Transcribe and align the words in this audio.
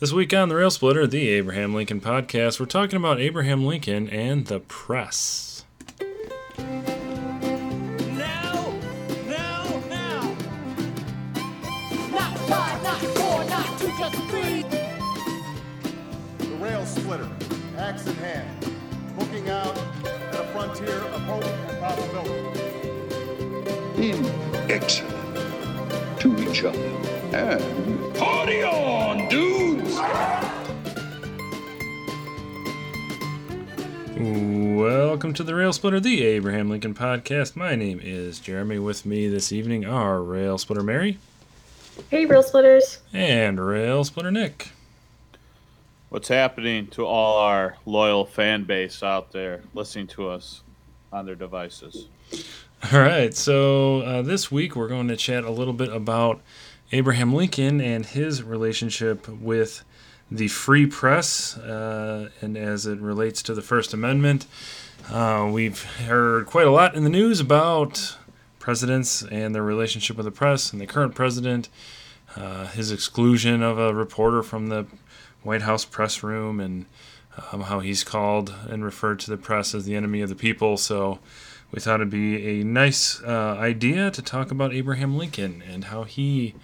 This 0.00 0.12
week 0.12 0.32
on 0.32 0.48
the 0.48 0.54
Rail 0.54 0.70
Splitter, 0.70 1.08
the 1.08 1.28
Abraham 1.28 1.74
Lincoln 1.74 2.00
podcast, 2.00 2.60
we're 2.60 2.66
talking 2.66 2.96
about 2.96 3.18
Abraham 3.18 3.64
Lincoln 3.64 4.08
and 4.08 4.46
the 4.46 4.60
press. 4.60 5.64
Now, 6.56 6.64
now, 9.26 9.82
now. 9.88 10.36
Not 12.12 12.38
five, 12.46 12.80
not 12.84 13.00
four, 13.00 13.44
not 13.46 13.76
two, 13.80 13.88
just 13.98 14.14
three. 14.30 14.62
The 16.46 16.54
rail 16.60 16.86
splitter, 16.86 17.28
axe 17.76 18.06
in 18.06 18.14
hand, 18.18 18.70
looking 19.18 19.48
out 19.48 19.76
at 20.06 20.34
a 20.36 20.44
frontier 20.52 20.94
of 20.94 21.20
hope 21.22 21.44
and 21.44 21.78
possibility. 21.80 22.60
being 23.96 24.24
excellent 24.70 26.20
to 26.20 26.38
each 26.48 26.62
other. 26.62 26.78
And 27.32 28.14
party 28.14 28.62
on, 28.62 29.28
dudes! 29.28 29.47
Welcome 34.20 35.32
to 35.34 35.44
the 35.44 35.54
Rail 35.54 35.72
Splitter, 35.72 36.00
the 36.00 36.24
Abraham 36.24 36.68
Lincoln 36.68 36.92
podcast. 36.92 37.54
My 37.54 37.76
name 37.76 38.00
is 38.02 38.40
Jeremy. 38.40 38.80
With 38.80 39.06
me 39.06 39.28
this 39.28 39.52
evening 39.52 39.84
are 39.84 40.20
Rail 40.20 40.58
Splitter 40.58 40.82
Mary 40.82 41.18
Hey, 42.10 42.26
Rail 42.26 42.42
Splitters. 42.42 42.98
and 43.12 43.64
Rail 43.64 44.02
Splitter 44.02 44.32
Nick. 44.32 44.70
What's 46.08 46.26
happening 46.26 46.88
to 46.88 47.06
all 47.06 47.38
our 47.38 47.76
loyal 47.86 48.24
fan 48.24 48.64
base 48.64 49.04
out 49.04 49.30
there 49.30 49.62
listening 49.72 50.08
to 50.08 50.28
us 50.30 50.62
on 51.12 51.24
their 51.24 51.36
devices? 51.36 52.08
All 52.92 52.98
right, 52.98 53.32
so 53.32 54.00
uh, 54.00 54.22
this 54.22 54.50
week 54.50 54.74
we're 54.74 54.88
going 54.88 55.06
to 55.06 55.16
chat 55.16 55.44
a 55.44 55.50
little 55.52 55.74
bit 55.74 55.92
about 55.92 56.40
Abraham 56.90 57.32
Lincoln 57.32 57.80
and 57.80 58.04
his 58.04 58.42
relationship 58.42 59.28
with 59.28 59.84
the 60.30 60.48
free 60.48 60.86
press, 60.86 61.56
uh, 61.58 62.28
and 62.40 62.56
as 62.56 62.86
it 62.86 63.00
relates 63.00 63.42
to 63.42 63.54
the 63.54 63.62
First 63.62 63.94
Amendment. 63.94 64.46
Uh, 65.10 65.48
we've 65.50 65.82
heard 65.82 66.46
quite 66.46 66.66
a 66.66 66.70
lot 66.70 66.94
in 66.94 67.04
the 67.04 67.10
news 67.10 67.40
about 67.40 68.18
presidents 68.58 69.22
and 69.22 69.54
their 69.54 69.62
relationship 69.62 70.16
with 70.16 70.26
the 70.26 70.32
press, 70.32 70.72
and 70.72 70.80
the 70.80 70.86
current 70.86 71.14
president, 71.14 71.68
uh, 72.36 72.66
his 72.66 72.92
exclusion 72.92 73.62
of 73.62 73.78
a 73.78 73.94
reporter 73.94 74.42
from 74.42 74.68
the 74.68 74.86
White 75.42 75.62
House 75.62 75.84
press 75.84 76.22
room, 76.22 76.60
and 76.60 76.84
um, 77.52 77.62
how 77.62 77.80
he's 77.80 78.04
called 78.04 78.54
and 78.68 78.84
referred 78.84 79.20
to 79.20 79.30
the 79.30 79.36
press 79.36 79.74
as 79.74 79.84
the 79.86 79.96
enemy 79.96 80.20
of 80.20 80.28
the 80.28 80.34
people. 80.34 80.76
So 80.76 81.20
we 81.70 81.80
thought 81.80 82.00
it'd 82.00 82.10
be 82.10 82.60
a 82.60 82.64
nice 82.64 83.22
uh, 83.22 83.56
idea 83.58 84.10
to 84.10 84.22
talk 84.22 84.50
about 84.50 84.74
Abraham 84.74 85.16
Lincoln 85.16 85.62
and 85.70 85.84
how 85.84 86.04
he 86.04 86.54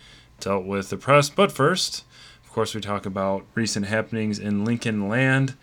dealt 0.41 0.65
with 0.65 0.91
the 0.91 0.97
press. 0.97 1.31
But 1.31 1.53
first, 1.53 2.05
course, 2.55 2.73
we 2.73 2.81
talk 2.81 3.05
about 3.05 3.45
recent 3.57 3.87
happenings 3.87 4.39
in 4.39 4.65
Lincoln 4.65 5.09
land, 5.09 5.55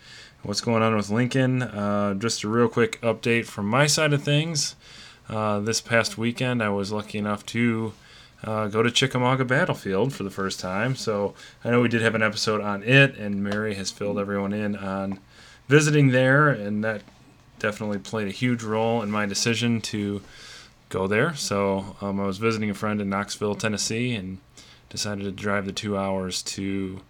what's 0.42 0.60
going 0.60 0.82
on 0.82 0.94
with 0.94 1.08
Lincoln. 1.08 1.62
Uh, 1.62 2.12
just 2.12 2.44
a 2.44 2.48
real 2.48 2.68
quick 2.68 3.00
update 3.00 3.46
from 3.46 3.66
my 3.66 3.86
side 3.86 4.12
of 4.12 4.22
things. 4.22 4.76
Uh, 5.26 5.58
this 5.60 5.80
past 5.80 6.18
weekend, 6.18 6.62
I 6.62 6.68
was 6.68 6.92
lucky 6.92 7.16
enough 7.16 7.46
to 7.46 7.94
uh, 8.44 8.66
go 8.66 8.82
to 8.82 8.90
Chickamauga 8.90 9.46
Battlefield 9.46 10.12
for 10.12 10.22
the 10.22 10.30
first 10.30 10.60
time. 10.60 10.94
So 10.94 11.32
I 11.64 11.70
know 11.70 11.80
we 11.80 11.88
did 11.88 12.02
have 12.02 12.14
an 12.14 12.22
episode 12.22 12.60
on 12.60 12.82
it, 12.82 13.16
and 13.16 13.42
Mary 13.42 13.72
has 13.76 13.90
filled 13.90 14.18
everyone 14.18 14.52
in 14.52 14.76
on 14.76 15.18
visiting 15.68 16.08
there, 16.08 16.50
and 16.50 16.84
that 16.84 17.00
definitely 17.58 18.00
played 18.00 18.28
a 18.28 18.32
huge 18.32 18.62
role 18.62 19.00
in 19.00 19.10
my 19.10 19.24
decision 19.24 19.80
to 19.80 20.20
go 20.90 21.06
there. 21.06 21.34
So 21.36 21.96
um, 22.02 22.20
I 22.20 22.26
was 22.26 22.36
visiting 22.36 22.68
a 22.68 22.74
friend 22.74 23.00
in 23.00 23.08
Knoxville, 23.08 23.54
Tennessee, 23.54 24.14
and 24.14 24.36
decided 24.92 25.24
to 25.24 25.32
drive 25.32 25.64
the 25.64 25.72
two 25.72 25.96
hours 25.96 26.42
to 26.42 27.00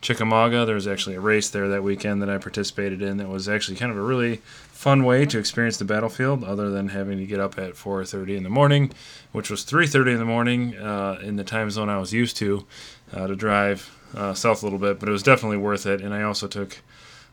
Chickamauga. 0.00 0.64
There 0.64 0.76
was 0.76 0.86
actually 0.86 1.16
a 1.16 1.20
race 1.20 1.50
there 1.50 1.68
that 1.68 1.82
weekend 1.82 2.22
that 2.22 2.30
I 2.30 2.38
participated 2.38 3.02
in 3.02 3.16
that 3.16 3.28
was 3.28 3.48
actually 3.48 3.76
kind 3.76 3.90
of 3.90 3.98
a 3.98 4.02
really 4.02 4.36
fun 4.68 5.02
way 5.02 5.26
to 5.26 5.38
experience 5.38 5.76
the 5.76 5.84
battlefield 5.84 6.44
other 6.44 6.70
than 6.70 6.90
having 6.90 7.18
to 7.18 7.26
get 7.26 7.40
up 7.40 7.58
at 7.58 7.72
4.30 7.72 8.36
in 8.36 8.42
the 8.44 8.50
morning 8.50 8.92
which 9.32 9.50
was 9.50 9.64
3.30 9.64 10.12
in 10.12 10.18
the 10.18 10.24
morning 10.24 10.76
uh, 10.76 11.18
in 11.22 11.36
the 11.36 11.44
time 11.44 11.70
zone 11.70 11.88
i 11.88 11.96
was 11.96 12.12
used 12.12 12.36
to 12.36 12.66
uh, 13.14 13.26
to 13.26 13.34
drive 13.34 13.98
uh, 14.14 14.34
south 14.34 14.62
a 14.62 14.66
little 14.66 14.78
bit 14.78 15.00
but 15.00 15.08
it 15.08 15.12
was 15.12 15.22
definitely 15.22 15.56
worth 15.56 15.86
it 15.86 16.02
and 16.02 16.12
i 16.12 16.22
also 16.22 16.46
took 16.46 16.82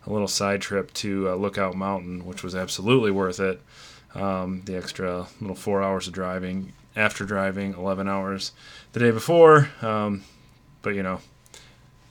a 0.08 0.10
little 0.14 0.30
side 0.30 0.62
trip 0.62 0.94
to 0.94 1.28
uh, 1.28 1.36
lookout 1.36 1.76
mountain 1.76 2.26
which 2.26 2.42
was 2.42 2.56
absolutely 2.56 3.12
worth 3.12 3.42
it 3.42 3.60
um, 4.16 4.62
the 4.64 4.78
extra 4.78 5.28
little 5.42 5.56
four 5.56 5.84
hours 5.84 6.08
of 6.08 6.14
driving 6.14 6.72
after 6.96 7.26
driving 7.26 7.74
11 7.74 8.08
hours 8.08 8.52
the 8.94 9.00
day 9.00 9.12
before 9.12 9.70
um, 9.82 10.24
but 10.82 10.96
you 10.96 11.04
know 11.04 11.20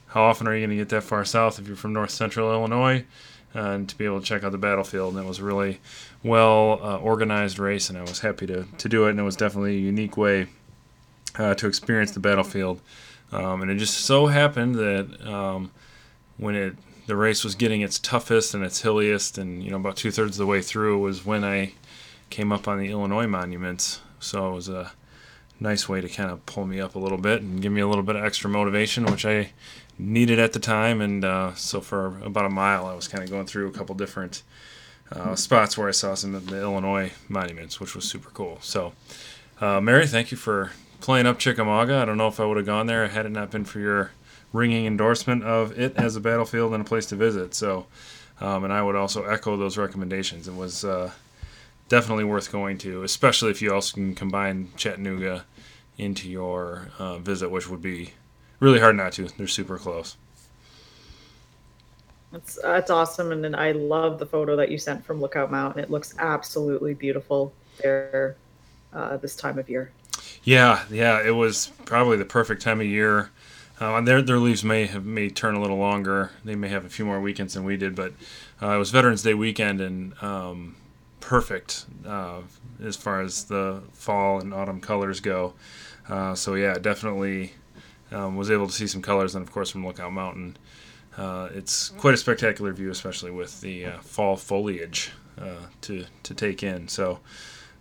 how 0.07 0.23
often 0.23 0.47
are 0.47 0.55
you 0.55 0.61
going 0.65 0.77
to 0.77 0.81
get 0.81 0.89
that 0.89 1.03
far 1.03 1.23
south 1.23 1.59
if 1.59 1.67
you're 1.67 1.75
from 1.75 1.93
north 1.93 2.11
central 2.11 2.51
illinois 2.51 3.05
uh, 3.55 3.71
and 3.71 3.89
to 3.89 3.97
be 3.97 4.05
able 4.05 4.19
to 4.19 4.25
check 4.25 4.43
out 4.43 4.51
the 4.51 4.57
battlefield. 4.57 5.13
And 5.15 5.23
it 5.23 5.27
was 5.27 5.39
a 5.39 5.43
really 5.43 5.79
well 6.23 6.79
uh, 6.81 6.97
organized 6.97 7.59
race, 7.59 7.89
and 7.89 7.97
I 7.97 8.01
was 8.01 8.19
happy 8.19 8.47
to, 8.47 8.65
to 8.77 8.89
do 8.89 9.07
it. 9.07 9.11
And 9.11 9.19
it 9.19 9.23
was 9.23 9.35
definitely 9.35 9.75
a 9.75 9.79
unique 9.79 10.17
way 10.17 10.47
uh, 11.37 11.55
to 11.55 11.67
experience 11.67 12.11
the 12.11 12.19
battlefield. 12.19 12.79
Um, 13.31 13.61
and 13.61 13.71
it 13.71 13.75
just 13.75 13.97
so 13.97 14.27
happened 14.27 14.75
that 14.75 15.27
um, 15.27 15.71
when 16.37 16.55
it 16.55 16.75
the 17.07 17.15
race 17.15 17.43
was 17.43 17.55
getting 17.55 17.81
its 17.81 17.99
toughest 17.99 18.53
and 18.53 18.63
its 18.63 18.81
hilliest, 18.81 19.37
and 19.37 19.63
you 19.63 19.71
know 19.71 19.77
about 19.77 19.97
two 19.97 20.11
thirds 20.11 20.39
of 20.39 20.45
the 20.45 20.45
way 20.45 20.61
through 20.61 20.99
was 20.99 21.25
when 21.25 21.43
I 21.43 21.73
came 22.29 22.51
up 22.51 22.67
on 22.67 22.77
the 22.77 22.89
Illinois 22.89 23.27
monuments. 23.27 24.01
So 24.21 24.49
it 24.49 24.55
was 24.55 24.69
a 24.69 24.91
nice 25.59 25.89
way 25.89 26.01
to 26.01 26.07
kind 26.07 26.31
of 26.31 26.45
pull 26.45 26.65
me 26.65 26.79
up 26.79 26.95
a 26.95 26.99
little 26.99 27.17
bit 27.17 27.41
and 27.41 27.61
give 27.61 27.71
me 27.71 27.81
a 27.81 27.87
little 27.87 28.03
bit 28.03 28.15
of 28.15 28.23
extra 28.23 28.49
motivation, 28.49 29.05
which 29.05 29.25
I 29.25 29.51
needed 29.99 30.39
at 30.39 30.53
the 30.53 30.59
time. 30.59 31.01
And 31.01 31.25
uh, 31.25 31.53
so 31.55 31.81
for 31.81 32.17
about 32.23 32.45
a 32.45 32.49
mile, 32.49 32.85
I 32.85 32.93
was 32.93 33.07
kind 33.07 33.23
of 33.23 33.29
going 33.29 33.45
through 33.45 33.67
a 33.67 33.71
couple 33.71 33.93
different 33.95 34.43
uh, 35.11 35.35
spots 35.35 35.77
where 35.77 35.87
I 35.87 35.91
saw 35.91 36.15
some 36.15 36.35
of 36.35 36.47
the 36.47 36.61
Illinois 36.61 37.11
monuments, 37.27 37.79
which 37.79 37.95
was 37.95 38.05
super 38.05 38.29
cool. 38.29 38.57
So, 38.61 38.93
uh, 39.59 39.81
Mary, 39.81 40.07
thank 40.07 40.31
you 40.31 40.37
for 40.37 40.71
playing 41.01 41.25
up 41.25 41.37
Chickamauga. 41.37 41.95
I 41.97 42.05
don't 42.05 42.17
know 42.17 42.27
if 42.27 42.39
I 42.39 42.45
would 42.45 42.57
have 42.57 42.65
gone 42.65 42.87
there 42.87 43.07
had 43.07 43.25
it 43.25 43.31
not 43.31 43.51
been 43.51 43.65
for 43.65 43.79
your 43.79 44.11
ringing 44.53 44.85
endorsement 44.85 45.43
of 45.43 45.77
it 45.79 45.95
as 45.95 46.15
a 46.15 46.19
battlefield 46.19 46.73
and 46.73 46.81
a 46.81 46.85
place 46.85 47.05
to 47.07 47.15
visit. 47.15 47.53
So, 47.53 47.87
um, 48.39 48.63
and 48.63 48.73
I 48.73 48.81
would 48.81 48.95
also 48.95 49.23
echo 49.25 49.57
those 49.57 49.77
recommendations. 49.77 50.47
It 50.47 50.55
was 50.55 50.83
uh, 50.83 51.11
definitely 51.91 52.23
worth 52.23 52.53
going 52.53 52.77
to, 52.77 53.03
especially 53.03 53.51
if 53.51 53.61
you 53.61 53.73
also 53.73 53.95
can 53.95 54.15
combine 54.15 54.69
Chattanooga 54.77 55.45
into 55.97 56.29
your 56.29 56.87
uh, 56.97 57.17
visit, 57.17 57.51
which 57.51 57.69
would 57.69 57.81
be 57.81 58.13
really 58.61 58.79
hard 58.79 58.95
not 58.95 59.11
to. 59.11 59.27
They're 59.37 59.45
super 59.45 59.77
close. 59.77 60.15
That's 62.31 62.57
that's 62.63 62.89
awesome, 62.89 63.33
and 63.33 63.43
then 63.43 63.53
I 63.53 63.73
love 63.73 64.19
the 64.19 64.25
photo 64.25 64.55
that 64.55 64.71
you 64.71 64.77
sent 64.77 65.05
from 65.05 65.19
Lookout 65.19 65.51
Mountain. 65.51 65.83
It 65.83 65.91
looks 65.91 66.15
absolutely 66.17 66.93
beautiful 66.93 67.51
there 67.81 68.37
uh, 68.93 69.17
this 69.17 69.35
time 69.35 69.59
of 69.59 69.69
year. 69.69 69.91
Yeah, 70.45 70.85
yeah, 70.89 71.21
it 71.21 71.35
was 71.35 71.73
probably 71.83 72.15
the 72.15 72.23
perfect 72.23 72.61
time 72.61 72.79
of 72.79 72.87
year. 72.87 73.31
Uh, 73.81 73.99
their 73.99 74.21
their 74.21 74.39
leaves 74.39 74.63
may 74.63 74.85
have 74.85 75.03
may 75.03 75.29
turn 75.29 75.55
a 75.55 75.59
little 75.59 75.77
longer. 75.77 76.31
They 76.45 76.55
may 76.55 76.69
have 76.69 76.85
a 76.85 76.89
few 76.89 77.03
more 77.03 77.19
weekends 77.19 77.53
than 77.53 77.65
we 77.65 77.75
did, 77.75 77.95
but 77.95 78.13
uh, 78.61 78.69
it 78.69 78.77
was 78.77 78.91
Veterans 78.91 79.23
Day 79.23 79.33
weekend 79.33 79.81
and 79.81 80.13
um, 80.23 80.75
perfect 81.21 81.85
uh, 82.05 82.41
as 82.83 82.97
far 82.97 83.21
as 83.21 83.45
the 83.45 83.81
fall 83.93 84.41
and 84.41 84.53
autumn 84.53 84.81
colors 84.81 85.21
go. 85.21 85.53
Uh, 86.09 86.35
so 86.35 86.55
yeah, 86.55 86.73
definitely 86.73 87.53
um, 88.11 88.35
was 88.35 88.51
able 88.51 88.67
to 88.67 88.73
see 88.73 88.87
some 88.87 89.01
colors, 89.01 89.35
and 89.35 89.47
of 89.47 89.53
course 89.53 89.69
from 89.69 89.85
Lookout 89.85 90.11
Mountain, 90.11 90.57
uh, 91.17 91.47
it's 91.53 91.89
quite 91.89 92.13
a 92.13 92.17
spectacular 92.17 92.73
view, 92.73 92.91
especially 92.91 93.31
with 93.31 93.61
the 93.61 93.85
uh, 93.85 93.99
fall 93.99 94.35
foliage 94.35 95.11
uh, 95.39 95.67
to 95.81 96.05
to 96.23 96.33
take 96.33 96.63
in. 96.63 96.87
So. 96.87 97.19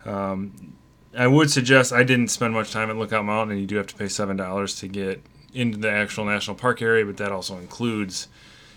Um, 0.04 0.76
I 1.12 1.26
would 1.26 1.50
suggest 1.50 1.92
I 1.92 2.04
didn't 2.04 2.28
spend 2.28 2.54
much 2.54 2.70
time 2.70 2.88
at 2.88 2.96
Lookout 2.96 3.24
Mountain, 3.24 3.50
and 3.52 3.60
you 3.60 3.66
do 3.66 3.76
have 3.76 3.88
to 3.88 3.96
pay 3.96 4.06
seven 4.06 4.36
dollars 4.36 4.76
to 4.76 4.86
get 4.86 5.20
into 5.52 5.76
the 5.76 5.90
actual 5.90 6.24
national 6.24 6.56
park 6.56 6.80
area, 6.80 7.04
but 7.04 7.16
that 7.16 7.32
also 7.32 7.58
includes 7.58 8.28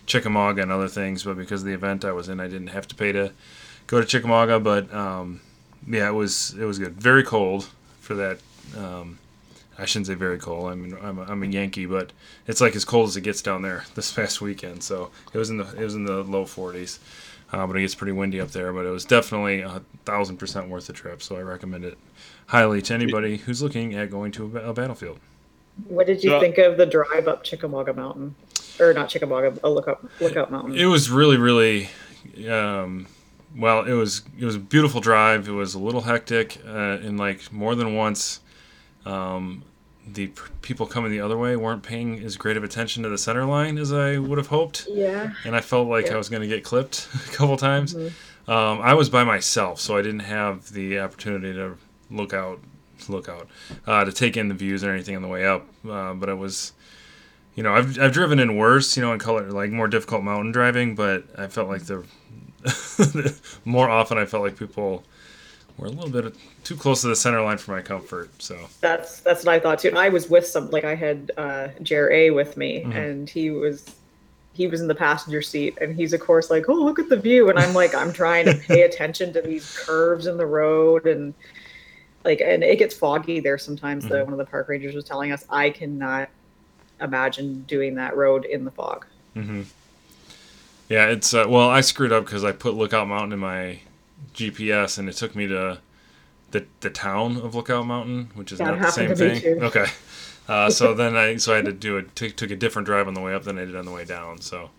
Chickamauga 0.05 0.63
and 0.63 0.71
other 0.71 0.87
things. 0.87 1.23
But 1.23 1.37
because 1.37 1.61
of 1.61 1.67
the 1.67 1.73
event 1.73 2.03
I 2.03 2.11
was 2.11 2.29
in, 2.29 2.39
I 2.39 2.47
didn't 2.47 2.67
have 2.67 2.87
to 2.87 2.95
pay 2.95 3.11
to 3.11 3.31
go 3.87 3.99
to 3.99 4.05
Chickamauga. 4.05 4.59
But 4.59 4.93
um, 4.93 5.41
yeah, 5.87 6.07
it 6.07 6.13
was 6.13 6.55
it 6.59 6.65
was 6.65 6.79
good. 6.79 6.93
Very 6.93 7.23
cold 7.23 7.67
for 8.01 8.13
that. 8.15 8.39
Um, 8.77 9.19
I 9.77 9.85
shouldn't 9.85 10.07
say 10.07 10.13
very 10.13 10.37
cold. 10.37 10.71
I 10.71 10.75
mean, 10.75 10.95
I'm 11.01 11.17
a, 11.17 11.23
I'm 11.23 11.41
a 11.41 11.47
Yankee, 11.47 11.85
but 11.87 12.11
it's 12.47 12.61
like 12.61 12.75
as 12.75 12.85
cold 12.85 13.09
as 13.09 13.17
it 13.17 13.21
gets 13.21 13.41
down 13.41 13.61
there 13.63 13.85
this 13.95 14.11
past 14.11 14.41
weekend. 14.41 14.83
So 14.83 15.09
it 15.33 15.37
was 15.37 15.49
in 15.49 15.57
the 15.57 15.65
it 15.75 15.83
was 15.83 15.95
in 15.95 16.05
the 16.05 16.23
low 16.23 16.45
40s. 16.45 16.99
Uh, 17.51 17.67
but 17.67 17.75
it 17.77 17.81
gets 17.81 17.93
pretty 17.93 18.11
windy 18.13 18.41
up 18.41 18.49
there. 18.49 18.73
But 18.73 18.85
it 18.85 18.89
was 18.89 19.05
definitely 19.05 19.61
a 19.61 19.81
thousand 20.05 20.37
percent 20.37 20.69
worth 20.69 20.87
the 20.87 20.93
trip. 20.93 21.21
So 21.21 21.35
I 21.35 21.41
recommend 21.41 21.85
it 21.85 21.97
highly 22.47 22.81
to 22.83 22.93
anybody 22.95 23.37
who's 23.37 23.61
looking 23.61 23.93
at 23.93 24.09
going 24.09 24.31
to 24.33 24.57
a, 24.57 24.69
a 24.69 24.73
battlefield. 24.73 25.19
What 25.87 26.07
did 26.07 26.23
you 26.23 26.31
So- 26.31 26.39
think 26.39 26.57
of 26.57 26.77
the 26.77 26.85
drive 26.87 27.27
up 27.27 27.43
Chickamauga 27.43 27.93
Mountain, 27.93 28.33
or 28.79 28.91
not 28.93 29.09
Chickamauga, 29.09 29.57
a 29.63 29.69
Lookout 29.69 30.07
Lookout 30.19 30.51
Mountain? 30.51 30.75
It 30.77 30.85
was 30.85 31.09
really, 31.11 31.37
really, 31.37 31.89
um, 32.49 33.05
well. 33.57 33.83
It 33.85 33.93
was 33.93 34.23
it 34.39 34.45
was 34.45 34.55
a 34.55 34.59
beautiful 34.59 35.01
drive. 35.01 35.47
It 35.47 35.51
was 35.53 35.73
a 35.75 35.79
little 35.79 36.01
hectic, 36.01 36.61
uh, 36.65 36.69
and 37.03 37.17
like 37.19 37.51
more 37.51 37.75
than 37.75 37.95
once, 37.95 38.39
um, 39.05 39.63
the 40.07 40.27
p- 40.27 40.41
people 40.61 40.85
coming 40.85 41.11
the 41.11 41.21
other 41.21 41.37
way 41.37 41.55
weren't 41.55 41.83
paying 41.83 42.19
as 42.23 42.35
great 42.37 42.57
of 42.57 42.63
attention 42.63 43.03
to 43.03 43.09
the 43.09 43.17
center 43.17 43.45
line 43.45 43.77
as 43.77 43.93
I 43.93 44.17
would 44.17 44.37
have 44.37 44.47
hoped, 44.47 44.87
Yeah. 44.89 45.31
and 45.45 45.55
I 45.55 45.61
felt 45.61 45.87
like 45.87 46.11
I 46.11 46.17
was 46.17 46.29
going 46.29 46.41
to 46.41 46.47
get 46.47 46.63
clipped 46.63 47.07
a 47.27 47.31
couple 47.31 47.55
times. 47.57 47.95
Um, 47.95 48.11
I 48.81 48.93
was 48.93 49.09
by 49.09 49.23
myself, 49.23 49.79
so 49.79 49.95
I 49.97 50.01
didn't 50.01 50.19
have 50.21 50.71
the 50.73 50.99
opportunity 50.99 51.53
to 51.53 51.77
look 52.11 52.33
out, 52.33 52.59
look 53.07 53.29
out, 53.29 53.47
uh, 53.87 54.03
to 54.03 54.11
take 54.11 54.35
in 54.35 54.49
the 54.49 54.53
views 54.53 54.83
or 54.83 54.91
anything 54.91 55.15
on 55.15 55.21
the 55.21 55.29
way 55.29 55.45
up. 55.45 55.65
Uh, 55.89 56.13
but 56.13 56.27
it 56.27 56.37
was, 56.37 56.73
you 57.55 57.63
know, 57.63 57.73
I've 57.73 57.97
I've 57.97 58.11
driven 58.11 58.39
in 58.39 58.57
worse, 58.57 58.97
you 58.97 59.01
know, 59.03 59.13
in 59.13 59.19
color 59.19 59.49
like 59.51 59.71
more 59.71 59.87
difficult 59.87 60.23
mountain 60.23 60.51
driving, 60.51 60.95
but 60.95 61.23
I 61.37 61.47
felt 61.47 61.69
like 61.69 61.83
the 61.85 62.03
more 63.65 63.89
often 63.89 64.17
I 64.17 64.25
felt 64.25 64.43
like 64.43 64.57
people 64.57 65.03
were 65.77 65.87
a 65.87 65.89
little 65.89 66.09
bit 66.09 66.35
too 66.63 66.75
close 66.75 67.01
to 67.01 67.07
the 67.07 67.15
center 67.15 67.41
line 67.41 67.57
for 67.57 67.71
my 67.71 67.81
comfort. 67.81 68.29
So 68.41 68.57
That's 68.81 69.21
that's 69.21 69.43
what 69.45 69.55
I 69.55 69.59
thought 69.59 69.79
too. 69.79 69.89
And 69.89 69.97
I 69.97 70.09
was 70.09 70.29
with 70.29 70.45
some 70.47 70.69
like 70.69 70.83
I 70.83 70.95
had 70.95 71.31
uh 71.37 71.69
Jer 71.81 72.11
A 72.11 72.29
with 72.29 72.57
me 72.57 72.81
Mm-hmm. 72.81 72.91
and 72.91 73.29
he 73.29 73.49
was 73.51 73.95
he 74.53 74.67
was 74.67 74.81
in 74.81 74.87
the 74.87 74.93
passenger 74.95 75.41
seat 75.41 75.77
and 75.81 75.95
he's 75.95 76.13
of 76.13 76.19
course 76.19 76.51
like, 76.51 76.69
Oh, 76.69 76.73
look 76.75 76.99
at 76.99 77.09
the 77.09 77.17
view 77.17 77.49
and 77.49 77.57
I'm 77.57 77.73
like, 77.73 77.95
I'm 77.95 78.13
trying 78.13 78.45
to 78.45 78.53
pay 78.53 78.83
attention 78.83 79.33
to 79.33 79.41
these 79.41 79.75
curves 79.85 80.27
in 80.27 80.37
the 80.37 80.45
road 80.45 81.07
and 81.07 81.33
like 82.23 82.39
and 82.39 82.63
it 82.63 82.77
gets 82.77 82.93
foggy 82.95 83.39
there 83.39 83.57
sometimes. 83.57 84.05
Mm-hmm. 84.05 84.13
The 84.13 84.23
one 84.25 84.33
of 84.33 84.37
the 84.39 84.45
park 84.45 84.69
rangers 84.69 84.93
was 84.93 85.05
telling 85.05 85.31
us 85.31 85.43
I 85.49 85.71
cannot 85.71 86.29
imagine 87.01 87.63
doing 87.63 87.95
that 87.95 88.15
road 88.15 88.45
in 88.45 88.63
the 88.63 88.71
fog. 88.71 89.05
Yeah, 90.89 91.07
it's 91.07 91.33
uh, 91.33 91.45
well, 91.47 91.69
I 91.69 91.81
screwed 91.81 92.11
up 92.11 92.25
because 92.25 92.43
I 92.43 92.51
put 92.51 92.75
Lookout 92.75 93.07
Mountain 93.07 93.33
in 93.33 93.39
my 93.39 93.79
GPS, 94.33 94.97
and 94.97 95.09
it 95.09 95.13
took 95.15 95.35
me 95.35 95.47
to 95.47 95.79
the 96.51 96.67
the 96.81 96.89
town 96.89 97.37
of 97.37 97.55
Lookout 97.55 97.85
Mountain, 97.85 98.31
which 98.35 98.51
is 98.51 98.59
That 98.59 98.63
not 98.63 98.81
the 98.81 98.87
same 98.87 99.13
happened 99.13 99.17
to 99.17 99.23
me 99.23 99.31
thing. 99.31 99.41
too. 99.41 99.61
Okay, 99.61 99.87
uh, 100.47 100.69
so 100.69 100.93
then 100.95 101.15
I 101.15 101.37
so 101.37 101.53
I 101.53 101.57
had 101.57 101.65
to 101.65 101.73
do 101.73 101.97
it. 101.97 102.15
Took 102.15 102.35
took 102.35 102.51
a 102.51 102.55
different 102.55 102.85
drive 102.87 103.07
on 103.07 103.13
the 103.13 103.21
way 103.21 103.33
up 103.33 103.43
than 103.43 103.57
I 103.59 103.65
did 103.65 103.75
on 103.75 103.85
the 103.85 103.91
way 103.91 104.05
down. 104.05 104.41
So, 104.41 104.71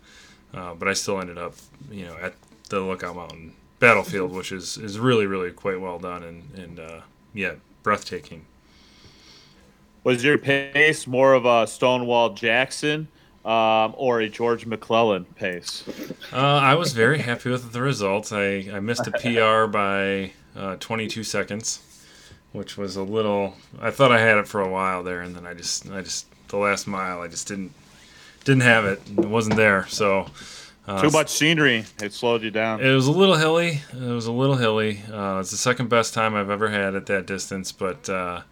uh, 0.54 0.74
but 0.74 0.88
I 0.88 0.94
still 0.94 1.20
ended 1.20 1.38
up, 1.38 1.54
you 1.90 2.06
know, 2.06 2.16
at 2.22 2.34
the 2.70 2.80
Lookout 2.80 3.16
Mountain 3.16 3.54
battlefield, 3.80 4.32
which 4.32 4.52
is 4.52 4.78
is 4.78 4.98
really 4.98 5.26
really 5.26 5.52
quite 5.52 5.80
well 5.80 5.98
done 5.98 6.22
and 6.24 6.50
and 6.56 6.80
uh, 6.80 7.00
yeah, 7.34 7.54
breathtaking. 7.82 8.46
Was 10.02 10.22
your 10.22 10.38
pace 10.38 11.06
more 11.06 11.32
of 11.34 11.44
a 11.46 11.66
Stonewall 11.66 12.34
Jackson 12.34 13.08
um, 13.44 13.94
or 13.96 14.20
a 14.20 14.28
George 14.28 14.66
McClellan 14.66 15.24
pace? 15.36 15.84
Uh, 16.32 16.36
I 16.36 16.74
was 16.74 16.92
very 16.92 17.18
happy 17.18 17.50
with 17.50 17.72
the 17.72 17.82
results. 17.82 18.32
I, 18.32 18.68
I 18.72 18.80
missed 18.80 19.06
a 19.06 19.10
PR 19.12 19.66
by 19.70 20.32
uh, 20.56 20.76
22 20.76 21.24
seconds, 21.24 21.80
which 22.52 22.76
was 22.78 22.96
a 22.96 23.02
little. 23.02 23.54
I 23.80 23.90
thought 23.90 24.12
I 24.12 24.20
had 24.20 24.38
it 24.38 24.48
for 24.48 24.60
a 24.60 24.70
while 24.70 25.02
there, 25.02 25.20
and 25.20 25.34
then 25.36 25.46
I 25.46 25.54
just 25.54 25.90
I 25.90 26.00
just 26.02 26.26
the 26.48 26.56
last 26.56 26.86
mile 26.86 27.20
I 27.20 27.28
just 27.28 27.48
didn't 27.48 27.72
didn't 28.44 28.62
have 28.62 28.84
it. 28.84 29.00
It 29.10 29.26
wasn't 29.28 29.56
there. 29.56 29.86
So 29.88 30.26
uh, 30.86 31.00
Too 31.00 31.10
much 31.10 31.30
scenery. 31.30 31.84
It 32.02 32.12
slowed 32.12 32.42
you 32.42 32.50
down. 32.50 32.80
It 32.80 32.92
was 32.94 33.06
a 33.06 33.12
little 33.12 33.36
hilly. 33.36 33.80
It 33.92 34.00
was 34.00 34.26
a 34.26 34.32
little 34.32 34.56
hilly. 34.56 35.00
Uh, 35.10 35.38
it's 35.40 35.50
the 35.50 35.56
second 35.56 35.88
best 35.88 36.12
time 36.12 36.34
I've 36.34 36.50
ever 36.50 36.68
had 36.68 36.94
at 36.94 37.06
that 37.06 37.26
distance, 37.26 37.72
but 37.72 38.08
uh, 38.08 38.42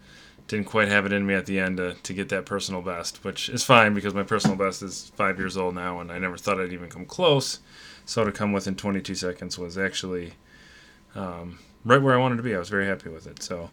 didn't 0.52 0.66
quite 0.66 0.88
have 0.88 1.06
it 1.06 1.14
in 1.14 1.26
me 1.26 1.32
at 1.32 1.46
the 1.46 1.58
end 1.58 1.78
to, 1.78 1.94
to 1.94 2.12
get 2.12 2.28
that 2.28 2.44
personal 2.44 2.82
best, 2.82 3.24
which 3.24 3.48
is 3.48 3.64
fine 3.64 3.94
because 3.94 4.12
my 4.12 4.22
personal 4.22 4.54
best 4.54 4.82
is 4.82 5.10
five 5.16 5.38
years 5.38 5.56
old 5.56 5.74
now, 5.74 5.98
and 5.98 6.12
I 6.12 6.18
never 6.18 6.36
thought 6.36 6.60
I'd 6.60 6.74
even 6.74 6.90
come 6.90 7.06
close. 7.06 7.60
So 8.04 8.22
to 8.22 8.30
come 8.30 8.52
within 8.52 8.74
22 8.74 9.14
seconds 9.14 9.58
was 9.58 9.78
actually 9.78 10.34
um, 11.14 11.58
right 11.86 12.02
where 12.02 12.12
I 12.12 12.18
wanted 12.18 12.36
to 12.36 12.42
be. 12.42 12.54
I 12.54 12.58
was 12.58 12.68
very 12.68 12.84
happy 12.86 13.08
with 13.08 13.26
it. 13.26 13.42
So, 13.42 13.70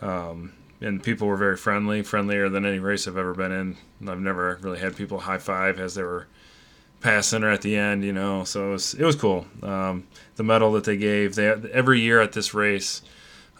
um, 0.00 0.54
and 0.80 1.02
people 1.02 1.28
were 1.28 1.36
very 1.36 1.58
friendly, 1.58 2.00
friendlier 2.00 2.48
than 2.48 2.64
any 2.64 2.78
race 2.78 3.06
I've 3.06 3.18
ever 3.18 3.34
been 3.34 3.52
in. 3.52 3.76
I've 4.08 4.18
never 4.18 4.58
really 4.62 4.78
had 4.78 4.96
people 4.96 5.18
high 5.18 5.36
five 5.36 5.78
as 5.78 5.96
they 5.96 6.02
were 6.02 6.28
passing 7.02 7.44
or 7.44 7.50
at 7.50 7.60
the 7.60 7.76
end, 7.76 8.04
you 8.04 8.12
know. 8.14 8.44
So 8.44 8.68
it 8.68 8.72
was 8.72 8.94
it 8.94 9.04
was 9.04 9.16
cool. 9.16 9.46
Um, 9.62 10.06
the 10.36 10.44
medal 10.44 10.72
that 10.72 10.84
they 10.84 10.96
gave, 10.96 11.34
they 11.34 11.48
every 11.48 12.00
year 12.00 12.22
at 12.22 12.32
this 12.32 12.54
race, 12.54 13.02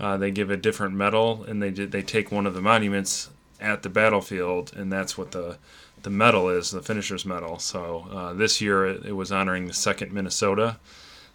uh, 0.02 0.16
they 0.16 0.32
give 0.32 0.50
a 0.50 0.56
different 0.56 0.94
medal, 0.94 1.44
and 1.44 1.62
they 1.62 1.70
they 1.70 2.02
take 2.02 2.32
one 2.32 2.44
of 2.44 2.54
the 2.54 2.60
monuments 2.60 3.30
at 3.60 3.84
the 3.84 3.88
battlefield, 3.88 4.72
and 4.76 4.92
that's 4.92 5.16
what 5.16 5.30
the 5.30 5.56
the 6.02 6.10
medal 6.10 6.48
is, 6.48 6.72
the 6.72 6.82
finisher's 6.82 7.24
medal. 7.24 7.60
So 7.60 8.08
uh, 8.10 8.32
this 8.32 8.60
year 8.60 8.84
it, 8.84 9.06
it 9.06 9.12
was 9.12 9.30
honoring 9.30 9.68
the 9.68 9.72
second 9.72 10.12
Minnesota, 10.12 10.78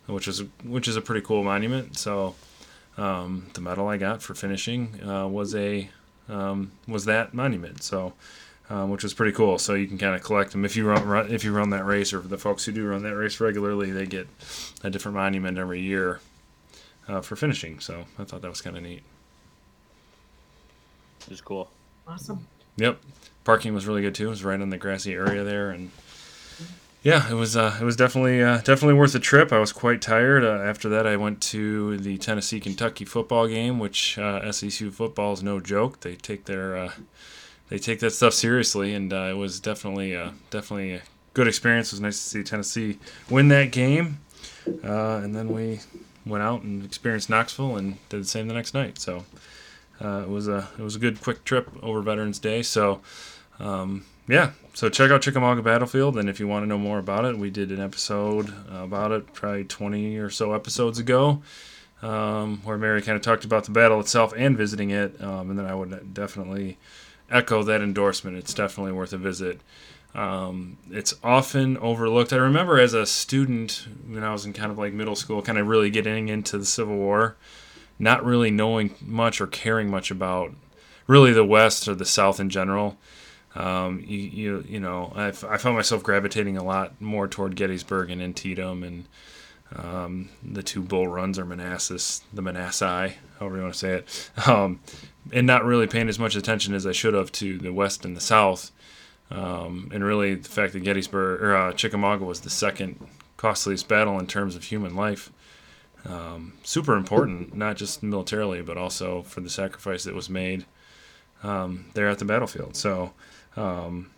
which 0.06 0.28
is 0.28 0.44
which 0.64 0.90
is 0.90 0.98
a 0.98 1.02
pretty 1.02 1.26
cool 1.26 1.46
monument. 1.46 1.98
So 1.98 2.36
um, 2.98 3.48
the 3.54 3.62
medal 3.62 3.88
I 3.88 3.96
got 3.96 4.22
for 4.22 4.36
finishing 4.36 5.02
uh, 5.02 5.28
was 5.30 5.56
a 5.56 5.90
um, 6.28 6.74
was 6.90 7.06
that 7.06 7.34
monument. 7.34 7.84
So 7.84 8.14
um, 8.70 8.90
which 8.90 9.04
was 9.04 9.14
pretty 9.14 9.32
cool. 9.32 9.58
So 9.60 9.76
you 9.76 9.88
can 9.88 9.98
kind 9.98 10.14
of 10.14 10.22
collect 10.24 10.52
them 10.52 10.66
if 10.66 10.76
you 10.76 10.86
run, 10.86 11.08
run 11.08 11.32
if 11.32 11.46
you 11.46 11.54
run 11.54 11.70
that 11.70 11.86
race, 11.86 12.12
or 12.12 12.20
the 12.20 12.38
folks 12.38 12.66
who 12.66 12.74
do 12.74 12.86
run 12.86 13.04
that 13.04 13.16
race 13.16 13.40
regularly, 13.40 13.92
they 13.92 14.06
get 14.06 14.28
a 14.84 14.90
different 14.90 15.16
monument 15.16 15.58
every 15.58 15.80
year 15.80 16.20
uh, 17.08 17.22
for 17.22 17.36
finishing. 17.36 17.80
So 17.80 18.06
I 18.18 18.24
thought 18.24 18.42
that 18.42 18.50
was 18.50 18.62
kind 18.62 18.78
of 18.78 18.84
neat. 18.84 19.04
It 21.22 21.30
was 21.30 21.42
cool. 21.42 21.70
Awesome. 22.08 22.48
Yep, 22.78 23.00
parking 23.44 23.74
was 23.74 23.86
really 23.86 24.02
good 24.02 24.16
too. 24.16 24.28
It 24.28 24.30
was 24.30 24.44
right 24.44 24.60
in 24.60 24.70
the 24.70 24.78
grassy 24.78 25.14
area 25.14 25.44
there, 25.44 25.72
and 25.72 25.92
yeah, 27.04 27.30
it 27.30 27.34
was 27.34 27.58
uh, 27.58 27.78
it 27.82 27.84
was 27.84 27.96
definitely 27.96 28.42
uh, 28.42 28.58
definitely 28.58 28.94
worth 28.94 29.14
the 29.14 29.20
trip. 29.20 29.52
I 29.52 29.60
was 29.60 29.74
quite 29.74 30.02
tired. 30.02 30.44
Uh, 30.44 30.62
after 30.64 30.88
that, 30.90 31.08
I 31.08 31.18
went 31.18 31.42
to 31.44 31.98
the 31.98 32.18
Tennessee 32.18 32.60
Kentucky 32.60 33.04
football 33.04 33.48
game, 33.48 33.80
which 33.80 34.18
uh, 34.18 34.42
SECU 34.42 34.92
football 34.92 35.34
is 35.34 35.44
no 35.44 35.60
joke. 35.60 36.02
They 36.02 36.16
take 36.16 36.46
their 36.46 36.78
uh, 36.78 36.92
they 37.70 37.78
take 37.78 38.00
that 38.00 38.12
stuff 38.12 38.34
seriously, 38.34 38.94
and 38.94 39.12
uh, 39.12 39.28
it 39.32 39.38
was 39.38 39.60
definitely 39.60 40.16
uh, 40.16 40.32
definitely 40.50 40.94
a 40.94 41.02
good 41.34 41.48
experience. 41.48 41.90
It 41.90 41.96
was 41.96 42.02
nice 42.02 42.18
to 42.24 42.30
see 42.30 42.44
Tennessee 42.44 43.00
win 43.30 43.48
that 43.50 43.72
game, 43.72 44.20
uh, 44.84 45.22
and 45.24 45.36
then 45.36 45.50
we 45.50 45.82
went 46.30 46.44
out 46.44 46.62
and 46.62 46.84
experienced 46.84 47.30
Knoxville 47.30 47.76
and 47.78 47.98
did 48.10 48.22
the 48.22 48.28
same 48.28 48.48
the 48.48 48.54
next 48.54 48.74
night. 48.74 49.00
So 49.00 49.26
uh, 50.04 50.24
it 50.24 50.30
was 50.30 50.48
a 50.48 50.70
it 50.78 50.84
was 50.84 50.96
a 50.96 51.00
good 51.00 51.22
quick 51.22 51.44
trip 51.44 51.70
over 51.82 52.02
Veterans 52.02 52.40
Day. 52.40 52.62
So 52.62 53.02
um, 53.60 54.06
yeah, 54.28 54.52
so 54.74 54.90
check 54.90 55.10
out 55.10 55.22
Chickamauga 55.22 55.62
Battlefield, 55.62 56.18
and 56.18 56.30
if 56.30 56.40
you 56.40 56.48
want 56.48 56.64
to 56.64 56.68
know 56.68 56.78
more 56.78 57.00
about 57.00 57.26
it, 57.26 57.38
we 57.38 57.50
did 57.50 57.72
an 57.72 57.80
episode 57.80 58.54
about 58.70 59.12
it 59.12 59.34
probably 59.34 59.64
20 59.64 60.18
or 60.18 60.30
so 60.30 60.54
episodes 60.54 61.00
ago. 61.00 61.42
Um, 62.00 62.62
where 62.64 62.78
Mary 62.78 63.02
kind 63.02 63.16
of 63.16 63.24
talked 63.24 63.44
about 63.44 63.64
the 63.64 63.72
battle 63.72 64.00
itself 64.00 64.32
and 64.38 64.56
visiting 64.56 64.92
it, 64.92 65.20
um, 65.20 65.50
and 65.50 65.58
then 65.58 65.66
I 65.66 65.74
would 65.74 66.14
definitely 66.14 66.78
echo 67.32 67.64
that 67.64 67.82
endorsement. 67.82 68.38
It's 68.38 68.54
definitely 68.54 68.92
worth 68.92 69.14
a 69.14 69.18
visit. 69.18 69.62
Um, 70.16 70.78
it's 70.90 71.14
often 71.24 71.78
overlooked. 71.78 72.34
I 72.34 72.38
remember 72.38 72.80
as 72.80 72.94
a 72.94 73.06
student 73.06 73.88
when 74.08 74.24
I 74.24 74.32
was 74.32 74.46
in 74.46 74.54
kind 74.54 74.72
of 74.72 74.78
like 74.78 74.94
middle 74.94 75.16
school, 75.16 75.42
kind 75.42 75.58
of 75.58 75.68
really 75.68 75.90
getting 75.90 76.30
into 76.30 76.58
the 76.58 76.66
Civil 76.66 76.96
War, 76.96 77.36
not 78.00 78.26
really 78.26 78.50
knowing 78.50 78.96
much 79.02 79.40
or 79.40 79.48
caring 79.48 79.92
much 79.92 80.10
about 80.10 80.54
really 81.06 81.34
the 81.34 81.46
West 81.46 81.88
or 81.88 81.96
the 81.96 82.06
South 82.06 82.40
in 82.40 82.50
general. 82.50 82.98
Um, 83.56 84.04
you, 84.06 84.18
you 84.18 84.66
you 84.68 84.80
know 84.80 85.12
I, 85.16 85.32
found 85.32 85.76
myself 85.76 86.04
gravitating 86.04 86.58
a 86.58 86.64
lot 86.64 87.00
more 87.02 87.28
toward 87.28 87.56
Gettysburg 87.56 88.12
and 88.12 88.22
Antietam 88.22 88.84
and 88.84 89.06
um, 89.76 90.30
the 90.44 90.64
two 90.64 90.82
bull 90.82 91.08
runs 91.08 91.40
or 91.40 91.46
Manassas, 91.46 92.22
the 92.32 92.42
Manassai, 92.42 93.14
however 93.40 93.58
you 93.58 93.62
want 93.64 93.74
to 93.74 93.80
say 93.80 93.94
it, 93.94 94.30
um, 94.48 94.80
and 95.34 95.48
not 95.48 95.66
really 95.66 95.88
paying 95.88 96.08
as 96.08 96.20
much 96.20 96.36
attention 96.36 96.74
as 96.74 96.86
I 96.86 96.92
should 96.92 97.14
have 97.14 97.32
to 97.34 97.58
the 97.58 97.74
West 97.74 98.06
and 98.06 98.16
the 98.16 98.22
South. 98.22 98.72
Um, 99.30 99.92
and 99.94 100.04
really, 100.04 100.36
the 100.36 100.50
fact 100.50 100.74
that 100.74 100.82
Gettysburg 100.82 101.42
or 101.42 101.56
uh, 101.56 101.74
Chickamauga 101.74 102.24
was 102.24 102.42
the 102.42 102.50
second 102.50 103.08
costliest 103.36 103.88
battle 103.88 104.20
in 104.20 104.28
terms 104.28 104.56
of 104.56 104.64
human 104.66 104.96
life, 104.96 105.32
um, 106.06 106.54
super 106.64 106.96
important, 106.96 107.56
not 107.56 107.76
just 107.76 108.02
militarily, 108.02 108.62
but 108.62 108.78
also 108.78 109.24
for 109.24 109.42
the 109.42 109.50
sacrifice 109.50 110.06
that 110.06 110.16
was 110.16 110.30
made 110.30 110.66
um, 111.44 111.86
there 111.94 112.08
at 112.08 112.20
the 112.20 112.26
battlefield. 112.26 112.76
So, 112.76 113.14
um, 113.56 114.10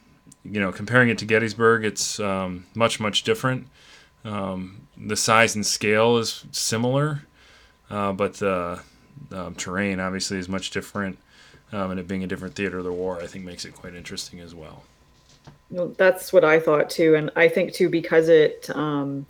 you 0.44 0.60
know, 0.60 0.72
comparing 0.72 1.10
it 1.10 1.18
to 1.20 1.26
Gettysburg, 1.26 1.84
it's 1.84 2.20
um, 2.20 2.66
much, 2.76 3.00
much 3.00 3.24
different. 3.24 3.68
Um, 4.24 4.88
the 4.96 5.16
size 5.16 5.56
and 5.56 5.66
scale 5.66 6.18
is 6.18 6.46
similar, 6.52 7.24
uh, 7.90 8.14
but 8.14 8.36
the 8.36 8.82
terrain 9.58 10.00
obviously 10.00 10.38
is 10.38 10.48
much 10.48 10.70
different. 10.70 11.18
Um, 11.72 11.92
and 11.92 12.00
it 12.00 12.08
being 12.08 12.24
a 12.24 12.28
different 12.28 12.56
theater 12.56 12.80
of 12.80 12.84
the 12.84 12.92
war, 12.92 13.22
I 13.22 13.28
think 13.28 13.46
makes 13.46 13.64
it 13.64 13.76
quite 13.76 13.94
interesting 13.94 14.40
as 14.40 14.56
well. 14.56 14.84
Well, 15.72 15.90
that's 15.98 16.34
what 16.34 16.44
I 16.44 16.60
thought 16.60 16.90
too, 16.90 17.16
and 17.16 17.30
I 17.36 17.48
think 17.48 17.74
too 17.74 17.90
because 17.90 18.28
it, 18.28 18.70
um, 18.76 19.28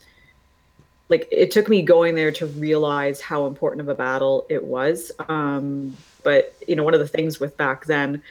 like, 1.10 1.28
it 1.32 1.52
took 1.52 1.68
me 1.68 1.82
going 1.82 2.16
there 2.16 2.32
to 2.34 2.46
realize 2.48 3.20
how 3.20 3.46
important 3.48 3.82
of 3.82 3.90
a 3.90 3.96
battle 3.96 4.46
it 4.50 4.64
was. 4.64 5.12
Um, 5.28 5.98
but 6.24 6.56
you 6.68 6.76
know, 6.76 6.84
one 6.84 6.94
of 6.94 7.00
the 7.00 7.08
things 7.08 7.40
with 7.40 7.58
back 7.58 7.86
then 7.86 8.22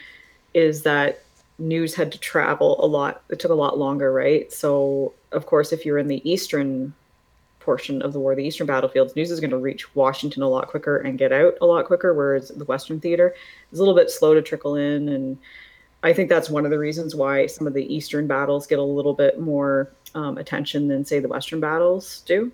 is 0.55 0.83
that 0.83 1.23
news 1.59 1.95
had 1.95 2.13
to 2.13 2.19
travel 2.19 2.83
a 2.83 2.87
lot. 2.87 3.23
It 3.31 3.41
took 3.41 3.51
a 3.51 3.55
lot 3.55 3.79
longer, 3.79 4.13
right? 4.13 4.51
So, 4.53 5.13
of 5.33 5.47
course, 5.47 5.73
if 5.73 5.85
you're 5.85 5.99
in 5.99 6.09
the 6.09 6.29
eastern 6.29 6.95
portion 7.61 8.01
of 8.01 8.13
the 8.15 8.21
war, 8.21 8.35
the 8.35 8.45
eastern 8.45 8.67
battlefields, 8.67 9.17
news 9.17 9.31
is 9.31 9.41
going 9.41 9.51
to 9.51 9.59
reach 9.59 9.95
Washington 9.95 10.43
a 10.43 10.49
lot 10.49 10.69
quicker 10.69 10.99
and 10.99 11.19
get 11.19 11.33
out 11.33 11.55
a 11.61 11.67
lot 11.67 11.85
quicker, 11.85 12.15
whereas 12.15 12.49
the 12.49 12.65
western 12.65 13.01
theater 13.01 13.35
is 13.73 13.79
a 13.79 13.83
little 13.83 13.95
bit 13.95 14.11
slow 14.11 14.33
to 14.35 14.41
trickle 14.41 14.77
in 14.77 15.09
and 15.11 15.37
I 16.03 16.13
think 16.13 16.29
that's 16.29 16.49
one 16.49 16.65
of 16.65 16.71
the 16.71 16.79
reasons 16.79 17.15
why 17.15 17.47
some 17.47 17.67
of 17.67 17.75
the 17.75 17.93
Eastern 17.93 18.27
battles 18.27 18.67
get 18.67 18.79
a 18.79 18.83
little 18.83 19.15
bit 19.15 19.41
more 19.41 19.91
um, 20.15 20.39
attention 20.39 20.89
than, 20.89 21.05
say, 21.05 21.19
the 21.19 21.29
Western 21.29 21.61
battles 21.61 22.23
do. 22.27 22.53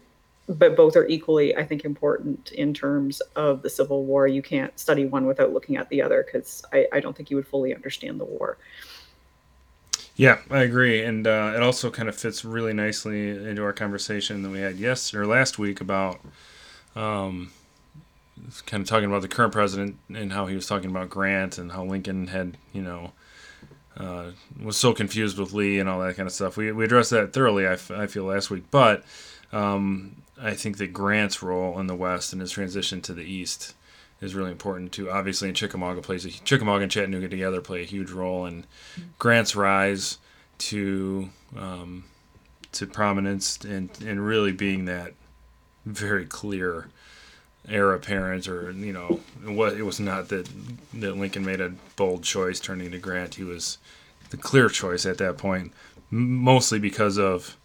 But 0.49 0.77
both 0.77 0.97
are 0.97 1.07
equally, 1.07 1.57
I 1.57 1.65
think, 1.65 1.85
important 1.85 2.53
in 2.53 2.75
terms 2.75 3.21
of 3.35 3.63
the 3.63 3.71
Civil 3.71 4.05
War. 4.05 4.27
You 4.27 4.43
can't 4.43 4.79
study 4.79 5.07
one 5.07 5.27
without 5.27 5.53
looking 5.53 5.77
at 5.77 5.89
the 5.89 6.03
other 6.03 6.23
because 6.23 6.63
I, 6.73 6.87
I 6.93 7.01
don't 7.01 7.17
think 7.17 7.31
you 7.31 7.37
would 7.37 7.47
fully 7.47 7.75
understand 7.75 8.21
the 8.21 8.27
war. 8.27 8.59
Yeah, 10.17 10.39
I 10.49 10.63
agree, 10.63 11.03
and 11.03 11.27
uh, 11.27 11.55
it 11.57 11.63
also 11.63 11.91
kind 11.91 12.09
of 12.09 12.15
fits 12.15 12.45
really 12.45 12.73
nicely 12.73 13.31
into 13.31 13.65
our 13.65 13.73
conversation 13.73 14.43
that 14.43 14.51
we 14.51 14.61
had 14.61 14.77
yesterday 14.77 15.23
or 15.23 15.27
last 15.27 15.59
week 15.59 15.81
about, 15.81 16.21
um, 16.95 17.51
kind 18.65 18.83
of 18.83 18.89
talking 18.89 19.09
about 19.09 19.23
the 19.23 19.29
current 19.29 19.53
president 19.53 19.97
and 20.15 20.33
how 20.33 20.47
he 20.47 20.55
was 20.55 20.69
talking 20.69 20.89
about 20.89 21.11
Grant 21.11 21.59
and 21.59 21.73
how 21.73 21.85
Lincoln 21.85 22.29
had, 22.29 22.57
you 22.73 22.81
know, 22.81 23.13
uh, 23.97 24.31
was 24.63 24.77
so 24.77 24.93
confused 24.93 25.39
with 25.39 25.53
Lee 25.53 25.79
and 25.79 25.89
all 25.89 26.01
that 26.01 26.17
kind 26.17 26.27
of 26.27 26.33
stuff. 26.33 26.57
We 26.57 26.73
we 26.73 26.85
addressed 26.85 27.11
that 27.11 27.33
thoroughly, 27.33 27.67
I, 27.67 27.75
f- 27.75 27.91
I 27.91 28.07
feel, 28.07 28.25
last 28.25 28.51
week, 28.51 28.65
but 28.71 29.05
um, 29.53 30.23
I 30.41 30.55
think 30.55 30.79
that 30.79 30.93
Grant's 30.93 31.43
role 31.43 31.79
in 31.79 31.87
the 31.87 31.95
West 31.95 32.33
and 32.33 32.41
his 32.41 32.53
transition 32.53 33.01
to 33.03 33.15
the 33.15 33.25
East 33.25 33.75
is 34.21 34.35
really 34.35 34.51
important 34.51 34.93
too. 34.93 35.11
Obviously, 35.11 35.49
and 35.49 35.57
Chickamauga 35.57 36.01
plays 36.01 36.25
a 36.25 36.31
Chickamauga 36.31 36.83
and 36.83 36.91
Chattanooga 36.91 37.29
together 37.29 37.61
play 37.61 37.83
a 37.83 37.87
huge 37.87 38.11
role 38.11 38.47
in 38.47 38.65
Grant's 39.19 39.55
rise 39.55 40.19
to 40.59 41.31
um, 41.57 42.05
to 42.73 42.87
prominence 42.87 43.59
and 43.65 43.91
and 44.05 44.27
really 44.27 44.53
being 44.53 44.87
that 44.87 45.15
very 45.87 46.25
clear 46.25 46.89
heir 47.69 47.93
apparent, 47.93 48.49
or 48.49 48.71
you 48.73 48.93
know, 48.93 49.21
what 49.45 49.75
it 49.75 49.83
was 49.83 50.01
not 50.01 50.29
that 50.29 50.49
that 50.95 51.17
Lincoln 51.17 51.45
made 51.45 51.61
a 51.61 51.75
bold 51.97 52.23
choice 52.23 52.61
turning 52.61 52.91
to 52.91 52.99
Grant. 52.99 53.37
He 53.37 53.45
was 53.45 53.79
the 54.31 54.37
clear 54.37 54.69
choice 54.69 55.07
at 55.07 55.19
that 55.19 55.39
point, 55.39 55.73
mostly 56.11 56.79
because 56.79 57.19
of. 57.19 57.57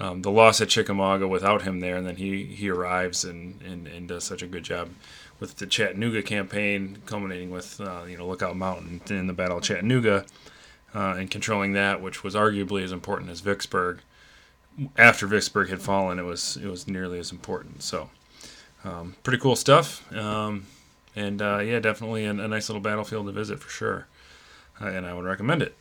Um, 0.00 0.22
the 0.22 0.32
loss 0.32 0.60
at 0.60 0.68
Chickamauga 0.68 1.28
without 1.28 1.62
him 1.62 1.78
there, 1.78 1.96
and 1.96 2.04
then 2.04 2.16
he, 2.16 2.46
he 2.46 2.68
arrives 2.68 3.24
and, 3.24 3.62
and, 3.62 3.86
and 3.86 4.08
does 4.08 4.24
such 4.24 4.42
a 4.42 4.48
good 4.48 4.64
job 4.64 4.88
with 5.42 5.56
the 5.56 5.66
Chattanooga 5.66 6.22
campaign, 6.22 6.98
culminating 7.04 7.50
with 7.50 7.80
uh, 7.80 8.04
you 8.08 8.16
know 8.16 8.28
Lookout 8.28 8.56
Mountain 8.56 9.00
in 9.10 9.26
the 9.26 9.32
Battle 9.32 9.58
of 9.58 9.64
Chattanooga, 9.64 10.24
uh, 10.94 11.16
and 11.18 11.32
controlling 11.32 11.72
that, 11.72 12.00
which 12.00 12.22
was 12.22 12.36
arguably 12.36 12.84
as 12.84 12.92
important 12.92 13.28
as 13.28 13.40
Vicksburg. 13.40 14.02
After 14.96 15.26
Vicksburg 15.26 15.68
had 15.68 15.82
fallen, 15.82 16.20
it 16.20 16.24
was 16.24 16.56
it 16.56 16.68
was 16.68 16.86
nearly 16.86 17.18
as 17.18 17.32
important. 17.32 17.82
So, 17.82 18.08
um, 18.84 19.14
pretty 19.22 19.38
cool 19.38 19.56
stuff, 19.56 20.12
um, 20.14 20.66
and 21.14 21.40
uh, 21.40 21.58
yeah, 21.58 21.78
definitely 21.78 22.24
a, 22.24 22.32
nice 22.32 22.68
little 22.68 22.82
battlefield 22.82 23.26
to 23.26 23.32
visit 23.32 23.60
for 23.60 23.70
sure, 23.70 24.06
uh, 24.80 24.86
and 24.86 25.06
I 25.06 25.14
would 25.14 25.24
recommend 25.24 25.62
it. 25.62 25.76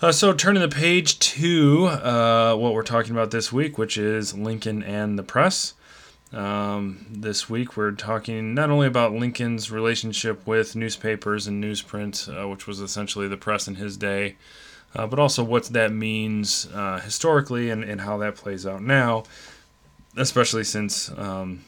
Uh, 0.00 0.12
so, 0.12 0.32
turning 0.32 0.62
the 0.62 0.68
page 0.68 1.18
to 1.18 1.86
uh, 1.86 2.54
what 2.56 2.72
we're 2.72 2.82
talking 2.82 3.12
about 3.12 3.30
this 3.30 3.52
week, 3.52 3.78
which 3.78 3.96
is 3.96 4.34
Lincoln 4.34 4.82
and 4.82 5.18
the 5.18 5.22
press. 5.22 5.74
Um, 6.32 7.06
this 7.10 7.48
week, 7.48 7.76
we're 7.76 7.92
talking 7.92 8.54
not 8.54 8.70
only 8.70 8.86
about 8.86 9.12
Lincoln's 9.12 9.70
relationship 9.70 10.46
with 10.46 10.76
newspapers 10.76 11.46
and 11.46 11.64
newsprint, 11.64 12.28
uh, 12.28 12.46
which 12.48 12.66
was 12.66 12.80
essentially 12.80 13.28
the 13.28 13.38
press 13.38 13.66
in 13.66 13.76
his 13.76 13.96
day, 13.96 14.36
uh, 14.94 15.06
but 15.06 15.18
also 15.18 15.42
what 15.42 15.64
that 15.66 15.90
means 15.90 16.68
historically 17.02 17.70
and, 17.70 17.82
and 17.82 18.02
how 18.02 18.18
that 18.18 18.36
plays 18.36 18.66
out 18.66 18.82
now, 18.82 19.24
especially 20.16 20.64
since 20.64 21.10
um, 21.16 21.64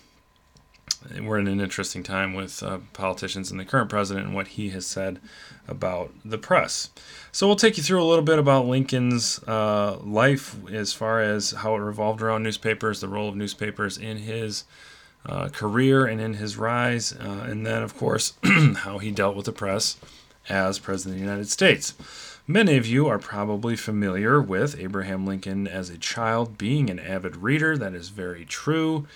we're 1.21 1.39
in 1.39 1.49
an 1.49 1.61
interesting 1.61 2.03
time 2.03 2.35
with 2.35 2.63
uh, 2.63 2.79
politicians 2.93 3.51
and 3.51 3.59
the 3.59 3.65
current 3.65 3.91
president 3.91 4.27
and 4.27 4.35
what 4.35 4.49
he 4.49 4.71
has 4.71 4.87
said 4.87 5.21
about 5.67 6.13
the 6.25 6.39
press. 6.39 6.91
So 7.33 7.47
we'll 7.47 7.57
take 7.57 7.77
you 7.77 7.83
through 7.83 8.03
a 8.03 8.05
little 8.05 8.25
bit 8.25 8.39
about 8.39 8.67
Lincoln's 8.67 9.43
uh, 9.45 9.99
life 10.03 10.57
as 10.71 10.93
far 10.93 11.21
as 11.21 11.53
how 11.53 11.75
it 11.77 11.79
revolved 11.79 12.23
around 12.23 12.43
newspapers, 12.43 13.01
the 13.01 13.09
role 13.09 13.29
of 13.29 13.37
newspapers 13.37 13.97
in 13.97 14.19
his 14.19 14.65
uh, 15.27 15.49
career 15.49 16.07
and 16.07 16.21
in 16.21 16.35
his 16.35 16.57
rise, 16.57 17.13
uh, 17.13 17.47
and 17.49 17.67
then, 17.67 17.83
of 17.83 17.97
course, 17.97 18.35
how 18.77 18.99
he 18.99 19.11
dealt 19.11 19.37
with 19.37 19.47
the 19.47 19.53
press 19.53 19.97
as 20.49 20.79
President 20.79 21.17
of 21.17 21.21
the 21.21 21.27
United 21.27 21.49
States. 21.49 21.95
Many 22.47 22.77
of 22.77 22.87
you 22.87 23.07
are 23.07 23.19
probably 23.19 23.77
familiar 23.77 24.41
with 24.41 24.79
Abraham 24.81 25.25
Lincoln 25.25 25.69
as 25.69 25.89
a 25.89 25.99
child 25.99 26.59
being 26.59 26.91
an 26.91 26.99
avid 26.99 27.37
reader. 27.37 27.77
That 27.77 27.95
is 27.95 28.09
very 28.09 28.45
true. 28.45 29.07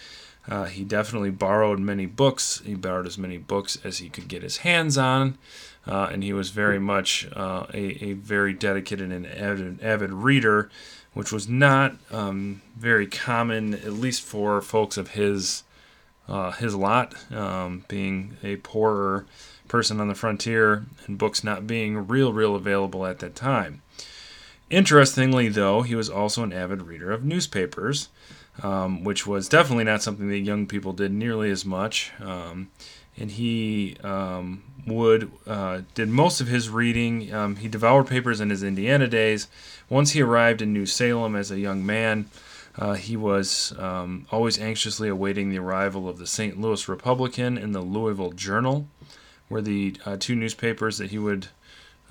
Uh, 0.49 0.65
he 0.65 0.85
definitely 0.85 1.31
borrowed 1.31 1.79
many 1.79 2.07
books. 2.07 2.61
He 2.65 2.75
borrowed 2.75 3.07
as 3.07 3.17
many 3.17 3.39
books 3.39 3.79
as 3.85 3.99
he 3.99 4.09
could 4.09 4.29
get 4.29 4.43
his 4.43 4.59
hands 4.59 4.99
on. 4.99 5.39
Uh, 5.87 6.09
and 6.13 6.23
he 6.23 6.33
was 6.33 6.51
very 6.51 6.79
much 6.79 7.29
uh, 7.35 7.67
a, 7.73 8.05
a 8.05 8.13
very 8.15 8.53
dedicated 8.53 9.11
and 9.11 9.27
avid, 9.27 9.83
avid 9.83 10.13
reader, 10.13 10.71
which 11.13 11.31
was 11.31 11.49
not 11.49 11.97
um, 12.11 12.63
very 12.77 13.07
common, 13.07 13.75
at 13.75 13.93
least 13.93 14.23
for 14.23 14.61
folks 14.61 14.97
of 14.97 15.11
his 15.11 15.63
uh, 16.27 16.53
his 16.53 16.75
lot, 16.75 17.15
um, 17.33 17.85
being 17.87 18.39
a 18.43 18.57
poorer 18.57 19.27
person 19.69 20.01
on 20.01 20.09
the 20.09 20.15
frontier 20.15 20.87
and 21.07 21.19
books 21.19 21.45
not 21.45 21.67
being 21.67 22.09
real, 22.09 22.33
real 22.33 22.55
available 22.55 23.05
at 23.05 23.19
that 23.19 23.35
time. 23.35 23.83
Interestingly, 24.71 25.49
though, 25.49 25.83
he 25.83 25.95
was 25.95 26.09
also 26.09 26.43
an 26.43 26.53
avid 26.53 26.83
reader 26.83 27.13
of 27.13 27.25
newspapers, 27.25 28.09
um, 28.63 29.05
which 29.05 29.27
was 29.27 29.49
definitely 29.49 29.85
not 29.85 30.03
something 30.03 30.29
that 30.29 30.39
young 30.39 30.67
people 30.67 30.93
did 30.93 31.13
nearly 31.13 31.51
as 31.51 31.65
much. 31.65 32.13
Um, 32.21 32.71
and 33.17 33.31
he 33.31 33.97
um, 34.03 34.63
would 34.87 35.31
uh, 35.47 35.83
did 35.95 36.09
most 36.09 36.41
of 36.41 36.49
his 36.49 36.69
reading. 36.69 37.33
Um, 37.33 37.57
he 37.57 37.69
devoured 37.69 38.07
papers 38.07 38.41
in 38.41 38.51
his 38.51 38.63
Indiana 38.63 39.07
days. 39.07 39.47
Once 39.89 40.13
he 40.13 40.23
arrived 40.23 40.63
in 40.63 40.73
New 40.73 40.87
Salem 40.87 41.37
as 41.37 41.51
a 41.51 41.61
young 41.61 41.85
man, 41.85 42.29
uh, 42.77 42.95
he 42.95 43.17
was 43.17 43.73
um, 43.79 44.27
always 44.31 44.59
anxiously 44.59 45.09
awaiting 45.09 45.51
the 45.51 45.59
arrival 45.59 46.09
of 46.09 46.19
the 46.19 46.27
St. 46.27 46.61
Louis 46.61 46.89
Republican 46.89 47.57
and 47.57 47.75
the 47.75 47.81
Louisville 47.81 48.33
Journal, 48.33 48.89
were 49.49 49.63
the 49.63 49.97
uh, 50.05 50.17
two 50.19 50.35
newspapers 50.35 50.99
that 50.99 51.11
he 51.11 51.19
would 51.19 51.49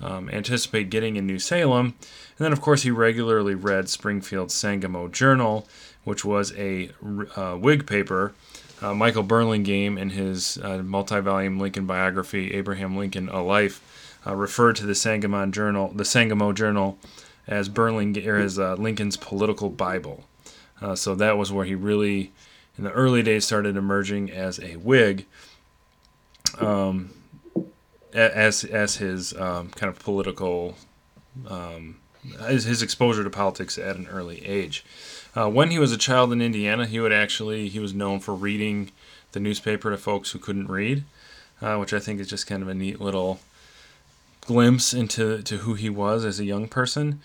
um, 0.00 0.30
anticipate 0.30 0.90
getting 0.90 1.16
in 1.16 1.26
New 1.26 1.38
Salem. 1.38 1.86
And 1.86 2.44
then, 2.44 2.52
of 2.52 2.60
course, 2.60 2.82
he 2.82 2.90
regularly 2.90 3.54
read 3.54 3.88
Springfield's 3.88 4.54
Sangamo 4.54 5.08
Journal, 5.08 5.68
which 6.04 6.24
was 6.24 6.52
a 6.56 6.90
uh, 7.36 7.54
Whig 7.54 7.86
paper. 7.86 8.34
Uh, 8.80 8.94
Michael 8.94 9.22
Burlingame, 9.22 9.96
in 9.98 10.10
his 10.10 10.58
uh, 10.58 10.78
multi-volume 10.78 11.58
Lincoln 11.58 11.86
biography, 11.86 12.52
Abraham 12.52 12.96
Lincoln: 12.96 13.28
A 13.28 13.42
Life, 13.42 14.18
uh, 14.26 14.34
referred 14.34 14.76
to 14.76 14.86
the 14.86 14.94
Sangamo 14.94 15.46
Journal, 15.46 15.92
the 15.94 16.04
Sangamo 16.04 16.52
Journal, 16.52 16.98
as 17.46 17.68
Burling 17.68 18.16
or 18.26 18.36
as 18.36 18.58
uh, 18.58 18.74
Lincoln's 18.74 19.16
political 19.16 19.70
Bible. 19.70 20.24
Uh, 20.80 20.94
so 20.94 21.14
that 21.14 21.38
was 21.38 21.52
where 21.52 21.64
he 21.64 21.74
really, 21.74 22.32
in 22.76 22.84
the 22.84 22.90
early 22.92 23.22
days, 23.22 23.44
started 23.44 23.76
emerging 23.76 24.30
as 24.30 24.58
a 24.60 24.76
Whig. 24.76 25.26
Um, 26.58 27.10
as 28.12 28.64
as 28.64 28.96
his 28.96 29.34
um, 29.34 29.70
kind 29.70 29.90
of 29.90 29.98
political 29.98 30.76
um, 31.48 31.96
his 32.46 32.82
exposure 32.82 33.24
to 33.24 33.30
politics 33.30 33.76
at 33.76 33.96
an 33.96 34.06
early 34.08 34.44
age. 34.46 34.84
Uh, 35.36 35.48
when 35.48 35.70
he 35.70 35.78
was 35.78 35.92
a 35.92 35.98
child 35.98 36.32
in 36.32 36.40
Indiana, 36.40 36.86
he 36.86 37.00
would 37.00 37.12
actually 37.12 37.68
he 37.68 37.78
was 37.80 37.92
known 37.92 38.20
for 38.20 38.34
reading 38.34 38.90
the 39.32 39.40
newspaper 39.40 39.90
to 39.90 39.96
folks 39.96 40.30
who 40.30 40.38
couldn't 40.38 40.68
read, 40.68 41.04
uh, 41.60 41.76
which 41.76 41.92
I 41.92 41.98
think 41.98 42.20
is 42.20 42.28
just 42.28 42.46
kind 42.46 42.62
of 42.62 42.68
a 42.68 42.74
neat 42.74 43.00
little 43.00 43.40
glimpse 44.46 44.94
into 44.94 45.42
to 45.42 45.58
who 45.58 45.74
he 45.74 45.90
was 45.90 46.24
as 46.24 46.38
a 46.38 46.44
young 46.44 46.68
person. 46.68 47.20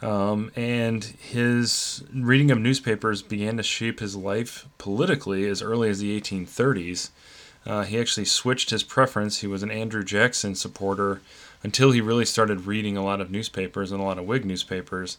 Um, 0.00 0.50
and 0.56 1.04
his 1.04 2.02
reading 2.12 2.50
of 2.50 2.58
newspapers 2.58 3.22
began 3.22 3.56
to 3.56 3.62
shape 3.62 4.00
his 4.00 4.16
life 4.16 4.66
politically 4.78 5.46
as 5.48 5.62
early 5.62 5.88
as 5.88 6.00
the 6.00 6.20
1830s. 6.20 7.10
Uh, 7.64 7.84
he 7.84 8.00
actually 8.00 8.24
switched 8.24 8.70
his 8.70 8.82
preference. 8.82 9.38
He 9.38 9.46
was 9.46 9.62
an 9.62 9.70
Andrew 9.70 10.02
Jackson 10.02 10.56
supporter 10.56 11.20
until 11.62 11.92
he 11.92 12.00
really 12.00 12.24
started 12.24 12.66
reading 12.66 12.96
a 12.96 13.04
lot 13.04 13.20
of 13.20 13.30
newspapers 13.30 13.92
and 13.92 14.00
a 14.00 14.04
lot 14.04 14.18
of 14.18 14.24
Whig 14.24 14.44
newspapers. 14.44 15.18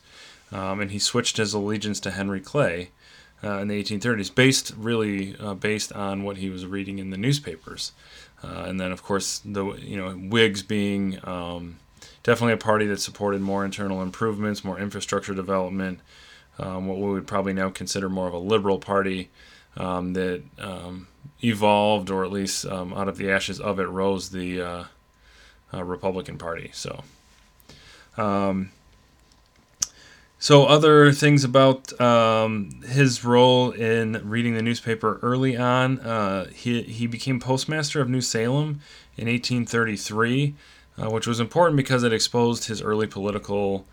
Um, 0.53 0.79
and 0.79 0.91
he 0.91 1.00
switched 1.00 1.38
his 1.38 1.53
allegiance 1.53 2.00
to 2.01 2.12
Henry 2.12 2.39
Clay 2.39 2.91
uh, 3.43 3.57
in 3.57 3.67
the 3.67 3.83
1830s, 3.83 4.33
based 4.33 4.72
really 4.77 5.36
uh, 5.39 5.55
based 5.55 5.91
on 5.91 6.24
what 6.24 6.38
he 6.38 6.50
was 6.50 6.65
reading 6.65 7.00
in 7.00 7.10
the 7.10 7.17
newspapers. 7.17 7.91
Uh, 8.43 8.65
and 8.67 8.79
then, 8.79 8.91
of 8.91 9.01
course, 9.03 9.39
the 9.39 9.65
you 9.74 9.98
know 9.98 10.12
Whigs 10.12 10.62
being 10.62 11.19
um, 11.27 11.77
definitely 12.22 12.53
a 12.53 12.57
party 12.57 12.86
that 12.88 13.01
supported 13.01 13.41
more 13.41 13.65
internal 13.65 14.01
improvements, 14.01 14.63
more 14.63 14.79
infrastructure 14.79 15.33
development, 15.33 16.00
um, 16.60 16.88
what 16.88 17.00
we 17.00 17.10
would 17.10 17.25
probably 17.25 17.53
now 17.53 17.69
consider 17.69 18.07
more 18.07 18.27
of 18.27 18.33
a 18.33 18.39
liberal 18.39 18.77
party 18.77 19.29
um, 19.75 20.13
that 20.13 20.43
um, 20.60 21.07
evolved, 21.43 22.12
or 22.12 22.24
at 22.24 22.31
least 22.31 22.65
um, 22.67 22.93
out 22.93 23.07
of 23.07 23.17
the 23.17 23.31
ashes 23.31 23.60
of 23.60 23.79
it 23.79 23.86
rose 23.86 24.29
the 24.29 24.62
uh, 24.62 24.83
uh, 25.74 25.83
Republican 25.83 26.38
Party. 26.38 26.69
So. 26.74 27.03
So, 30.43 30.65
other 30.65 31.13
things 31.13 31.45
about 31.45 31.97
um, 32.01 32.81
his 32.85 33.23
role 33.23 33.71
in 33.71 34.19
reading 34.29 34.55
the 34.55 34.62
newspaper 34.62 35.17
early 35.21 35.55
on, 35.55 36.01
uh, 36.01 36.50
he, 36.50 36.81
he 36.81 37.07
became 37.07 37.39
postmaster 37.39 38.01
of 38.01 38.09
New 38.09 38.19
Salem 38.19 38.81
in 39.15 39.29
1833. 39.29 40.53
uh, 41.01 41.09
which 41.09 41.25
was 41.25 41.39
important 41.39 41.77
because 41.77 42.03
it 42.03 42.12
exposed 42.12 42.65
his 42.65 42.81
early 42.81 43.07
political, 43.07 43.85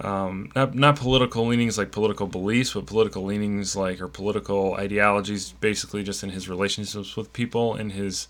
um, 0.00 0.50
not, 0.56 0.74
not 0.74 0.96
political 0.96 1.46
leanings 1.46 1.76
like 1.76 1.92
political 1.92 2.26
beliefs, 2.26 2.72
but 2.72 2.86
political 2.86 3.24
leanings 3.24 3.76
like, 3.76 4.00
or 4.00 4.08
political 4.08 4.72
ideologies, 4.72 5.52
basically 5.60 6.02
just 6.02 6.22
in 6.22 6.30
his 6.30 6.48
relationships 6.48 7.18
with 7.18 7.30
people 7.34 7.74
and 7.74 7.92
his, 7.92 8.28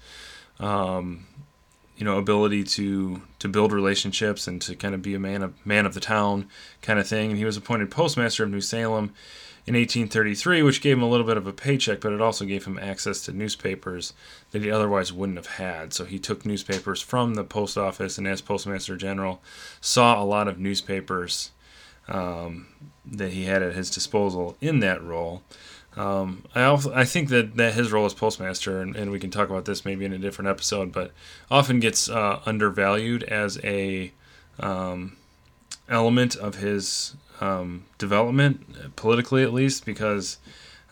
um, 0.59 1.27
you 2.03 2.05
know, 2.05 2.19
ability 2.19 2.65
to 2.65 3.23
to 3.39 3.47
build 3.47 3.71
relationships 3.71 4.49
and 4.49 4.61
to 4.61 4.75
kind 4.75 4.93
of 4.93 5.03
be 5.03 5.15
a 5.15 5.21
man 5.21 5.41
of 5.41 5.55
man 5.65 5.87
of 5.87 5.95
the 5.95 6.01
town 6.01 6.49
kind 6.81 6.99
of 6.99 7.07
thing. 7.07 7.31
And 7.31 7.39
he 7.39 7.45
was 7.45 7.57
appointed 7.57 7.93
postmaster 7.93 8.43
of 8.43 8.51
New 8.51 8.61
Salem 8.61 9.15
in 9.69 9.77
1833, 9.77 10.63
which 10.63 10.81
gave 10.81 10.97
him 10.97 11.05
a 11.05 11.09
little 11.09 11.25
bit 11.25 11.37
of 11.37 11.47
a 11.47 11.53
paycheck, 11.53 12.01
but 12.01 12.13
it 12.13 12.21
also 12.21 12.45
gave 12.45 12.65
him 12.65 12.77
access 12.77 13.21
to 13.21 13.33
newspapers 13.33 14.15
that 14.51 14.63
he 14.63 14.69
otherwise 14.69 15.13
wouldn't 15.13 15.39
have 15.39 15.47
had. 15.47 15.93
So 15.93 16.05
he 16.05 16.19
took 16.19 16.45
newspapers 16.45 17.01
from 17.01 17.35
the 17.35 17.45
post 17.45 17.79
office, 17.79 18.19
and 18.19 18.27
as 18.27 18.41
postmaster 18.41 18.97
general, 18.97 19.41
saw 19.81 20.21
a 20.21 20.27
lot 20.27 20.49
of 20.49 20.59
newspapers 20.59 21.53
um, 22.09 22.67
that 23.07 23.31
he 23.31 23.45
had 23.45 23.63
at 23.63 23.77
his 23.77 23.91
disposal 23.91 24.57
in 24.61 24.81
that 24.81 25.01
role. 25.05 25.45
Um, 25.97 26.45
I 26.55 26.65
also, 26.65 26.93
I 26.95 27.05
think 27.05 27.29
that, 27.29 27.57
that 27.57 27.75
his 27.75 27.93
role 27.93 28.07
as 28.07 28.15
postmaster, 28.15 28.81
and, 28.81 28.97
and 28.97 29.11
we 29.11 29.19
can 29.19 29.31
talk 29.31 29.51
about 29.51 29.67
this 29.67 29.85
maybe 29.85 30.05
in 30.05 30.13
a 30.13 30.19
different 30.19 30.49
episode, 30.49 30.91
but 30.91 31.13
often 31.51 31.81
gets 31.81 32.09
uh, 32.09 32.41
undervalued 32.47 33.23
as 33.25 33.59
a 33.63 34.13
um, 34.59 35.17
element 35.89 36.35
of 36.37 36.57
his 36.57 37.15
um, 37.41 37.85
development, 37.99 38.97
politically 38.97 39.43
at 39.43 39.53
least, 39.53 39.85
because 39.85 40.39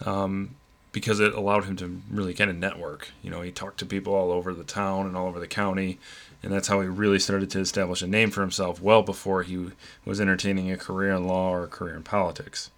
um, 0.04 0.56
because 0.92 1.20
it 1.20 1.32
allowed 1.34 1.64
him 1.64 1.76
to 1.76 2.02
really 2.10 2.34
kind 2.34 2.50
of 2.50 2.56
network. 2.56 3.10
You 3.22 3.30
know, 3.30 3.42
he 3.42 3.52
talked 3.52 3.78
to 3.78 3.86
people 3.86 4.14
all 4.14 4.32
over 4.32 4.52
the 4.52 4.64
town 4.64 5.06
and 5.06 5.16
all 5.16 5.28
over 5.28 5.38
the 5.38 5.46
county, 5.46 5.98
and 6.42 6.52
that's 6.52 6.68
how 6.68 6.80
he 6.80 6.88
really 6.88 7.18
started 7.18 7.50
to 7.50 7.60
establish 7.60 8.02
a 8.02 8.06
name 8.06 8.30
for 8.30 8.40
himself 8.40 8.82
well 8.82 9.02
before 9.02 9.42
he 9.44 9.70
was 10.04 10.20
entertaining 10.20 10.70
a 10.70 10.76
career 10.76 11.12
in 11.12 11.26
law 11.26 11.50
or 11.50 11.64
a 11.64 11.68
career 11.68 11.94
in 11.94 12.02
politics. 12.02 12.70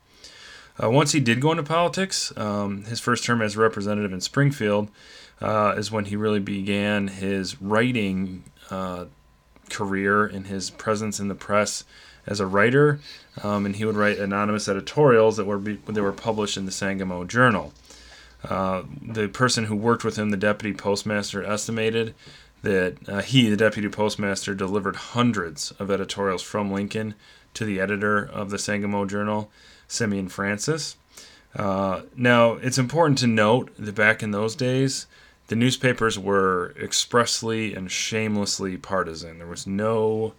Uh, 0.82 0.90
once 0.90 1.12
he 1.12 1.20
did 1.20 1.40
go 1.40 1.50
into 1.50 1.62
politics, 1.62 2.32
um, 2.36 2.84
his 2.84 3.00
first 3.00 3.24
term 3.24 3.42
as 3.42 3.56
representative 3.56 4.12
in 4.12 4.20
Springfield 4.20 4.90
uh, 5.40 5.74
is 5.76 5.90
when 5.90 6.06
he 6.06 6.16
really 6.16 6.40
began 6.40 7.08
his 7.08 7.60
writing 7.60 8.44
uh, 8.70 9.06
career 9.68 10.24
and 10.24 10.46
his 10.46 10.70
presence 10.70 11.18
in 11.20 11.28
the 11.28 11.34
press 11.34 11.84
as 12.26 12.40
a 12.40 12.46
writer, 12.46 13.00
um, 13.42 13.66
and 13.66 13.76
he 13.76 13.84
would 13.84 13.96
write 13.96 14.18
anonymous 14.18 14.68
editorials 14.68 15.36
that 15.36 15.44
were 15.44 15.58
be, 15.58 15.74
they 15.88 16.00
were 16.00 16.12
published 16.12 16.56
in 16.56 16.66
the 16.66 16.72
Sangamo 16.72 17.24
Journal. 17.24 17.72
Uh, 18.48 18.82
the 19.00 19.28
person 19.28 19.64
who 19.64 19.76
worked 19.76 20.04
with 20.04 20.16
him, 20.16 20.30
the 20.30 20.36
deputy 20.36 20.76
postmaster, 20.76 21.44
estimated 21.44 22.14
that 22.62 22.96
uh, 23.08 23.22
he, 23.22 23.48
the 23.48 23.56
deputy 23.56 23.88
postmaster, 23.88 24.54
delivered 24.54 24.96
hundreds 24.96 25.72
of 25.72 25.90
editorials 25.90 26.42
from 26.42 26.70
Lincoln 26.70 27.14
to 27.54 27.64
the 27.64 27.80
editor 27.80 28.18
of 28.24 28.50
the 28.50 28.58
Sangamo 28.58 29.04
Journal, 29.04 29.50
Simeon 29.92 30.28
Francis. 30.28 30.96
Uh, 31.54 32.02
now, 32.16 32.52
it's 32.54 32.78
important 32.78 33.18
to 33.18 33.26
note 33.26 33.70
that 33.78 33.94
back 33.94 34.22
in 34.22 34.30
those 34.30 34.56
days, 34.56 35.06
the 35.48 35.56
newspapers 35.56 36.18
were 36.18 36.74
expressly 36.80 37.74
and 37.74 37.90
shamelessly 37.90 38.78
partisan. 38.78 39.36
There 39.36 39.46
was 39.46 39.66
no 39.66 40.32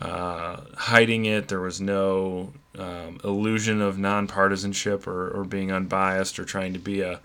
uh, 0.00 0.60
hiding 0.76 1.24
it. 1.24 1.48
There 1.48 1.60
was 1.60 1.80
no 1.80 2.52
um, 2.78 3.20
illusion 3.24 3.80
of 3.80 3.96
nonpartisanship 3.96 5.06
or, 5.06 5.30
or 5.30 5.44
being 5.44 5.72
unbiased 5.72 6.38
or 6.38 6.44
trying 6.44 6.74
to 6.74 6.78
be 6.78 7.00
a, 7.00 7.20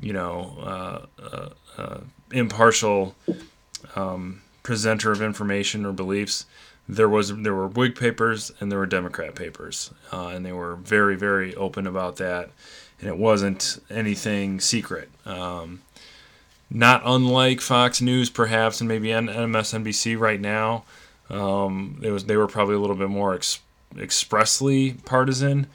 you 0.00 0.12
know, 0.12 0.56
uh, 0.60 1.22
uh, 1.22 1.48
uh 1.78 2.00
impartial 2.32 3.14
um, 3.94 4.42
presenter 4.64 5.12
of 5.12 5.22
information 5.22 5.86
or 5.86 5.92
beliefs. 5.92 6.46
There 6.90 7.08
was 7.08 7.34
there 7.36 7.54
were 7.54 7.68
Whig 7.68 7.94
papers 7.94 8.50
and 8.58 8.70
there 8.70 8.78
were 8.78 8.86
Democrat 8.86 9.36
papers, 9.36 9.92
uh, 10.12 10.28
and 10.28 10.44
they 10.44 10.52
were 10.52 10.74
very 10.74 11.16
very 11.16 11.54
open 11.54 11.86
about 11.86 12.16
that, 12.16 12.50
and 13.00 13.08
it 13.08 13.16
wasn't 13.16 13.78
anything 13.88 14.60
secret. 14.60 15.08
Um, 15.24 15.82
not 16.68 17.02
unlike 17.04 17.60
Fox 17.60 18.00
News, 18.00 18.28
perhaps, 18.28 18.80
and 18.80 18.88
maybe 18.88 19.08
MSNBC 19.08 20.18
right 20.18 20.40
now. 20.40 20.84
Um, 21.28 22.00
it 22.02 22.10
was 22.10 22.24
they 22.24 22.36
were 22.36 22.48
probably 22.48 22.74
a 22.74 22.78
little 22.78 22.96
bit 22.96 23.08
more 23.08 23.34
ex- 23.34 23.60
expressly 23.96 24.94
partisan, 25.04 25.68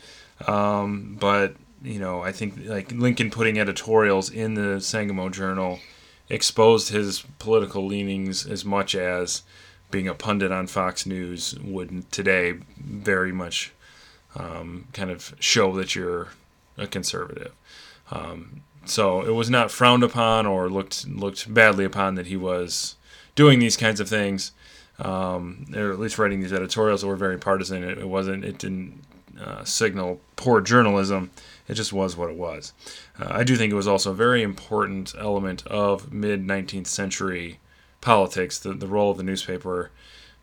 um, 0.47 1.15
but 1.17 1.56
you 1.82 1.99
know 1.99 2.21
I 2.21 2.34
think 2.34 2.56
like 2.65 2.91
Lincoln 2.91 3.32
putting 3.32 3.58
editorials 3.58 4.30
in 4.30 4.56
the 4.56 4.82
Sangamo 4.82 5.30
Journal 5.30 5.80
exposed 6.28 6.89
his 6.89 7.23
political 7.39 7.86
leanings 7.86 8.45
as 8.45 8.65
much 8.65 8.95
as 8.95 9.43
being 9.91 10.08
a 10.08 10.13
pundit 10.13 10.52
on 10.52 10.67
Fox 10.67 11.06
News 11.06 11.56
would 11.63 12.12
today 12.12 12.54
very 12.78 13.32
much 13.32 13.74
um, 14.36 14.88
kind 14.93 15.10
of 15.10 15.36
show 15.39 15.74
that 15.76 15.95
you're 15.95 16.30
a 16.78 16.88
conservative. 16.88 17.54
Um, 18.12 18.62
so 18.86 19.21
it 19.21 19.34
was 19.34 19.50
not 19.50 19.71
frowned 19.71 20.04
upon 20.04 20.45
or 20.45 20.69
looked 20.69 21.08
looked 21.08 21.52
badly 21.52 21.86
upon 21.86 22.15
that 22.15 22.28
he 22.28 22.38
was 22.38 22.95
doing 23.34 23.60
these 23.60 23.78
kinds 23.78 24.00
of 24.00 24.08
things 24.08 24.52
um, 25.00 25.65
or 25.76 25.91
at 25.91 26.00
least 26.00 26.17
writing 26.17 26.39
these 26.39 26.54
editorials 26.54 27.02
that 27.02 27.08
were 27.08 27.15
very 27.15 27.38
partisan. 27.38 27.84
It, 27.84 27.98
it 27.98 28.08
wasn't. 28.08 28.45
It 28.45 28.58
didn't 28.58 29.04
uh, 29.39 29.63
signal 29.63 30.21
poor 30.36 30.62
journalism. 30.62 31.32
It 31.67 31.74
just 31.74 31.91
was 31.91 32.15
what 32.15 32.30
it 32.30 32.38
was. 32.38 32.74
Uh, 33.19 33.28
I 33.30 33.43
do 33.43 33.56
think 33.56 33.71
it 33.71 33.76
was 33.76 33.88
also 33.88 34.12
a 34.12 34.15
very 34.15 34.43
important 34.43 35.13
element 35.19 35.65
of 35.67 36.13
mid 36.13 36.45
19th 36.45 36.88
century 36.88 37.60
politics. 38.06 38.60
The 38.60 38.74
the 38.74 38.88
role 38.88 39.12
of 39.12 39.18
the 39.18 39.24
newspaper 39.24 39.89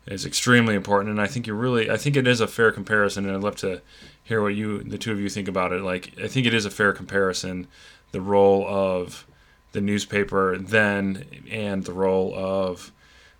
is 0.05 0.25
extremely 0.25 0.75
important, 0.75 1.09
and 1.09 1.21
I 1.21 1.27
think 1.27 1.47
you 1.47 1.55
really. 1.55 1.89
I 1.89 1.97
think 1.97 2.15
it 2.15 2.27
is 2.27 2.41
a 2.41 2.47
fair 2.47 2.71
comparison, 2.71 3.25
and 3.25 3.35
I'd 3.35 3.41
love 3.41 3.55
to 3.57 3.81
hear 4.21 4.41
what 4.41 4.53
you, 4.53 4.83
the 4.83 4.97
two 4.97 5.13
of 5.13 5.19
you, 5.19 5.29
think 5.29 5.47
about 5.47 5.71
it. 5.71 5.81
Like 5.81 6.11
I 6.21 6.27
think 6.27 6.45
it 6.45 6.53
is 6.53 6.65
a 6.65 6.69
fair 6.69 6.91
comparison. 6.91 7.67
The 8.11 8.21
role 8.21 8.67
of 8.67 9.25
the 9.71 9.81
newspaper 9.81 10.57
then 10.57 11.25
and 11.49 11.83
the 11.85 11.93
role 11.93 12.35
of 12.35 12.91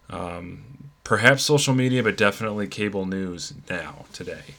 um, 0.09 0.63
perhaps 1.03 1.43
social 1.43 1.75
media, 1.75 2.01
but 2.01 2.17
definitely 2.17 2.67
cable 2.67 3.05
news 3.05 3.53
now 3.69 4.05
today. 4.13 4.55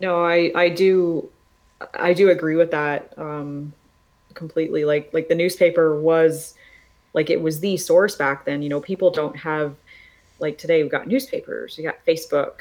No, 0.00 0.24
I 0.24 0.52
I 0.54 0.68
do 0.68 1.28
I 1.92 2.12
do 2.12 2.30
agree 2.30 2.54
with 2.54 2.70
that 2.70 3.12
um, 3.18 3.72
completely. 4.34 4.84
Like 4.84 5.12
like 5.12 5.26
the 5.26 5.34
newspaper 5.34 6.00
was 6.00 6.54
like 7.14 7.30
it 7.30 7.40
was 7.40 7.60
the 7.60 7.76
source 7.76 8.16
back 8.16 8.44
then. 8.44 8.62
You 8.62 8.68
know, 8.68 8.80
people 8.80 9.10
don't 9.10 9.36
have 9.36 9.74
like 10.38 10.58
today. 10.58 10.82
We've 10.82 10.92
got 10.92 11.06
newspapers. 11.06 11.78
You 11.78 11.84
got 11.84 12.04
Facebook. 12.06 12.60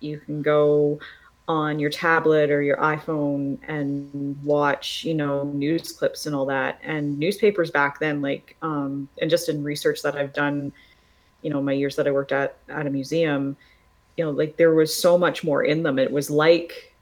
You 0.00 0.18
can 0.18 0.42
go 0.42 0.98
on 1.46 1.78
your 1.78 1.90
tablet 1.90 2.50
or 2.50 2.62
your 2.62 2.76
iPhone 2.78 3.58
and 3.68 4.42
watch, 4.44 5.04
you 5.04 5.14
know, 5.14 5.44
news 5.44 5.92
clips 5.92 6.26
and 6.26 6.34
all 6.34 6.46
that. 6.46 6.80
And 6.82 7.18
newspapers 7.18 7.70
back 7.70 7.98
then, 7.98 8.22
like, 8.22 8.56
um, 8.62 9.08
and 9.20 9.30
just 9.30 9.48
in 9.48 9.62
research 9.62 10.02
that 10.02 10.16
I've 10.16 10.32
done 10.32 10.72
you 11.42 11.50
know 11.50 11.62
my 11.62 11.72
years 11.72 11.96
that 11.96 12.06
I 12.06 12.10
worked 12.10 12.32
at 12.32 12.56
at 12.68 12.86
a 12.86 12.90
museum, 12.90 13.56
you 14.16 14.24
know, 14.24 14.30
like 14.30 14.56
there 14.56 14.74
was 14.74 14.94
so 14.94 15.16
much 15.16 15.44
more 15.44 15.62
in 15.62 15.82
them. 15.82 15.98
It 15.98 16.10
was 16.10 16.30
like 16.30 16.94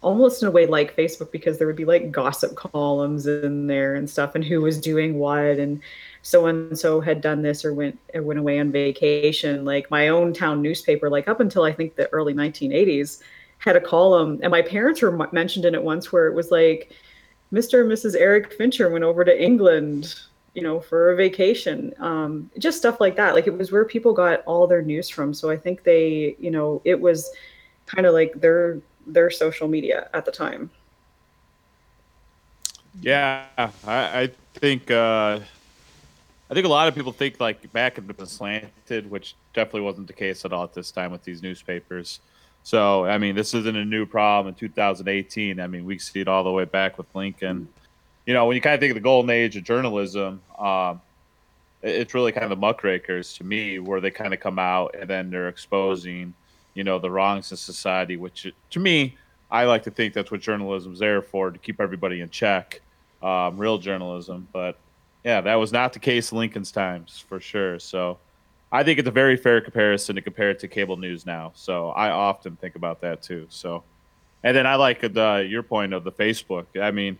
almost 0.00 0.42
in 0.42 0.48
a 0.48 0.50
way 0.50 0.66
like 0.66 0.96
Facebook 0.96 1.32
because 1.32 1.58
there 1.58 1.66
would 1.66 1.76
be 1.76 1.84
like 1.84 2.10
gossip 2.10 2.54
columns 2.56 3.26
in 3.26 3.66
there 3.66 3.94
and 3.94 4.08
stuff 4.08 4.34
and 4.34 4.44
who 4.44 4.60
was 4.60 4.78
doing 4.78 5.18
what 5.18 5.58
and 5.58 5.80
so 6.24 6.46
and 6.46 6.76
so 6.76 7.00
had 7.00 7.20
done 7.20 7.42
this 7.42 7.64
or 7.64 7.74
went 7.74 7.98
or 8.14 8.22
went 8.22 8.40
away 8.40 8.58
on 8.58 8.72
vacation. 8.72 9.64
Like 9.64 9.90
my 9.90 10.08
own 10.08 10.32
town 10.32 10.62
newspaper, 10.62 11.10
like 11.10 11.28
up 11.28 11.38
until 11.38 11.62
I 11.62 11.72
think 11.72 11.94
the 11.94 12.08
early 12.08 12.32
1980s, 12.32 13.20
had 13.58 13.76
a 13.76 13.80
column, 13.80 14.40
and 14.42 14.50
my 14.50 14.62
parents 14.62 15.02
were 15.02 15.28
mentioned 15.32 15.66
in 15.66 15.74
it 15.74 15.82
once 15.82 16.10
where 16.10 16.26
it 16.26 16.34
was 16.34 16.50
like, 16.50 16.92
Mr. 17.52 17.82
and 17.82 17.92
Mrs. 17.92 18.16
Eric 18.18 18.52
Fincher 18.54 18.90
went 18.90 19.04
over 19.04 19.24
to 19.24 19.42
England 19.42 20.14
you 20.54 20.62
know, 20.62 20.80
for 20.80 21.10
a 21.10 21.16
vacation, 21.16 21.92
um, 21.98 22.48
just 22.58 22.78
stuff 22.78 23.00
like 23.00 23.16
that. 23.16 23.34
Like 23.34 23.48
it 23.48 23.58
was 23.58 23.72
where 23.72 23.84
people 23.84 24.12
got 24.12 24.42
all 24.46 24.66
their 24.66 24.82
news 24.82 25.08
from. 25.08 25.34
So 25.34 25.50
I 25.50 25.56
think 25.56 25.82
they, 25.82 26.36
you 26.38 26.50
know, 26.50 26.80
it 26.84 26.98
was 26.98 27.30
kind 27.86 28.06
of 28.06 28.14
like 28.14 28.40
their 28.40 28.80
their 29.06 29.30
social 29.30 29.68
media 29.68 30.08
at 30.14 30.24
the 30.24 30.30
time. 30.30 30.70
Yeah, 33.00 33.46
I, 33.58 33.68
I 33.86 34.30
think 34.54 34.92
uh, 34.92 35.40
I 36.50 36.54
think 36.54 36.66
a 36.66 36.68
lot 36.68 36.88
of 36.88 36.94
people 36.94 37.12
think 37.12 37.40
like 37.40 37.72
back 37.72 37.98
in 37.98 38.06
the 38.06 38.26
slanted, 38.26 39.10
which 39.10 39.34
definitely 39.54 39.80
wasn't 39.80 40.06
the 40.06 40.12
case 40.12 40.44
at 40.44 40.52
all 40.52 40.64
at 40.64 40.74
this 40.74 40.90
time 40.90 41.10
with 41.10 41.24
these 41.24 41.42
newspapers. 41.42 42.20
So 42.62 43.04
I 43.04 43.18
mean, 43.18 43.34
this 43.34 43.54
isn't 43.54 43.76
a 43.76 43.84
new 43.84 44.06
problem 44.06 44.48
in 44.48 44.54
2018. 44.54 45.58
I 45.60 45.66
mean, 45.66 45.84
we 45.84 45.98
see 45.98 46.20
it 46.20 46.28
all 46.28 46.44
the 46.44 46.52
way 46.52 46.64
back 46.64 46.98
with 46.98 47.06
Lincoln 47.14 47.68
you 48.26 48.32
know, 48.32 48.46
when 48.46 48.54
you 48.54 48.60
kind 48.60 48.74
of 48.74 48.80
think 48.80 48.90
of 48.90 48.94
the 48.94 49.00
golden 49.00 49.30
age 49.30 49.56
of 49.56 49.64
journalism, 49.64 50.40
um, 50.58 51.00
it's 51.82 52.14
really 52.14 52.32
kind 52.32 52.44
of 52.44 52.50
the 52.50 52.56
muckrakers 52.56 53.34
to 53.34 53.44
me, 53.44 53.78
where 53.78 54.00
they 54.00 54.10
kind 54.10 54.32
of 54.32 54.40
come 54.40 54.58
out 54.58 54.94
and 54.98 55.08
then 55.08 55.30
they're 55.30 55.48
exposing, 55.48 56.32
you 56.72 56.84
know, 56.84 56.98
the 56.98 57.10
wrongs 57.10 57.50
in 57.50 57.58
society. 57.58 58.16
Which 58.16 58.50
to 58.70 58.80
me, 58.80 59.16
I 59.50 59.64
like 59.64 59.82
to 59.82 59.90
think 59.90 60.14
that's 60.14 60.30
what 60.30 60.40
journalism's 60.40 60.98
there 60.98 61.20
for 61.20 61.50
to 61.50 61.58
keep 61.58 61.80
everybody 61.80 62.22
in 62.22 62.30
check, 62.30 62.80
um, 63.22 63.58
real 63.58 63.76
journalism. 63.76 64.48
But 64.52 64.78
yeah, 65.24 65.40
that 65.40 65.54
was 65.54 65.72
not 65.72 65.92
the 65.92 65.98
case 65.98 66.30
in 66.32 66.38
Lincoln's 66.38 66.70
times 66.70 67.24
for 67.26 67.40
sure. 67.40 67.78
So 67.78 68.18
I 68.70 68.82
think 68.84 68.98
it's 68.98 69.08
a 69.08 69.12
very 69.12 69.36
fair 69.36 69.60
comparison 69.60 70.16
to 70.16 70.22
compare 70.22 70.50
it 70.50 70.58
to 70.60 70.68
cable 70.68 70.96
news 70.96 71.24
now. 71.24 71.52
So 71.54 71.90
I 71.90 72.10
often 72.10 72.56
think 72.56 72.76
about 72.76 73.00
that 73.00 73.22
too. 73.22 73.46
So, 73.48 73.82
and 74.42 74.54
then 74.56 74.66
I 74.66 74.74
like 74.74 75.00
the 75.00 75.46
your 75.48 75.62
point 75.62 75.94
of 75.94 76.04
the 76.04 76.12
Facebook. 76.12 76.66
I 76.80 76.90
mean, 76.90 77.18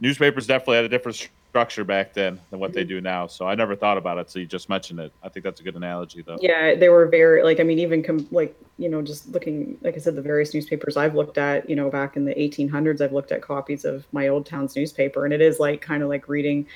newspapers 0.00 0.46
definitely 0.46 0.76
had 0.76 0.84
a 0.86 0.88
different 0.88 1.28
structure 1.54 1.84
back 1.84 2.14
then 2.14 2.40
than 2.50 2.58
what 2.58 2.72
they 2.72 2.82
do 2.82 3.00
now. 3.00 3.28
So 3.28 3.46
I 3.46 3.54
never 3.54 3.76
thought 3.76 3.96
about 3.96 4.18
it. 4.18 4.28
So 4.28 4.40
you 4.40 4.46
just 4.46 4.68
mentioned 4.68 4.98
it. 4.98 5.12
I 5.22 5.28
think 5.28 5.44
that's 5.44 5.60
a 5.60 5.62
good 5.62 5.76
analogy, 5.76 6.20
though. 6.20 6.36
Yeah, 6.40 6.74
they 6.74 6.88
were 6.88 7.06
very 7.06 7.44
like 7.44 7.60
I 7.60 7.62
mean 7.62 7.78
even 7.78 8.02
com- 8.02 8.26
like 8.32 8.60
you 8.76 8.88
know 8.88 9.02
just 9.02 9.28
looking 9.28 9.78
like 9.82 9.94
I 9.94 9.98
said 9.98 10.16
the 10.16 10.22
various 10.22 10.52
newspapers 10.52 10.96
I've 10.96 11.14
looked 11.14 11.38
at 11.38 11.70
you 11.70 11.76
know 11.76 11.90
back 11.90 12.16
in 12.16 12.24
the 12.24 12.34
1800s 12.34 13.00
I've 13.00 13.12
looked 13.12 13.30
at 13.30 13.40
copies 13.40 13.84
of 13.84 14.04
my 14.10 14.26
old 14.26 14.46
town's 14.46 14.74
newspaper 14.74 15.24
and 15.24 15.32
it 15.32 15.40
is 15.40 15.60
like 15.60 15.80
kind 15.80 16.02
of 16.02 16.08
like 16.08 16.26
reading 16.26 16.66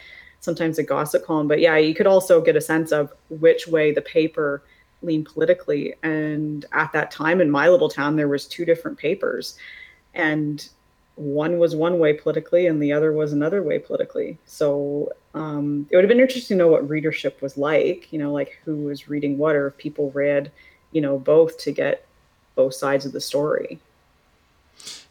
sometimes 0.40 0.79
a 0.79 0.83
gossip 0.83 1.24
column 1.24 1.48
but 1.48 1.61
yeah 1.61 1.77
you 1.77 1.94
could 1.94 2.07
also 2.07 2.40
get 2.40 2.57
a 2.57 2.61
sense 2.61 2.92
of 2.92 3.12
which 3.29 3.66
way 3.66 3.92
the 3.92 4.03
paper 4.03 4.62
leaned 5.03 5.27
politically 5.27 5.94
and 6.03 6.66
at 6.72 6.92
that 6.92 7.11
time 7.11 7.40
in 7.40 7.51
my 7.51 7.68
little 7.68 7.88
town 7.88 8.16
there 8.16 8.29
was 8.29 8.46
two 8.46 8.64
different 8.64 8.98
papers 8.98 9.57
and 10.14 10.68
one 11.18 11.59
was 11.59 11.74
one 11.74 11.98
way 11.98 12.12
politically 12.12 12.66
and 12.66 12.81
the 12.81 12.92
other 12.92 13.12
was 13.12 13.33
another 13.33 13.62
way 13.62 13.79
politically. 13.79 14.38
So 14.46 15.12
um, 15.35 15.87
it 15.90 15.96
would 15.96 16.05
have 16.05 16.09
been 16.09 16.20
interesting 16.20 16.57
to 16.57 16.64
know 16.64 16.68
what 16.68 16.88
readership 16.88 17.42
was 17.42 17.57
like, 17.57 18.12
you 18.12 18.18
know, 18.18 18.33
like 18.33 18.59
who 18.64 18.77
was 18.77 19.09
reading 19.09 19.37
what 19.37 19.57
or 19.57 19.68
if 19.68 19.77
people 19.77 20.12
read, 20.12 20.53
you 20.92 21.01
know, 21.01 21.18
both 21.18 21.59
to 21.59 21.72
get 21.72 22.07
both 22.55 22.74
sides 22.74 23.05
of 23.05 23.12
the 23.12 23.20
story. 23.20 23.81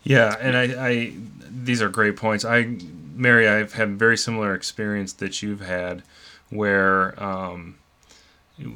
Yeah, 0.03 0.35
and 0.39 0.55
I, 0.55 0.87
I 0.87 1.13
these 1.49 1.81
are 1.81 1.89
great 1.89 2.15
points. 2.15 2.45
I, 2.45 2.77
Mary, 3.17 3.47
I've 3.47 3.73
had 3.73 3.97
very 3.97 4.17
similar 4.17 4.53
experience 4.53 5.13
that 5.13 5.41
you've 5.41 5.61
had, 5.61 6.03
where 6.49 7.21
um, 7.21 7.77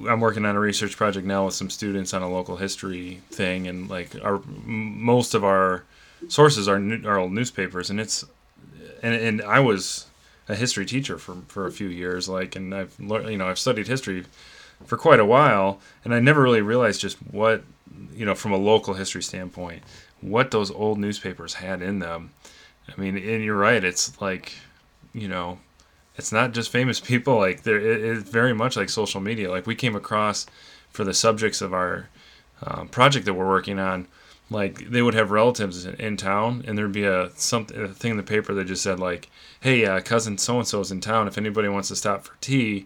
I'm 0.07 0.19
working 0.19 0.45
on 0.45 0.55
a 0.55 0.59
research 0.59 0.97
project 0.97 1.25
now 1.25 1.45
with 1.45 1.53
some 1.53 1.69
students 1.69 2.13
on 2.13 2.21
a 2.21 2.29
local 2.29 2.57
history 2.57 3.21
thing, 3.29 3.67
and 3.67 3.89
like 3.89 4.15
our 4.23 4.41
most 4.65 5.33
of 5.33 5.43
our 5.43 5.83
sources 6.27 6.67
are 6.67 7.19
old 7.19 7.31
newspapers, 7.31 7.89
and 7.89 7.99
it's 7.99 8.25
and 9.01 9.15
and 9.15 9.41
I 9.41 9.59
was 9.59 10.07
a 10.49 10.55
history 10.55 10.85
teacher 10.85 11.17
for 11.17 11.37
for 11.47 11.67
a 11.67 11.71
few 11.71 11.87
years, 11.87 12.27
like, 12.27 12.55
and 12.55 12.73
I've 12.73 12.99
learned, 12.99 13.29
you 13.29 13.37
know, 13.37 13.47
I've 13.47 13.59
studied 13.59 13.87
history 13.87 14.25
for 14.85 14.97
quite 14.97 15.19
a 15.19 15.25
while, 15.25 15.79
and 16.03 16.13
I 16.13 16.19
never 16.19 16.41
really 16.41 16.61
realized 16.61 17.01
just 17.01 17.17
what 17.17 17.63
you 18.13 18.25
know 18.25 18.35
from 18.35 18.51
a 18.51 18.57
local 18.57 18.93
history 18.95 19.21
standpoint 19.21 19.83
what 20.21 20.51
those 20.51 20.71
old 20.71 20.99
newspapers 20.99 21.55
had 21.55 21.81
in 21.81 21.99
them. 21.99 22.29
I 22.89 22.99
mean, 22.99 23.17
and 23.17 23.43
you're 23.43 23.57
right, 23.57 23.83
it's 23.83 24.19
like 24.21 24.53
you 25.13 25.27
know. 25.27 25.59
It's 26.17 26.33
not 26.33 26.51
just 26.51 26.71
famous 26.71 26.99
people. 27.11 27.37
Like 27.37 27.63
there, 27.63 27.79
it, 27.79 28.03
it's 28.03 28.29
very 28.29 28.53
much 28.53 28.75
like 28.75 28.89
social 28.89 29.21
media. 29.21 29.49
Like 29.49 29.65
we 29.65 29.75
came 29.75 29.95
across 29.95 30.45
for 30.89 31.03
the 31.03 31.13
subjects 31.13 31.61
of 31.61 31.73
our 31.73 32.09
um, 32.63 32.89
project 32.89 33.25
that 33.25 33.33
we're 33.33 33.47
working 33.47 33.79
on 33.79 34.07
like 34.51 34.89
they 34.89 35.01
would 35.01 35.13
have 35.13 35.31
relatives 35.31 35.85
in, 35.85 35.95
in 35.95 36.17
town 36.17 36.63
and 36.67 36.77
there'd 36.77 36.91
be 36.91 37.05
a 37.05 37.31
something 37.35 37.81
a 37.81 37.87
thing 37.87 38.11
in 38.11 38.17
the 38.17 38.23
paper 38.23 38.53
that 38.53 38.65
just 38.65 38.83
said 38.83 38.99
like 38.99 39.29
hey 39.61 39.85
uh, 39.85 39.99
cousin 40.01 40.37
so 40.37 40.57
and 40.57 40.67
so's 40.67 40.91
in 40.91 40.99
town 40.99 41.27
if 41.27 41.37
anybody 41.37 41.69
wants 41.69 41.87
to 41.87 41.95
stop 41.95 42.23
for 42.25 42.35
tea 42.41 42.85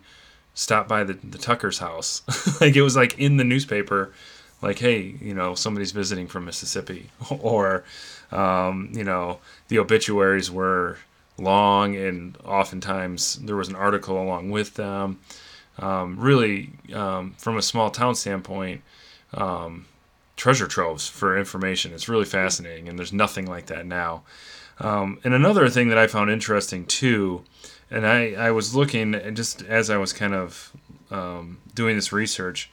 stop 0.53 0.87
by 0.87 1.03
the, 1.03 1.13
the 1.13 1.37
tucker's 1.37 1.79
house 1.79 2.21
like 2.61 2.75
it 2.75 2.81
was 2.83 2.95
like 2.95 3.17
in 3.19 3.37
the 3.37 3.43
newspaper 3.43 4.13
like 4.61 4.79
hey 4.79 5.15
you 5.19 5.33
know 5.33 5.55
somebody's 5.55 5.91
visiting 5.91 6.27
from 6.27 6.45
mississippi 6.45 7.09
or 7.39 7.83
um, 8.31 8.89
you 8.93 9.03
know 9.03 9.39
the 9.67 9.79
obituaries 9.79 10.51
were 10.51 10.97
long 11.37 11.95
and 11.95 12.37
oftentimes 12.45 13.35
there 13.35 13.55
was 13.55 13.67
an 13.67 13.75
article 13.75 14.21
along 14.21 14.49
with 14.51 14.75
them 14.75 15.19
um, 15.79 16.17
really 16.19 16.71
um, 16.93 17.33
from 17.37 17.57
a 17.57 17.61
small 17.61 17.89
town 17.89 18.15
standpoint 18.15 18.81
um, 19.33 19.85
treasure 20.35 20.67
troves 20.67 21.07
for 21.07 21.37
information. 21.37 21.93
It's 21.93 22.09
really 22.09 22.25
fascinating, 22.25 22.87
and 22.87 22.97
there's 22.97 23.13
nothing 23.13 23.45
like 23.45 23.67
that 23.67 23.85
now. 23.85 24.23
Um, 24.79 25.19
and 25.23 25.33
another 25.33 25.69
thing 25.69 25.89
that 25.89 25.97
I 25.97 26.07
found 26.07 26.29
interesting 26.29 26.85
too, 26.85 27.43
and 27.89 28.05
I, 28.05 28.33
I 28.33 28.51
was 28.51 28.75
looking 28.75 29.13
just 29.35 29.61
as 29.63 29.89
I 29.89 29.97
was 29.97 30.11
kind 30.13 30.33
of 30.33 30.71
um, 31.11 31.59
doing 31.73 31.95
this 31.95 32.11
research 32.11 32.69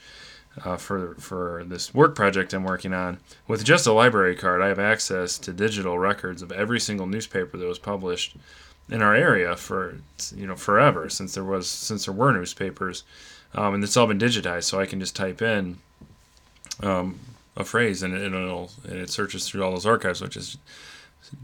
uh, 0.65 0.77
for 0.77 1.15
for 1.15 1.65
this 1.67 1.95
work 1.95 2.15
project 2.15 2.53
I'm 2.53 2.65
working 2.65 2.93
on. 2.93 3.19
With 3.49 3.65
just 3.65 3.87
a 3.87 3.93
library 3.93 4.37
card, 4.37 4.62
I 4.62 4.69
have 4.69 4.79
access 4.79 5.38
to 5.38 5.53
digital 5.53 5.99
records 5.99 6.43
of 6.43 6.53
every 6.53 6.81
single 6.81 7.07
newspaper 7.07 7.57
that 7.57 7.67
was 7.67 7.79
published 7.79 8.37
in 8.91 9.01
our 9.01 9.15
area 9.15 9.57
for 9.57 9.97
you 10.35 10.47
know 10.47 10.57
forever 10.57 11.09
since 11.09 11.35
there 11.35 11.45
was 11.45 11.69
since 11.69 12.05
there 12.05 12.15
were 12.15 12.33
newspapers, 12.33 13.05
um, 13.55 13.75
and 13.75 13.85
it's 13.85 13.97
all 13.97 14.07
been 14.07 14.19
digitized. 14.19 14.65
So 14.65 14.81
I 14.81 14.87
can 14.87 15.01
just 15.01 15.17
type 15.17 15.41
in 15.41 15.79
um, 16.83 17.19
a 17.57 17.65
phrase 17.65 18.03
and, 18.03 18.15
it, 18.15 18.23
and 18.23 18.35
it'll 18.35 18.71
and 18.85 18.99
it 18.99 19.11
searches 19.11 19.49
through 19.49 19.65
all 19.65 19.73
those 19.73 19.87
archives, 19.87 20.21
which 20.21 20.37
is 20.37 20.59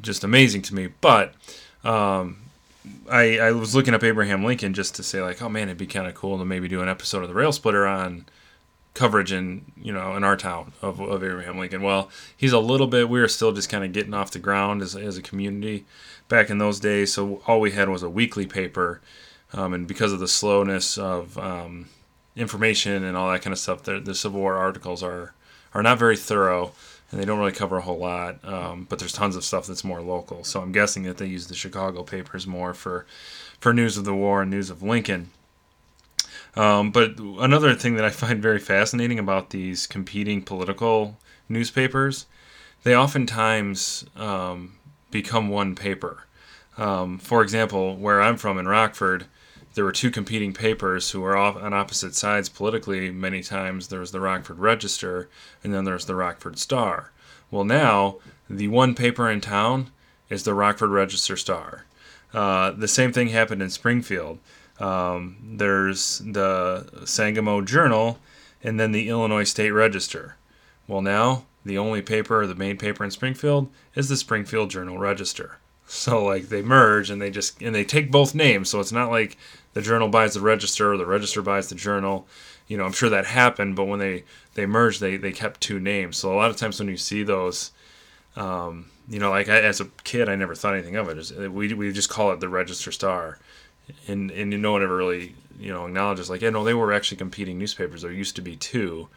just 0.03 0.25
amazing 0.25 0.63
to 0.63 0.75
me. 0.75 0.89
But 1.01 1.35
um, 1.85 2.39
I 3.11 3.39
I 3.39 3.53
was 3.53 3.75
looking 3.75 3.95
up 3.95 4.05
Abraham 4.05 4.45
Lincoln 4.45 4.75
just 4.75 4.95
to 4.97 5.03
say 5.03 5.23
like, 5.23 5.41
oh 5.41 5.49
man, 5.49 5.69
it'd 5.69 5.79
be 5.79 5.87
kind 5.87 6.07
of 6.07 6.15
cool 6.15 6.39
to 6.39 6.45
maybe 6.45 6.69
do 6.69 6.83
an 6.83 6.89
episode 6.89 7.23
of 7.23 7.29
the 7.29 7.35
Rail 7.35 7.53
Splitter 7.53 7.87
on 7.87 8.27
coverage 8.95 9.33
in 9.33 9.65
you 9.81 9.93
know 9.93 10.17
in 10.17 10.25
our 10.25 10.37
town 10.37 10.73
of, 10.83 11.01
of 11.01 11.23
Abraham 11.23 11.59
Lincoln. 11.59 11.83
Well, 11.83 12.11
he's 12.37 12.53
a 12.53 12.59
little 12.59 12.87
bit. 12.87 13.09
We 13.09 13.21
were 13.21 13.29
still 13.29 13.53
just 13.53 13.69
kind 13.69 13.85
of 13.85 13.93
getting 13.93 14.15
off 14.15 14.31
the 14.31 14.39
ground 14.39 14.83
as 14.83 14.97
as 14.97 15.17
a 15.17 15.23
community 15.23 15.85
back 16.29 16.51
in 16.51 16.59
those 16.59 16.81
days. 16.81 17.13
So 17.13 17.43
all 17.47 17.61
we 17.61 17.73
had 17.73 17.89
was 17.89 18.03
a 18.03 18.11
weekly 18.11 18.47
paper, 18.47 19.01
um, 19.53 19.73
and 19.73 19.87
because 19.87 20.13
of 20.13 20.21
the 20.21 20.29
slowness 20.29 20.99
of 20.99 21.39
um, 21.39 21.89
information 22.37 23.05
and 23.05 23.17
all 23.17 23.31
that 23.31 23.43
kind 23.43 23.53
of 23.53 23.59
stuff, 23.59 23.83
the, 23.83 24.01
the 24.01 24.15
Civil 24.15 24.41
War 24.41 24.57
articles 24.57 25.03
are 25.03 25.35
are 25.75 25.83
not 25.83 25.99
very 25.99 26.17
thorough 26.17 26.73
and 27.11 27.21
they 27.21 27.25
don't 27.25 27.39
really 27.39 27.53
cover 27.53 27.79
a 27.79 27.83
whole 27.83 27.99
lot. 27.99 28.45
Um, 28.45 28.87
but 28.89 28.99
there's 28.99 29.13
tons 29.13 29.37
of 29.37 29.45
stuff 29.45 29.67
that's 29.67 29.85
more 29.85 30.01
local. 30.01 30.45
So 30.45 30.61
I'm 30.61 30.73
guessing 30.73 31.05
that 31.05 31.17
they 31.17 31.27
use 31.27 31.47
the 31.47 31.55
Chicago 31.55 32.03
papers 32.03 32.47
more 32.47 32.75
for 32.75 33.07
for 33.61 33.73
news 33.73 33.97
of 33.97 34.05
the 34.05 34.15
war 34.15 34.43
and 34.43 34.51
news 34.51 34.71
of 34.71 34.83
Lincoln. 34.83 35.31
Um, 36.59 36.91
but 36.91 37.19
another 37.19 37.73
thing 37.75 37.95
that 37.95 38.05
I 38.05 38.11
find 38.11 38.43
very 38.43 38.59
fascinating 38.59 39.19
about 39.19 39.51
these 39.51 39.87
competing 39.87 40.43
political 40.43 41.17
newspapers, 41.49 42.27
they 42.83 42.97
oftentimes 42.97 44.05
um, 44.17 44.77
become 45.13 45.49
one 45.49 45.77
paper. 45.77 46.25
Um, 46.77 47.19
for 47.19 47.43
example, 47.43 47.97
where 47.97 48.21
I'm 48.21 48.37
from 48.37 48.59
in 48.59 48.67
Rockford, 48.67 49.27
there 49.75 49.85
were 49.85 49.93
two 49.93 50.11
competing 50.11 50.53
papers 50.53 51.13
who 51.13 51.21
were 51.21 51.37
off 51.37 51.57
on 51.57 51.73
opposite 51.73 52.17
sides 52.17 52.49
politically 52.49 53.13
many 53.13 53.41
times. 53.41 53.87
There 53.87 54.01
was 54.01 54.11
the 54.11 54.21
Rockford 54.21 54.59
Register, 54.59 55.29
and 55.63 55.73
then 55.73 55.85
there's 55.85 56.07
the 56.07 56.17
Rockford 56.17 56.59
Star. 56.59 57.13
Well, 57.53 57.65
now 57.65 58.17
the 58.51 58.67
one 58.67 58.97
paper 58.97 59.31
in 59.31 59.41
town 59.41 59.91
is 60.29 60.43
the 60.43 60.55
Rockford 60.55 60.91
Register 60.91 61.37
Star. 61.37 61.85
Uh, 62.35 62.73
the 62.73 62.89
same 62.89 63.13
thing 63.13 63.29
happened 63.29 63.63
in 63.63 63.71
Springfield. 63.71 64.41
Um, 64.81 65.37
there's 65.43 66.19
the 66.19 67.05
Sangamo 67.05 67.63
Journal, 67.63 68.19
and 68.63 68.79
then 68.79 68.93
the 68.93 69.09
Illinois 69.09 69.45
State 69.45 69.71
Register. 69.71 70.37
Well, 70.87 71.03
now 71.03 71.45
the 71.65 71.79
only 71.79 72.03
paper, 72.03 72.47
the 72.47 72.55
main 72.55 72.79
paper 72.79 73.05
in 73.05 73.11
Springfield, 73.11 73.69
is 73.95 74.09
the 74.09 74.17
Springfield 74.17 74.71
Journal 74.71 74.99
Register. 74.99 75.59
So 75.91 76.23
like 76.23 76.51
they 76.51 76.61
merge 76.61 77.09
and 77.09 77.21
they 77.21 77.31
just 77.31 77.63
and 77.63 77.75
they 77.75 77.83
take 77.83 78.11
both 78.11 78.35
names. 78.35 78.69
So 78.69 78.79
it's 78.79 78.93
not 78.93 79.11
like 79.11 79.39
the 79.73 79.81
journal 79.81 80.09
buys 80.09 80.35
the 80.35 80.41
register 80.41 80.93
or 80.93 80.99
the 80.99 81.07
register 81.07 81.41
buys 81.41 81.71
the 81.71 81.75
journal. 81.75 82.29
You 82.67 82.77
know, 82.77 82.85
I'm 82.85 82.93
sure 82.93 83.09
that 83.09 83.25
happened, 83.25 83.75
but 83.75 83.87
when 83.87 83.99
they 83.99 84.25
they 84.53 84.67
merged, 84.67 85.01
they 85.01 85.17
they 85.17 85.33
kept 85.33 85.63
two 85.63 85.81
names. 85.81 86.19
So 86.19 86.31
a 86.33 86.37
lot 86.37 86.51
of 86.51 86.59
times 86.59 86.79
when 86.79 86.91
you 86.91 86.99
see 86.99 87.23
those, 87.23 87.73
um, 88.37 88.91
you 89.09 89.19
know, 89.19 89.31
like 89.31 89.49
I, 89.49 89.61
as 89.63 89.81
a 89.81 89.87
kid, 90.05 90.29
I 90.29 90.37
never 90.37 90.55
thought 90.55 90.75
anything 90.75 90.97
of 90.97 91.09
it. 91.09 91.51
we 91.51 91.73
we 91.73 91.91
just 91.91 92.11
call 92.11 92.33
it 92.33 92.41
the 92.41 92.51
Register 92.51 92.93
Star, 92.93 93.39
and 94.07 94.31
and 94.31 94.51
no 94.63 94.73
one 94.73 94.83
ever 94.83 94.97
really 94.97 95.35
you 95.59 95.73
know 95.73 95.87
acknowledges 95.87 96.31
like 96.31 96.41
yeah 96.41 96.51
no 96.51 96.65
they 96.65 96.75
were 96.75 96.93
actually 96.93 97.17
competing 97.17 97.59
newspapers. 97.59 98.03
There 98.03 98.13
used 98.13 98.37
to 98.37 98.43
be 98.43 98.57
two. 98.57 99.09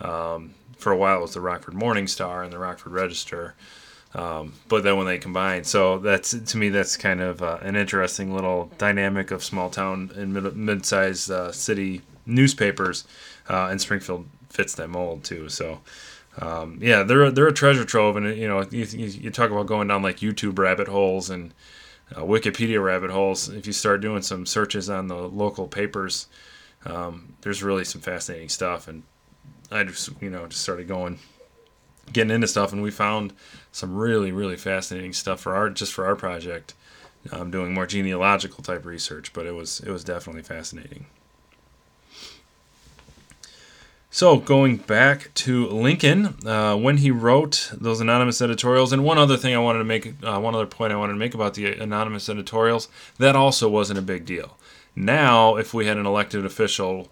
Um, 0.00 0.54
for 0.76 0.90
a 0.90 0.96
while, 0.96 1.18
it 1.18 1.22
was 1.22 1.34
the 1.34 1.40
Rockford 1.40 1.74
Morning 1.74 2.08
Star 2.08 2.42
and 2.42 2.52
the 2.52 2.58
Rockford 2.58 2.92
Register. 2.92 3.54
Um, 4.14 4.54
but 4.68 4.82
then 4.82 4.96
when 4.96 5.06
they 5.06 5.16
combine, 5.18 5.64
so 5.64 5.98
that's 5.98 6.32
to 6.32 6.56
me 6.58 6.68
that's 6.68 6.96
kind 6.96 7.20
of 7.20 7.42
uh, 7.42 7.58
an 7.62 7.76
interesting 7.76 8.34
little 8.34 8.70
dynamic 8.76 9.30
of 9.30 9.42
small 9.42 9.70
town 9.70 10.10
and 10.14 10.34
mid- 10.34 10.56
mid-sized 10.56 11.30
uh, 11.30 11.50
city 11.52 12.02
newspapers, 12.26 13.06
uh, 13.48 13.68
and 13.70 13.80
Springfield 13.80 14.26
fits 14.50 14.74
that 14.74 14.88
mold 14.88 15.24
too. 15.24 15.48
So 15.48 15.80
um, 16.40 16.78
yeah, 16.82 17.02
they're 17.04 17.30
they're 17.30 17.48
a 17.48 17.54
treasure 17.54 17.84
trove, 17.84 18.16
and 18.16 18.36
you 18.36 18.48
know 18.48 18.62
you, 18.70 18.84
you 18.84 19.30
talk 19.30 19.50
about 19.50 19.66
going 19.66 19.88
down 19.88 20.02
like 20.02 20.18
YouTube 20.18 20.58
rabbit 20.58 20.88
holes 20.88 21.30
and 21.30 21.54
uh, 22.14 22.20
Wikipedia 22.20 22.82
rabbit 22.82 23.10
holes. 23.10 23.48
If 23.48 23.66
you 23.66 23.72
start 23.72 24.00
doing 24.00 24.22
some 24.22 24.46
searches 24.46 24.90
on 24.90 25.08
the 25.08 25.16
local 25.16 25.68
papers, 25.68 26.26
um, 26.84 27.34
there's 27.42 27.62
really 27.62 27.84
some 27.84 28.00
fascinating 28.00 28.48
stuff, 28.48 28.88
and 28.88 29.02
I 29.70 29.84
just 29.84 30.10
you 30.20 30.30
know 30.30 30.46
just 30.46 30.62
started 30.62 30.88
going 30.88 31.18
getting 32.12 32.30
into 32.30 32.46
stuff, 32.46 32.72
and 32.72 32.82
we 32.82 32.90
found 32.90 33.32
some 33.70 33.96
really 33.96 34.32
really 34.32 34.56
fascinating 34.56 35.12
stuff 35.12 35.40
for 35.40 35.54
our 35.54 35.70
just 35.70 35.92
for 35.92 36.06
our 36.06 36.16
project. 36.16 36.74
Um, 37.30 37.52
doing 37.52 37.72
more 37.72 37.86
genealogical 37.86 38.64
type 38.64 38.84
research, 38.84 39.32
but 39.32 39.46
it 39.46 39.52
was 39.52 39.78
it 39.78 39.90
was 39.90 40.02
definitely 40.02 40.42
fascinating. 40.42 41.06
So, 44.14 44.36
going 44.36 44.76
back 44.76 45.32
to 45.36 45.66
Lincoln, 45.68 46.46
uh, 46.46 46.76
when 46.76 46.98
he 46.98 47.10
wrote 47.10 47.72
those 47.72 47.98
anonymous 47.98 48.42
editorials, 48.42 48.92
and 48.92 49.04
one 49.04 49.16
other 49.16 49.38
thing 49.38 49.54
I 49.54 49.58
wanted 49.58 49.78
to 49.78 49.86
make, 49.86 50.22
uh, 50.22 50.38
one 50.38 50.54
other 50.54 50.66
point 50.66 50.92
I 50.92 50.96
wanted 50.96 51.14
to 51.14 51.18
make 51.18 51.32
about 51.32 51.54
the 51.54 51.72
anonymous 51.72 52.28
editorials, 52.28 52.88
that 53.16 53.34
also 53.34 53.70
wasn't 53.70 53.98
a 53.98 54.02
big 54.02 54.26
deal. 54.26 54.58
Now, 54.94 55.56
if 55.56 55.72
we 55.72 55.86
had 55.86 55.96
an 55.96 56.04
elected 56.04 56.44
official 56.44 57.10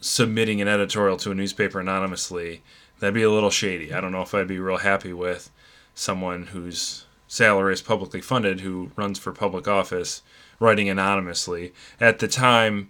submitting 0.00 0.62
an 0.62 0.68
editorial 0.68 1.18
to 1.18 1.32
a 1.32 1.34
newspaper 1.34 1.80
anonymously, 1.80 2.62
that'd 2.98 3.12
be 3.12 3.22
a 3.22 3.30
little 3.30 3.50
shady. 3.50 3.92
I 3.92 4.00
don't 4.00 4.12
know 4.12 4.22
if 4.22 4.34
I'd 4.34 4.48
be 4.48 4.58
real 4.58 4.78
happy 4.78 5.12
with 5.12 5.50
someone 5.94 6.46
whose 6.46 7.04
salary 7.28 7.74
is 7.74 7.82
publicly 7.82 8.22
funded, 8.22 8.60
who 8.60 8.90
runs 8.96 9.18
for 9.18 9.32
public 9.32 9.68
office, 9.68 10.22
writing 10.58 10.88
anonymously. 10.88 11.74
At 12.00 12.20
the 12.20 12.28
time, 12.28 12.88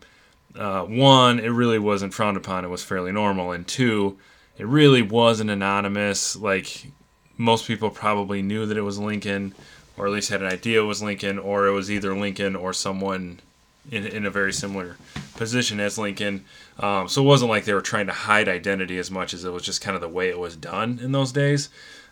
uh, 0.56 0.84
one, 0.84 1.38
it 1.38 1.48
really 1.48 1.78
wasn't 1.78 2.14
frowned 2.14 2.36
upon; 2.36 2.64
it 2.64 2.68
was 2.68 2.84
fairly 2.84 3.12
normal, 3.12 3.52
and 3.52 3.66
two, 3.66 4.18
it 4.58 4.66
really 4.66 5.02
wasn't 5.02 5.50
anonymous. 5.50 6.36
Like 6.36 6.86
most 7.36 7.66
people 7.66 7.90
probably 7.90 8.42
knew 8.42 8.66
that 8.66 8.76
it 8.76 8.82
was 8.82 8.98
Lincoln, 8.98 9.54
or 9.96 10.06
at 10.06 10.12
least 10.12 10.30
had 10.30 10.42
an 10.42 10.52
idea 10.52 10.82
it 10.82 10.86
was 10.86 11.02
Lincoln, 11.02 11.38
or 11.38 11.66
it 11.66 11.72
was 11.72 11.90
either 11.90 12.14
Lincoln 12.14 12.54
or 12.54 12.72
someone 12.72 13.40
in, 13.90 14.06
in 14.06 14.26
a 14.26 14.30
very 14.30 14.52
similar 14.52 14.96
position 15.36 15.80
as 15.80 15.98
Lincoln. 15.98 16.44
Um, 16.78 17.08
so 17.08 17.22
it 17.22 17.26
wasn't 17.26 17.50
like 17.50 17.64
they 17.64 17.74
were 17.74 17.80
trying 17.80 18.06
to 18.06 18.12
hide 18.12 18.48
identity 18.48 18.98
as 18.98 19.10
much 19.10 19.34
as 19.34 19.44
it 19.44 19.52
was 19.52 19.64
just 19.64 19.80
kind 19.80 19.94
of 19.94 20.00
the 20.00 20.08
way 20.08 20.28
it 20.28 20.38
was 20.38 20.56
done 20.56 21.00
in 21.02 21.12
those 21.12 21.32
days. 21.32 21.68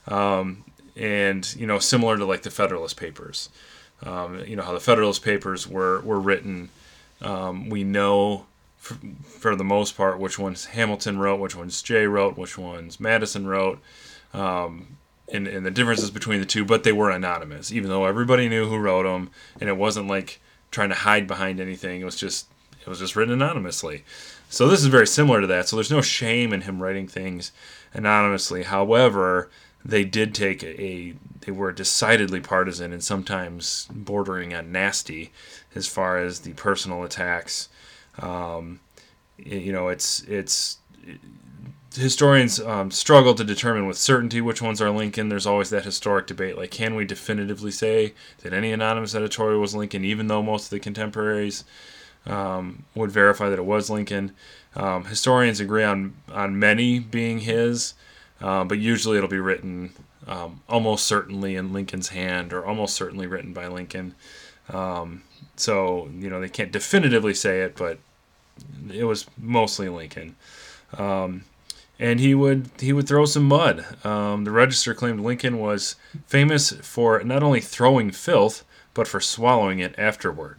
Um, 0.08 0.64
and 0.96 1.54
you 1.56 1.66
know, 1.66 1.78
similar 1.78 2.16
to 2.16 2.24
like 2.24 2.42
the 2.42 2.50
Federalist 2.50 2.96
Papers. 2.96 3.48
Um, 4.02 4.42
you 4.46 4.56
know 4.56 4.62
how 4.62 4.72
the 4.72 4.80
Federalist 4.80 5.22
Papers 5.22 5.68
were 5.68 6.00
were 6.00 6.18
written 6.18 6.70
um, 7.20 7.68
we 7.68 7.84
know 7.84 8.46
for, 8.76 8.96
for, 9.22 9.56
the 9.56 9.64
most 9.64 9.96
part 9.96 10.18
which 10.18 10.38
ones 10.38 10.66
Hamilton 10.66 11.18
wrote, 11.18 11.40
which 11.40 11.56
ones 11.56 11.82
Jay 11.82 12.06
wrote, 12.06 12.38
which 12.38 12.56
ones 12.56 12.98
Madison 12.98 13.46
wrote, 13.46 13.80
um, 14.32 14.96
and, 15.32 15.46
and 15.46 15.66
the 15.66 15.70
differences 15.70 16.10
between 16.10 16.40
the 16.40 16.46
two, 16.46 16.64
but 16.64 16.82
they 16.82 16.92
were 16.92 17.10
anonymous, 17.10 17.70
even 17.72 17.90
though 17.90 18.06
everybody 18.06 18.48
knew 18.48 18.68
who 18.68 18.78
wrote 18.78 19.04
them, 19.04 19.30
and 19.60 19.68
it 19.68 19.76
wasn't 19.76 20.08
like 20.08 20.40
trying 20.70 20.88
to 20.88 20.94
hide 20.94 21.26
behind 21.26 21.60
anything. 21.60 22.00
It 22.00 22.04
was 22.04 22.16
just 22.16 22.46
it 22.80 22.88
was 22.88 22.98
just 22.98 23.16
written 23.16 23.34
anonymously. 23.34 24.04
So 24.48 24.66
this 24.66 24.80
is 24.80 24.86
very 24.86 25.06
similar 25.06 25.40
to 25.40 25.46
that. 25.48 25.68
So 25.68 25.76
there's 25.76 25.90
no 25.90 26.00
shame 26.00 26.52
in 26.52 26.62
him 26.62 26.82
writing 26.82 27.06
things 27.06 27.52
anonymously. 27.92 28.64
However, 28.64 29.50
they 29.84 30.04
did 30.04 30.34
take 30.34 30.62
a 30.64 31.14
they 31.40 31.52
were 31.52 31.72
decidedly 31.72 32.40
partisan 32.40 32.92
and 32.92 33.02
sometimes 33.02 33.88
bordering 33.90 34.52
on 34.52 34.72
nasty 34.72 35.32
as 35.74 35.86
far 35.86 36.18
as 36.18 36.40
the 36.40 36.52
personal 36.54 37.04
attacks. 37.04 37.68
Um, 38.18 38.80
you 39.38 39.72
know, 39.72 39.88
it's 39.88 40.22
it's 40.24 40.78
historians 41.94 42.60
um, 42.60 42.90
struggle 42.90 43.34
to 43.34 43.44
determine 43.44 43.86
with 43.86 43.98
certainty 43.98 44.40
which 44.40 44.62
ones 44.62 44.80
are 44.80 44.90
Lincoln. 44.90 45.28
There's 45.28 45.46
always 45.46 45.70
that 45.70 45.84
historic 45.84 46.26
debate, 46.26 46.56
like 46.56 46.70
can 46.70 46.94
we 46.94 47.04
definitively 47.04 47.70
say 47.70 48.14
that 48.42 48.52
any 48.52 48.72
anonymous 48.72 49.14
editorial 49.14 49.60
was 49.60 49.74
Lincoln, 49.74 50.04
even 50.04 50.28
though 50.28 50.42
most 50.42 50.64
of 50.64 50.70
the 50.70 50.80
contemporaries 50.80 51.64
um, 52.26 52.84
would 52.94 53.10
verify 53.10 53.48
that 53.48 53.58
it 53.58 53.64
was 53.64 53.90
Lincoln. 53.90 54.32
Um, 54.76 55.04
historians 55.06 55.58
agree 55.60 55.84
on 55.84 56.14
on 56.30 56.58
many 56.58 56.98
being 56.98 57.40
his, 57.40 57.94
uh, 58.40 58.64
but 58.64 58.78
usually 58.78 59.16
it'll 59.16 59.28
be 59.28 59.40
written 59.40 59.92
um, 60.26 60.60
almost 60.68 61.06
certainly 61.06 61.56
in 61.56 61.72
Lincoln's 61.72 62.08
hand 62.08 62.52
or 62.52 62.64
almost 62.64 62.94
certainly 62.94 63.26
written 63.26 63.52
by 63.52 63.66
Lincoln. 63.66 64.14
Um, 64.68 65.22
so, 65.56 66.08
you 66.18 66.30
know, 66.30 66.40
they 66.40 66.48
can't 66.48 66.72
definitively 66.72 67.34
say 67.34 67.60
it, 67.60 67.76
but 67.76 67.98
it 68.92 69.04
was 69.04 69.26
mostly 69.38 69.88
Lincoln. 69.88 70.36
Um, 70.96 71.44
and 71.98 72.18
he 72.18 72.34
would 72.34 72.70
he 72.78 72.92
would 72.92 73.06
throw 73.06 73.26
some 73.26 73.44
mud. 73.44 73.84
Um, 74.04 74.44
the 74.44 74.50
Register 74.50 74.94
claimed 74.94 75.20
Lincoln 75.20 75.58
was 75.58 75.96
famous 76.26 76.72
for 76.82 77.22
not 77.22 77.42
only 77.42 77.60
throwing 77.60 78.10
filth, 78.10 78.64
but 78.94 79.06
for 79.06 79.20
swallowing 79.20 79.78
it 79.80 79.94
afterward. 79.98 80.58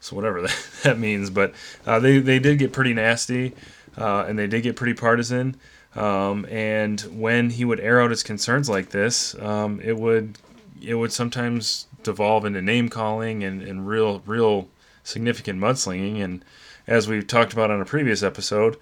So 0.00 0.16
whatever 0.16 0.40
that, 0.42 0.56
that 0.82 0.98
means, 0.98 1.28
but 1.28 1.54
uh, 1.86 2.00
they 2.00 2.18
they 2.18 2.38
did 2.38 2.58
get 2.58 2.72
pretty 2.72 2.94
nasty, 2.94 3.54
uh, 3.98 4.24
and 4.26 4.38
they 4.38 4.46
did 4.46 4.62
get 4.62 4.74
pretty 4.76 4.94
partisan. 4.94 5.56
Um, 5.94 6.46
and 6.46 7.00
when 7.00 7.50
he 7.50 7.64
would 7.64 7.80
air 7.80 8.00
out 8.00 8.10
his 8.10 8.22
concerns 8.22 8.68
like 8.68 8.90
this, 8.90 9.34
um, 9.38 9.80
it 9.82 9.98
would 9.98 10.38
it 10.80 10.94
would 10.94 11.12
sometimes 11.12 11.86
devolve 12.02 12.44
into 12.44 12.62
name 12.62 12.88
calling 12.88 13.44
and, 13.44 13.62
and 13.62 13.86
real 13.86 14.22
real 14.26 14.68
significant 15.04 15.60
mudslinging. 15.60 16.22
And 16.22 16.44
as 16.86 17.08
we've 17.08 17.26
talked 17.26 17.52
about 17.52 17.70
on 17.70 17.80
a 17.80 17.84
previous 17.84 18.22
episode, 18.22 18.76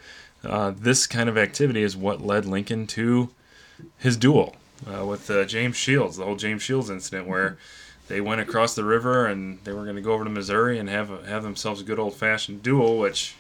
uh, 0.45 0.73
this 0.77 1.07
kind 1.07 1.29
of 1.29 1.37
activity 1.37 1.83
is 1.83 1.97
what 1.97 2.25
led 2.25 2.45
Lincoln 2.45 2.87
to 2.89 3.31
his 3.97 4.17
duel 4.17 4.57
uh, 4.87 5.05
with 5.05 5.31
uh, 5.31 5.45
James 5.45 5.77
Shields, 5.77 6.17
the 6.17 6.25
whole 6.25 6.37
James 6.37 6.63
Shields 6.63 6.91
incident 6.91 7.27
where 7.27 7.59
they 8.09 8.21
went 8.21 8.41
across 8.41 8.75
the 8.75 8.85
river 8.85 9.27
and 9.27 9.59
they 9.65 9.73
were 9.73 9.85
going 9.85 9.97
to 9.97 10.03
go 10.03 10.13
over 10.13 10.25
to 10.25 10.31
Missouri 10.31 10.79
and 10.79 10.89
have 10.89 11.11
a, 11.11 11.27
have 11.27 11.43
themselves 11.43 11.81
a 11.81 11.85
good 11.85 11.99
old 11.99 12.15
fashioned 12.15 12.63
duel, 12.63 12.99
which 12.99 13.35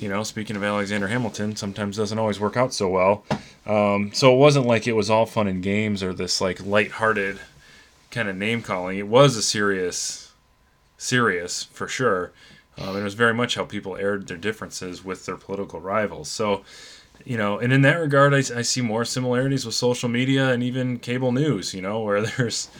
you 0.00 0.08
know, 0.08 0.22
speaking 0.22 0.56
of 0.56 0.64
Alexander 0.64 1.06
Hamilton, 1.06 1.56
sometimes 1.56 1.96
doesn't 1.96 2.18
always 2.18 2.40
work 2.40 2.56
out 2.56 2.74
so 2.74 2.88
well. 2.88 3.24
Um, 3.64 4.10
so 4.12 4.34
it 4.34 4.38
wasn't 4.38 4.66
like 4.66 4.86
it 4.86 4.92
was 4.92 5.08
all 5.08 5.26
fun 5.26 5.46
and 5.46 5.62
games 5.62 6.02
or 6.02 6.12
this 6.12 6.40
like 6.40 6.64
light-hearted 6.64 7.38
kind 8.16 8.28
of 8.30 8.36
name 8.36 8.62
calling. 8.62 8.98
It 8.98 9.08
was 9.08 9.36
a 9.36 9.42
serious, 9.42 10.32
serious 10.96 11.64
for 11.64 11.86
sure. 11.86 12.32
Um, 12.78 12.88
and 12.88 12.98
it 12.98 13.04
was 13.04 13.14
very 13.14 13.34
much 13.34 13.56
how 13.56 13.64
people 13.64 13.94
aired 13.96 14.26
their 14.26 14.38
differences 14.38 15.04
with 15.04 15.26
their 15.26 15.36
political 15.36 15.80
rivals. 15.80 16.28
So, 16.28 16.64
you 17.26 17.36
know, 17.36 17.58
and 17.58 17.74
in 17.74 17.82
that 17.82 17.96
regard, 17.96 18.32
I, 18.32 18.38
I 18.38 18.62
see 18.62 18.80
more 18.80 19.04
similarities 19.04 19.66
with 19.66 19.74
social 19.74 20.08
media 20.08 20.50
and 20.50 20.62
even 20.62 20.98
cable 20.98 21.30
news. 21.30 21.74
You 21.74 21.82
know, 21.82 22.00
where 22.00 22.22
there's, 22.26 22.70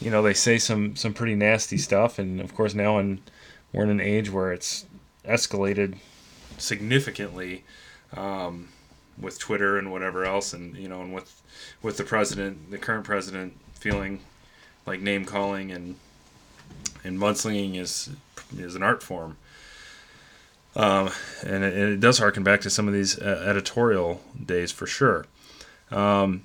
you 0.00 0.10
know, 0.10 0.22
they 0.22 0.34
say 0.34 0.56
some 0.56 0.96
some 0.96 1.12
pretty 1.12 1.34
nasty 1.34 1.76
stuff, 1.76 2.18
and 2.18 2.40
of 2.40 2.54
course 2.54 2.74
now 2.74 2.98
in 2.98 3.20
we're 3.72 3.84
in 3.84 3.90
an 3.90 4.00
age 4.00 4.30
where 4.30 4.50
it's 4.50 4.86
escalated 5.26 5.98
significantly 6.56 7.64
um, 8.16 8.68
with 9.20 9.38
Twitter 9.38 9.78
and 9.78 9.92
whatever 9.92 10.24
else, 10.24 10.54
and 10.54 10.74
you 10.76 10.88
know, 10.88 11.02
and 11.02 11.14
with 11.14 11.42
with 11.82 11.98
the 11.98 12.04
president, 12.04 12.70
the 12.70 12.78
current 12.78 13.04
president, 13.04 13.58
feeling 13.74 14.20
like 14.86 15.00
name 15.00 15.24
calling 15.24 15.70
and 15.70 15.96
and 17.04 17.18
mudslinging 17.18 17.76
is 17.76 18.10
is 18.56 18.74
an 18.74 18.82
art 18.82 19.02
form. 19.02 19.36
Um, 20.74 21.10
and, 21.42 21.64
it, 21.64 21.74
it, 21.74 22.00
does 22.00 22.18
harken 22.18 22.44
back 22.44 22.60
to 22.60 22.68
some 22.68 22.86
of 22.86 22.92
these 22.92 23.18
uh, 23.18 23.42
editorial 23.46 24.20
days 24.44 24.72
for 24.72 24.86
sure. 24.86 25.24
Um, 25.90 26.44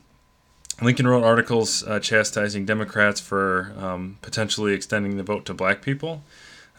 Lincoln 0.82 1.06
wrote 1.06 1.26
articles 1.26 1.84
uh, 1.84 2.00
chastising 2.00 2.66
Democrats 2.66 3.20
for 3.20 3.74
um, 3.78 4.20
potentially 4.22 4.74
extending 4.74 5.18
the 5.18 5.24
vote 5.24 5.46
to 5.48 5.54
black 5.54 5.82
people. 5.82 6.24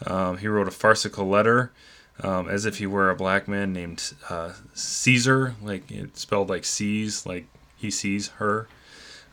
Um, 0.06 0.38
he 0.38 0.48
wrote 0.48 0.66
a 0.66 0.70
farcical 0.72 1.28
letter 1.28 1.72
um, 2.20 2.48
as 2.48 2.64
if 2.64 2.78
he 2.78 2.86
were 2.86 3.10
a 3.10 3.16
black 3.16 3.46
man 3.46 3.72
named 3.72 4.14
uh, 4.30 4.52
Caesar, 4.74 5.54
like 5.62 5.90
it's 5.90 6.22
spelled 6.22 6.48
like 6.48 6.64
sees, 6.64 7.26
like 7.26 7.46
he 7.76 7.90
sees 7.90 8.28
her. 8.28 8.66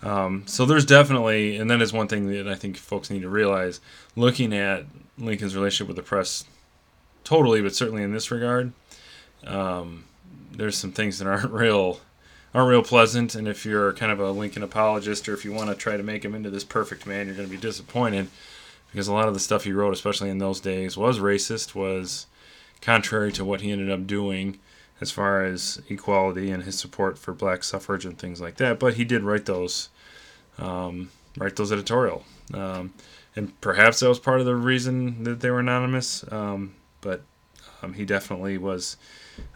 Um, 0.01 0.43
so 0.45 0.65
there's 0.65 0.85
definitely, 0.85 1.57
and 1.57 1.69
that 1.69 1.81
is 1.81 1.91
one 1.91 2.07
thing 2.07 2.27
that 2.27 2.47
I 2.47 2.55
think 2.55 2.77
folks 2.77 3.09
need 3.09 3.21
to 3.21 3.29
realize. 3.29 3.81
Looking 4.15 4.53
at 4.53 4.85
Lincoln's 5.17 5.55
relationship 5.55 5.87
with 5.87 5.97
the 5.97 6.03
press, 6.03 6.45
totally, 7.23 7.61
but 7.61 7.75
certainly 7.75 8.03
in 8.03 8.13
this 8.13 8.31
regard, 8.31 8.71
um, 9.45 10.05
there's 10.51 10.77
some 10.77 10.91
things 10.91 11.19
that 11.19 11.27
aren't 11.27 11.51
real, 11.51 11.99
aren't 12.53 12.69
real 12.69 12.83
pleasant. 12.83 13.35
And 13.35 13.47
if 13.47 13.65
you're 13.65 13.93
kind 13.93 14.11
of 14.11 14.19
a 14.19 14.31
Lincoln 14.31 14.63
apologist, 14.63 15.27
or 15.27 15.33
if 15.33 15.43
you 15.43 15.51
want 15.51 15.69
to 15.69 15.75
try 15.75 15.97
to 15.97 16.03
make 16.03 16.23
him 16.23 16.35
into 16.35 16.49
this 16.49 16.63
perfect 16.63 17.05
man, 17.05 17.27
you're 17.27 17.35
going 17.35 17.47
to 17.47 17.55
be 17.55 17.59
disappointed 17.59 18.29
because 18.91 19.07
a 19.07 19.13
lot 19.13 19.27
of 19.27 19.33
the 19.33 19.39
stuff 19.39 19.65
he 19.65 19.71
wrote, 19.71 19.93
especially 19.93 20.29
in 20.29 20.39
those 20.39 20.59
days, 20.59 20.97
was 20.97 21.19
racist, 21.19 21.75
was 21.75 22.25
contrary 22.81 23.31
to 23.33 23.45
what 23.45 23.61
he 23.61 23.71
ended 23.71 23.91
up 23.91 24.07
doing 24.07 24.57
as 25.01 25.11
far 25.11 25.43
as 25.43 25.81
equality 25.89 26.51
and 26.51 26.63
his 26.63 26.77
support 26.77 27.17
for 27.17 27.33
black 27.33 27.63
suffrage 27.63 28.05
and 28.05 28.17
things 28.17 28.41
like 28.41 28.55
that. 28.57 28.79
But 28.79 28.95
he 28.95 29.05
did 29.05 29.23
write 29.23 29.45
those, 29.45 29.89
um, 30.57 31.11
write 31.37 31.55
those 31.55 31.71
editorial, 31.71 32.23
um, 32.53 32.93
and 33.35 33.59
perhaps 33.61 33.99
that 33.99 34.09
was 34.09 34.19
part 34.19 34.39
of 34.39 34.45
the 34.45 34.55
reason 34.55 35.23
that 35.23 35.39
they 35.39 35.49
were 35.49 35.59
anonymous. 35.59 36.29
Um, 36.31 36.75
but 37.01 37.23
um, 37.81 37.93
he 37.93 38.05
definitely 38.05 38.57
was 38.57 38.97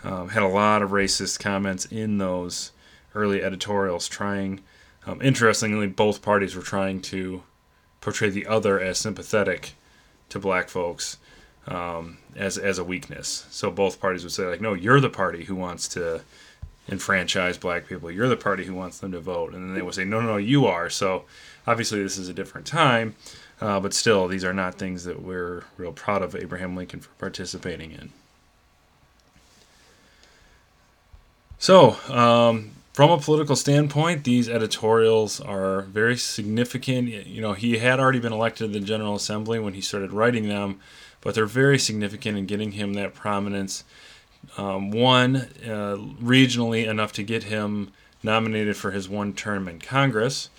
um, 0.03 0.29
had 0.29 0.43
a 0.43 0.47
lot 0.47 0.81
of 0.81 0.91
racist 0.91 1.39
comments 1.39 1.85
in 1.85 2.17
those 2.17 2.71
early 3.15 3.43
editorials. 3.43 4.07
Trying, 4.07 4.61
um, 5.05 5.21
interestingly, 5.21 5.87
both 5.87 6.21
parties 6.21 6.55
were 6.55 6.61
trying 6.61 7.01
to 7.01 7.43
portray 7.99 8.29
the 8.29 8.47
other 8.47 8.79
as 8.79 8.97
sympathetic 8.97 9.73
to 10.29 10.39
black 10.39 10.69
folks 10.69 11.17
um, 11.67 12.17
as 12.35 12.57
as 12.57 12.77
a 12.77 12.83
weakness. 12.83 13.45
So 13.49 13.71
both 13.71 13.99
parties 13.99 14.23
would 14.23 14.33
say 14.33 14.45
like, 14.45 14.61
no, 14.61 14.73
you're 14.73 14.99
the 14.99 15.09
party 15.09 15.45
who 15.45 15.55
wants 15.55 15.87
to 15.89 16.21
enfranchise 16.89 17.57
black 17.57 17.87
people. 17.87 18.11
You're 18.11 18.27
the 18.27 18.35
party 18.37 18.65
who 18.65 18.73
wants 18.73 18.99
them 18.99 19.11
to 19.13 19.19
vote, 19.19 19.53
and 19.53 19.69
then 19.69 19.75
they 19.75 19.81
would 19.81 19.93
say, 19.93 20.03
no, 20.05 20.19
no, 20.19 20.27
no, 20.27 20.37
you 20.37 20.65
are. 20.65 20.89
So 20.89 21.25
obviously 21.65 22.03
this 22.03 22.17
is 22.17 22.27
a 22.27 22.33
different 22.33 22.67
time, 22.67 23.15
uh, 23.61 23.79
but 23.79 23.93
still, 23.93 24.27
these 24.27 24.43
are 24.43 24.53
not 24.53 24.75
things 24.75 25.05
that 25.05 25.21
we're 25.21 25.63
real 25.77 25.93
proud 25.93 26.21
of 26.21 26.35
Abraham 26.35 26.75
Lincoln 26.75 26.99
for 26.99 27.11
participating 27.17 27.91
in. 27.91 28.11
So, 31.57 31.95
um, 32.13 32.71
from 32.91 33.09
a 33.09 33.17
political 33.17 33.55
standpoint, 33.55 34.25
these 34.25 34.49
editorials 34.49 35.39
are 35.39 35.83
very 35.83 36.17
significant. 36.17 37.07
You 37.07 37.41
know, 37.41 37.53
he 37.53 37.77
had 37.77 37.99
already 37.99 38.19
been 38.19 38.33
elected 38.33 38.73
to 38.73 38.79
the 38.79 38.85
General 38.85 39.15
Assembly 39.15 39.59
when 39.59 39.73
he 39.73 39.81
started 39.81 40.11
writing 40.11 40.49
them, 40.49 40.81
but 41.23 41.33
they're 41.33 41.45
very 41.45 41.79
significant 41.79 42.37
in 42.37 42.45
getting 42.45 42.73
him 42.73 42.93
that 42.93 43.13
prominence. 43.13 43.83
Um, 44.57 44.91
one, 44.91 45.37
uh, 45.65 45.97
regionally 46.21 46.85
enough 46.85 47.13
to 47.13 47.23
get 47.23 47.43
him 47.43 47.93
nominated 48.21 48.75
for 48.75 48.91
his 48.91 49.07
one 49.07 49.33
term 49.33 49.67
in 49.67 49.79
Congress, 49.79 50.49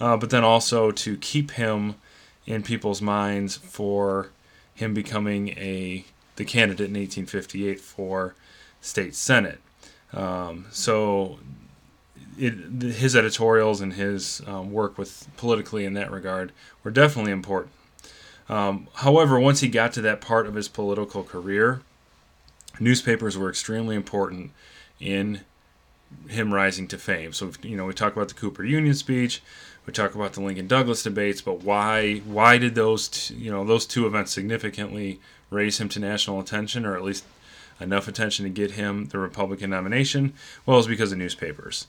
uh, 0.00 0.16
but 0.16 0.30
then 0.30 0.44
also 0.44 0.92
to 0.92 1.16
keep 1.16 1.52
him 1.52 1.96
in 2.46 2.62
people's 2.62 3.02
minds 3.02 3.56
for 3.56 4.30
him 4.74 4.94
becoming 4.94 5.50
a 5.50 6.04
the 6.36 6.44
candidate 6.44 6.88
in 6.88 6.94
1858 6.94 7.80
for 7.80 8.34
state 8.80 9.14
senate. 9.14 9.60
Um, 10.12 10.66
so 10.70 11.38
it, 12.38 12.54
his 12.82 13.14
editorials 13.14 13.80
and 13.80 13.94
his 13.94 14.40
um, 14.46 14.72
work 14.72 14.96
with 14.96 15.28
politically 15.36 15.84
in 15.84 15.94
that 15.94 16.10
regard 16.10 16.52
were 16.82 16.90
definitely 16.90 17.32
important. 17.32 17.72
Um, 18.52 18.88
however, 18.96 19.40
once 19.40 19.60
he 19.60 19.68
got 19.68 19.94
to 19.94 20.02
that 20.02 20.20
part 20.20 20.46
of 20.46 20.56
his 20.56 20.68
political 20.68 21.24
career, 21.24 21.80
newspapers 22.78 23.38
were 23.38 23.48
extremely 23.48 23.96
important 23.96 24.50
in 25.00 25.40
him 26.28 26.52
rising 26.52 26.86
to 26.88 26.98
fame. 26.98 27.32
So 27.32 27.52
you 27.62 27.78
know, 27.78 27.86
we 27.86 27.94
talk 27.94 28.14
about 28.14 28.28
the 28.28 28.34
Cooper 28.34 28.62
Union 28.62 28.94
speech, 28.94 29.42
we 29.86 29.92
talk 29.94 30.14
about 30.14 30.34
the 30.34 30.42
Lincoln 30.42 30.66
Douglas 30.66 31.02
debates, 31.02 31.40
but 31.40 31.62
why 31.62 32.18
why 32.26 32.58
did 32.58 32.74
those 32.74 33.08
two, 33.08 33.34
you 33.36 33.50
know 33.50 33.64
those 33.64 33.86
two 33.86 34.06
events 34.06 34.32
significantly 34.32 35.18
raise 35.48 35.80
him 35.80 35.88
to 35.88 35.98
national 35.98 36.38
attention, 36.38 36.84
or 36.84 36.94
at 36.94 37.02
least 37.02 37.24
enough 37.80 38.06
attention 38.06 38.44
to 38.44 38.50
get 38.50 38.72
him 38.72 39.06
the 39.06 39.18
Republican 39.18 39.70
nomination? 39.70 40.34
Well, 40.66 40.78
it's 40.78 40.86
because 40.86 41.10
of 41.10 41.16
newspapers. 41.16 41.86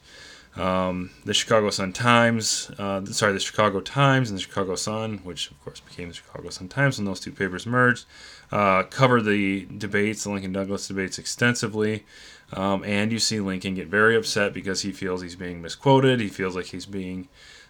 Um, 0.56 1.10
the 1.26 1.34
Chicago 1.34 1.72
Sun 1.72 1.94
Times, 1.94 2.70
uh, 2.78 3.04
sorry, 3.06 3.34
the 3.34 3.40
Chicago 3.40 3.80
Times 3.80 4.30
and 4.30 4.38
the 4.38 4.44
Chicago 4.44 4.76
Sun, 4.76 5.20
which 5.24 5.50
of 5.50 5.64
course 5.64 5.80
became 5.80 6.10
the 6.10 6.14
Chicago 6.14 6.50
Sun 6.50 6.68
Times 6.68 6.98
when 6.98 7.06
those 7.06 7.20
two 7.20 7.32
papers 7.32 7.66
merged, 7.66 8.06
uh, 8.52 8.84
covered 8.84 9.24
the 9.24 9.66
debates, 9.66 10.24
the 10.24 10.30
Lincoln 10.30 10.54
Douglas 10.54 10.88
debates 10.88 11.18
extensively. 11.18 12.06
Um, 12.52 12.84
and 12.84 13.12
you 13.12 13.18
see 13.18 13.40
Lincoln 13.40 13.74
get 13.74 13.88
very 13.88 14.16
upset 14.16 14.54
because 14.54 14.82
he 14.82 14.92
feels 14.92 15.24
he's 15.24 15.36
being 15.36 15.62
misquoted. 15.62 16.20
He 16.20 16.28
feels 16.28 16.56
like 16.56 16.68
he's 16.68 16.86
being 16.86 17.30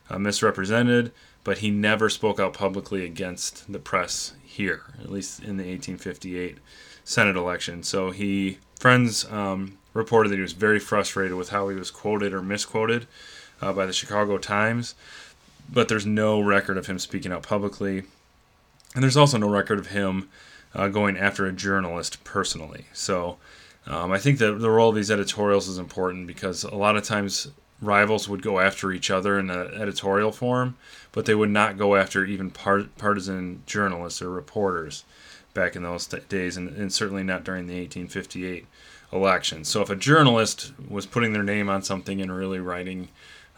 uh, 0.10 0.20
misrepresented, 0.20 1.14
but 1.46 1.60
he 1.60 1.72
never 1.72 2.10
spoke 2.10 2.38
out 2.38 2.54
publicly 2.54 3.06
against 3.06 3.72
the 3.72 3.80
press 3.80 4.34
here, 4.44 4.84
at 5.00 5.10
least 5.10 5.40
in 5.40 5.56
the 5.56 5.64
1858 5.64 6.58
Senate 7.06 7.38
election. 7.38 7.82
So 7.84 8.12
he, 8.12 8.58
friends 8.78 9.26
um, 9.32 9.78
reported 9.94 10.30
that 10.30 10.36
he 10.36 10.42
was 10.42 10.54
very 10.54 10.80
frustrated 10.80 11.38
with 11.38 11.50
how 11.50 11.70
he 11.70 11.76
was 11.76 11.92
quoted 11.92 12.34
or 12.34 12.42
misquoted 12.42 13.08
uh, 13.62 13.74
by 13.74 13.86
the 13.86 13.94
Chicago 13.94 14.38
Times, 14.38 14.96
but 15.72 15.88
there's 15.88 16.06
no 16.06 16.42
record 16.42 16.78
of 16.78 16.88
him 16.88 17.00
speaking 17.00 17.32
out 17.32 17.44
publicly. 17.44 18.04
And 18.96 19.04
there's 19.04 19.18
also 19.18 19.38
no 19.38 19.50
record 19.50 19.80
of 19.80 19.88
him 19.88 20.30
uh, 20.76 20.88
going 20.88 21.18
after 21.18 21.46
a 21.46 21.52
journalist 21.52 22.24
personally. 22.24 22.86
So 22.94 23.38
um, 23.88 24.12
I 24.12 24.18
think 24.18 24.40
that 24.40 24.60
the 24.60 24.70
role 24.70 24.90
of 24.90 24.96
these 24.96 25.12
editorials 25.12 25.68
is 25.68 25.78
important 25.78 26.28
because 26.28 26.64
a 26.64 26.76
lot 26.76 26.96
of 26.96 27.04
times 27.04 27.50
rivals 27.82 28.30
would 28.30 28.42
go 28.42 28.60
after 28.60 28.92
each 28.92 29.12
other 29.12 29.40
in 29.40 29.50
an 29.50 29.74
editorial 29.74 30.32
form, 30.32 30.78
but 31.12 31.26
they 31.26 31.36
would 31.36 31.50
not 31.50 31.78
go 31.78 31.96
after 31.96 32.26
even 32.26 32.50
part, 32.50 32.96
partisan 32.98 33.62
journalists 33.66 34.22
or 34.22 34.30
reporters 34.30 35.04
back 35.54 35.76
in 35.76 35.84
those 35.84 36.08
days, 36.08 36.58
and, 36.58 36.70
and, 36.70 36.92
certainly 36.92 37.24
not 37.24 37.44
during 37.44 37.68
the 37.68 37.76
1858 37.76 38.66
election. 39.14 39.64
So 39.64 39.82
if 39.82 39.90
a 39.90 39.96
journalist 39.96 40.74
was 40.90 41.06
putting 41.06 41.34
their 41.34 41.44
name 41.44 41.70
on 41.70 41.84
something 41.84 42.22
and 42.22 42.36
really 42.36 42.60
writing 42.60 43.10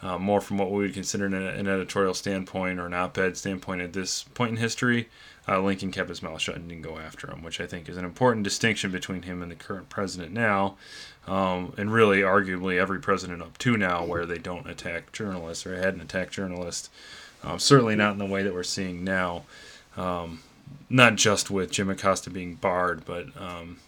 uh, 0.02 0.18
more 0.18 0.40
from 0.40 0.58
what 0.58 0.70
we 0.70 0.82
would 0.82 0.94
consider 0.94 1.26
an, 1.26 1.34
an 1.34 1.66
editorial 1.66 2.14
standpoint 2.14 2.78
or 2.78 2.86
an 2.86 2.94
op-ed 2.94 3.36
standpoint 3.36 3.80
at 3.80 3.92
this 3.92 4.24
point 4.24 4.50
in 4.52 4.56
history, 4.58 5.08
uh, 5.48 5.60
Lincoln 5.60 5.90
kept 5.90 6.08
his 6.08 6.22
mouth 6.22 6.40
shut 6.40 6.56
and 6.56 6.68
didn't 6.68 6.82
go 6.82 6.98
after 6.98 7.30
him, 7.30 7.42
which 7.42 7.60
I 7.60 7.66
think 7.66 7.88
is 7.88 7.96
an 7.96 8.04
important 8.04 8.44
distinction 8.44 8.90
between 8.90 9.22
him 9.22 9.42
and 9.42 9.50
the 9.50 9.56
current 9.56 9.88
president 9.88 10.32
now, 10.32 10.76
um, 11.26 11.72
and 11.78 11.92
really 11.92 12.20
arguably 12.20 12.78
every 12.78 13.00
president 13.00 13.42
up 13.42 13.56
to 13.58 13.76
now, 13.76 14.04
where 14.04 14.26
they 14.26 14.38
don't 14.38 14.68
attack 14.68 15.12
journalists 15.12 15.64
or 15.66 15.76
hadn't 15.76 16.00
attacked 16.00 16.32
journalists. 16.32 16.90
Um, 17.42 17.58
certainly 17.58 17.94
not 17.94 18.12
in 18.12 18.18
the 18.18 18.26
way 18.26 18.42
that 18.42 18.52
we're 18.54 18.64
seeing 18.64 19.04
now. 19.04 19.44
Um, 19.96 20.40
not 20.90 21.14
just 21.14 21.50
with 21.50 21.70
Jim 21.70 21.88
Acosta 21.88 22.28
being 22.28 22.56
barred, 22.56 23.04
but 23.04 23.26
um, 23.40 23.78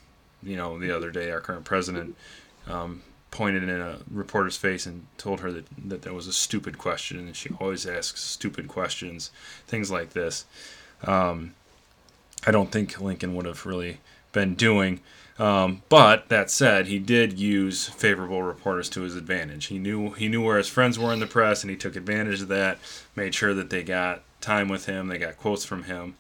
you 0.42 0.57
know 0.57 0.79
the 0.79 0.94
other 0.94 1.11
day 1.11 1.31
our 1.31 1.40
current 1.40 1.64
president 1.64 2.16
um, 2.68 3.03
pointed 3.31 3.62
in 3.62 3.81
a 3.81 3.98
reporter's 4.11 4.57
face 4.57 4.87
and 4.87 5.07
told 5.18 5.40
her 5.40 5.53
that, 5.53 5.66
that 5.87 6.03
that 6.03 6.14
was 6.14 6.27
a 6.27 6.33
stupid 6.33 6.79
question, 6.79 7.18
and 7.18 7.37
she 7.37 7.51
always 7.61 7.87
asks 7.87 8.22
stupid 8.22 8.68
questions, 8.68 9.31
things 9.66 9.90
like 9.90 10.11
this 10.11 10.44
um, 11.07 11.55
I 12.46 12.51
don't 12.51 12.70
think 12.70 13.01
Lincoln 13.01 13.35
would 13.35 13.46
have 13.46 13.66
really 13.66 13.98
been 14.33 14.55
doing. 14.55 15.01
Um, 15.38 15.83
but 15.88 16.29
that 16.31 16.51
said, 16.51 16.87
he 16.87 16.98
did 16.98 17.38
use 17.38 17.88
favorable 17.88 18.42
reporters 18.42 18.88
to 18.90 19.03
his 19.03 19.14
advantage. 19.14 19.66
He 19.66 19.79
knew 19.79 20.11
he 20.11 20.29
knew 20.29 20.44
where 20.44 20.59
his 20.59 20.68
friends 20.68 20.98
were 20.98 21.12
in 21.12 21.20
the 21.20 21.27
press, 21.27 21.62
and 21.62 21.70
he 21.70 21.77
took 21.77 21.94
advantage 21.94 22.42
of 22.42 22.48
that. 22.48 22.79
Made 23.14 23.35
sure 23.35 23.55
that 23.55 23.70
they 23.70 23.85
got 23.85 24.22
time 24.40 24.68
with 24.68 24.87
him, 24.87 25.07
they 25.07 25.18
got 25.18 25.38
quotes 25.38 25.64
from 25.64 25.85
him, 25.85 26.16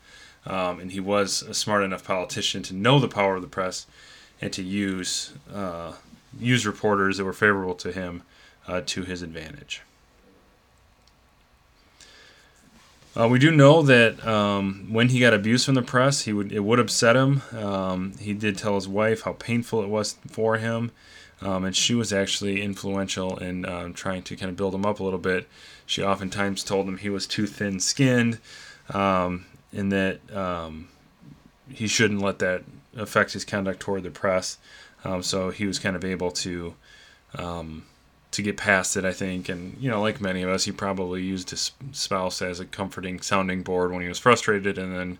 um, 0.48 0.80
and 0.80 0.92
he 0.92 1.00
was 1.00 1.42
a 1.42 1.54
smart 1.54 1.84
enough 1.84 2.04
politician 2.04 2.62
to 2.64 2.74
know 2.74 2.98
the 2.98 3.08
power 3.08 3.36
of 3.36 3.42
the 3.42 3.48
press 3.48 3.86
and 4.40 4.52
to 4.52 4.62
use 4.62 5.32
uh, 5.54 5.92
use 6.38 6.66
reporters 6.66 7.18
that 7.18 7.24
were 7.24 7.32
favorable 7.32 7.74
to 7.74 7.92
him 7.92 8.22
uh, 8.66 8.80
to 8.86 9.02
his 9.02 9.22
advantage. 9.22 9.82
Uh, 13.18 13.26
we 13.26 13.38
do 13.38 13.50
know 13.50 13.82
that 13.82 14.24
um, 14.24 14.86
when 14.92 15.08
he 15.08 15.18
got 15.18 15.34
abuse 15.34 15.64
from 15.64 15.74
the 15.74 15.82
press, 15.82 16.22
he 16.22 16.32
would 16.32 16.52
it 16.52 16.60
would 16.60 16.78
upset 16.78 17.16
him. 17.16 17.42
Um, 17.52 18.12
he 18.18 18.32
did 18.32 18.56
tell 18.56 18.76
his 18.76 18.86
wife 18.86 19.22
how 19.22 19.32
painful 19.32 19.82
it 19.82 19.88
was 19.88 20.16
for 20.28 20.58
him, 20.58 20.92
um, 21.40 21.64
and 21.64 21.74
she 21.74 21.94
was 21.94 22.12
actually 22.12 22.62
influential 22.62 23.36
in 23.38 23.66
um, 23.66 23.92
trying 23.92 24.22
to 24.22 24.36
kind 24.36 24.50
of 24.50 24.56
build 24.56 24.74
him 24.74 24.86
up 24.86 25.00
a 25.00 25.04
little 25.04 25.18
bit. 25.18 25.48
She 25.84 26.02
oftentimes 26.02 26.62
told 26.62 26.86
him 26.86 26.98
he 26.98 27.10
was 27.10 27.26
too 27.26 27.46
thin-skinned, 27.46 28.38
um, 28.92 29.46
and 29.72 29.92
that 29.92 30.20
um, 30.34 30.88
he 31.70 31.86
shouldn't 31.86 32.20
let 32.20 32.38
that 32.38 32.62
affect 32.96 33.32
his 33.32 33.44
conduct 33.44 33.80
toward 33.80 34.02
the 34.02 34.10
press. 34.10 34.58
so 35.20 35.50
he 35.50 35.66
was 35.66 35.78
kind 35.78 35.96
of 35.96 36.04
able 36.04 36.30
to 36.30 36.74
to 38.30 38.42
get 38.42 38.56
past 38.56 38.96
it, 38.96 39.04
I 39.04 39.12
think. 39.12 39.48
And, 39.48 39.76
you 39.80 39.90
know, 39.90 40.00
like 40.00 40.20
many 40.20 40.42
of 40.42 40.50
us, 40.50 40.64
he 40.64 40.72
probably 40.72 41.22
used 41.22 41.50
his 41.50 41.72
spouse 41.92 42.42
as 42.42 42.60
a 42.60 42.64
comforting 42.64 43.20
sounding 43.20 43.62
board 43.62 43.92
when 43.92 44.02
he 44.02 44.08
was 44.08 44.18
frustrated 44.18 44.78
and 44.78 44.94
then 44.94 45.18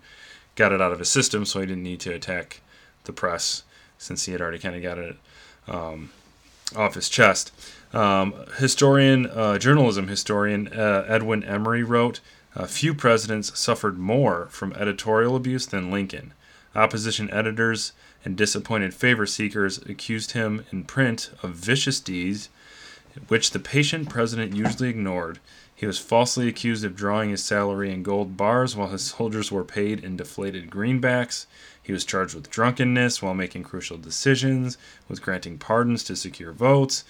got 0.57 0.73
it 0.73 0.81
out 0.81 0.93
of 0.93 0.99
his 0.99 1.09
system 1.09 1.45
so 1.45 1.61
he 1.61 1.67
didn't 1.67 1.83
need 1.83 2.01
to 2.01 2.13
attack 2.13 2.61
the 3.05 3.13
press 3.13 3.63
since 3.97 4.27
he 4.27 4.33
had 4.33 4.41
already 4.41 4.59
kind 4.59 4.77
of 4.77 4.83
got 4.83 4.99
it 4.99 5.17
um, 5.67 6.11
off 6.77 6.95
his 6.95 7.09
chest. 7.09 7.53
Um, 7.95 8.35
historian, 8.59 9.27
uh, 9.27 9.59
journalism 9.59 10.09
historian 10.09 10.69
uh, 10.69 11.07
Edwin 11.09 11.43
Emery 11.43 11.83
wrote, 11.83 12.21
A 12.59 12.67
few 12.67 12.93
presidents 12.93 13.57
suffered 13.57 14.01
more 14.01 14.49
from 14.51 14.73
editorial 14.73 15.37
abuse 15.37 15.65
than 15.65 15.93
Lincoln. 15.93 16.35
Opposition 16.75 17.31
editors 17.31 17.93
and 18.25 18.37
disappointed 18.37 18.93
favor 18.93 19.27
seekers 19.27 19.79
accused 19.79 20.33
him 20.33 20.65
in 20.73 20.83
print 20.83 21.31
of 21.41 21.55
vicious 21.55 22.01
deeds 22.01 22.49
which 23.29 23.53
the 23.53 23.61
patient 23.61 24.09
president 24.09 24.57
usually 24.57 24.89
ignored. 24.89 25.39
He 25.73 25.87
was 25.87 26.01
falsely 26.01 26.49
accused 26.49 26.85
of 26.85 26.97
drawing 26.97 27.31
his 27.31 27.45
salary 27.45 27.93
in 27.93 28.03
gold 28.03 28.37
bars 28.37 28.75
while 28.75 28.89
his 28.89 29.05
soldiers 29.05 29.53
were 29.53 29.63
paid 29.63 30.03
in 30.03 30.17
deflated 30.17 30.69
greenbacks. 30.69 31.47
He 31.81 31.93
was 31.93 32.05
charged 32.05 32.35
with 32.35 32.51
drunkenness 32.51 33.23
while 33.23 33.35
making 33.35 33.63
crucial 33.63 33.99
decisions, 33.99 34.79
with 35.09 35.23
granting 35.23 35.59
pardons 35.59 36.03
to 36.05 36.17
secure 36.17 36.53
votes, 36.53 37.05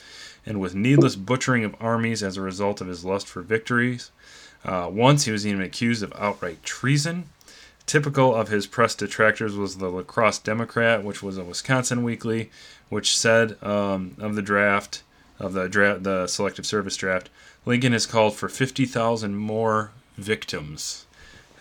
and 0.45 0.61
with 0.61 0.75
needless 0.75 1.17
butchering 1.17 1.65
of 1.65 1.75
armies 1.81 2.23
as 2.23 2.37
a 2.37 2.43
result 2.43 2.83
of 2.83 2.89
his 2.89 3.03
lust 3.03 3.27
for 3.27 3.41
victories. 3.41 4.11
Uh, 4.65 4.89
once 4.93 5.25
he 5.25 5.33
was 5.33 5.47
even 5.47 5.63
accused 5.63 6.03
of 6.03 6.13
outright 6.17 6.63
treason. 6.63 7.25
Typical 7.87 8.35
of 8.35 8.49
his 8.49 8.67
press 8.67 8.95
detractors 8.95 9.57
was 9.57 9.79
the 9.79 9.89
La 9.89 10.03
Crosse 10.03 10.39
Democrat, 10.39 11.03
which 11.03 11.23
was 11.23 11.39
a 11.39 11.45
Wisconsin 11.45 12.03
weekly, 12.03 12.51
which 12.91 13.17
said 13.17 13.57
um, 13.63 14.15
of 14.19 14.35
the 14.35 14.43
draft 14.43 15.03
of 15.39 15.53
the 15.53 15.69
draft, 15.69 16.03
the 16.03 16.27
selective 16.27 16.67
service 16.67 16.97
draft, 16.97 17.31
Lincoln 17.65 17.93
has 17.93 18.07
called 18.07 18.35
for 18.35 18.49
50,000 18.49 19.37
more 19.37 19.93
victims 20.17 21.07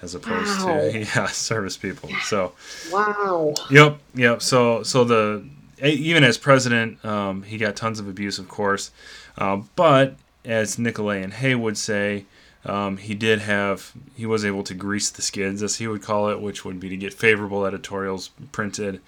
as 0.02 0.14
opposed 0.14 0.62
wow. 0.64 0.78
to 0.78 1.00
yeah 1.16 1.28
service 1.28 1.78
people. 1.78 2.10
So 2.24 2.54
wow. 2.92 3.54
Yep, 3.72 4.00
yep. 4.16 4.42
So 4.42 4.84
so 4.84 5.04
the 5.04 5.46
even 5.84 6.24
as 6.24 6.38
president, 6.38 7.04
um, 7.06 7.44
he 7.44 7.58
got 7.58 7.76
tons 7.76 8.00
of 8.00 8.08
abuse, 8.08 8.40
of 8.40 8.48
course, 8.48 8.92
uh, 9.38 9.58
but 9.76 10.16
as 10.46 10.80
Nicolay 10.80 11.22
and 11.22 11.34
Hay 11.34 11.56
would 11.56 11.78
say. 11.78 12.26
Um, 12.66 12.98
he 12.98 13.14
did 13.14 13.40
have 13.40 13.94
he 14.16 14.26
was 14.26 14.44
able 14.44 14.64
to 14.64 14.74
grease 14.74 15.10
the 15.10 15.22
skids 15.22 15.64
as 15.64 15.78
he 15.78 15.88
would 15.88 16.02
call 16.02 16.30
it 16.30 16.42
which 16.42 16.66
would 16.66 16.80
be 16.80 16.90
to 16.90 16.98
get 16.98 17.14
favorable 17.14 17.66
editorials 17.66 18.30
printed 18.52 19.02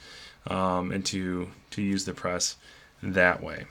um, 0.48 0.92
and 0.92 1.06
to 1.08 1.50
to 1.72 1.82
use 1.82 2.06
the 2.06 2.14
press 2.14 2.56
that 3.02 3.44
way 3.44 3.66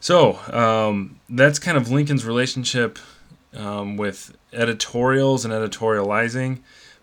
So 0.00 0.38
um, 0.52 1.18
that's 1.28 1.58
kind 1.58 1.76
of 1.76 1.90
Lincoln's 1.90 2.24
relationship 2.24 2.98
um, 3.54 3.96
with 3.96 4.36
editorials 4.52 5.44
and 5.44 5.52
editorializing. 5.52 6.60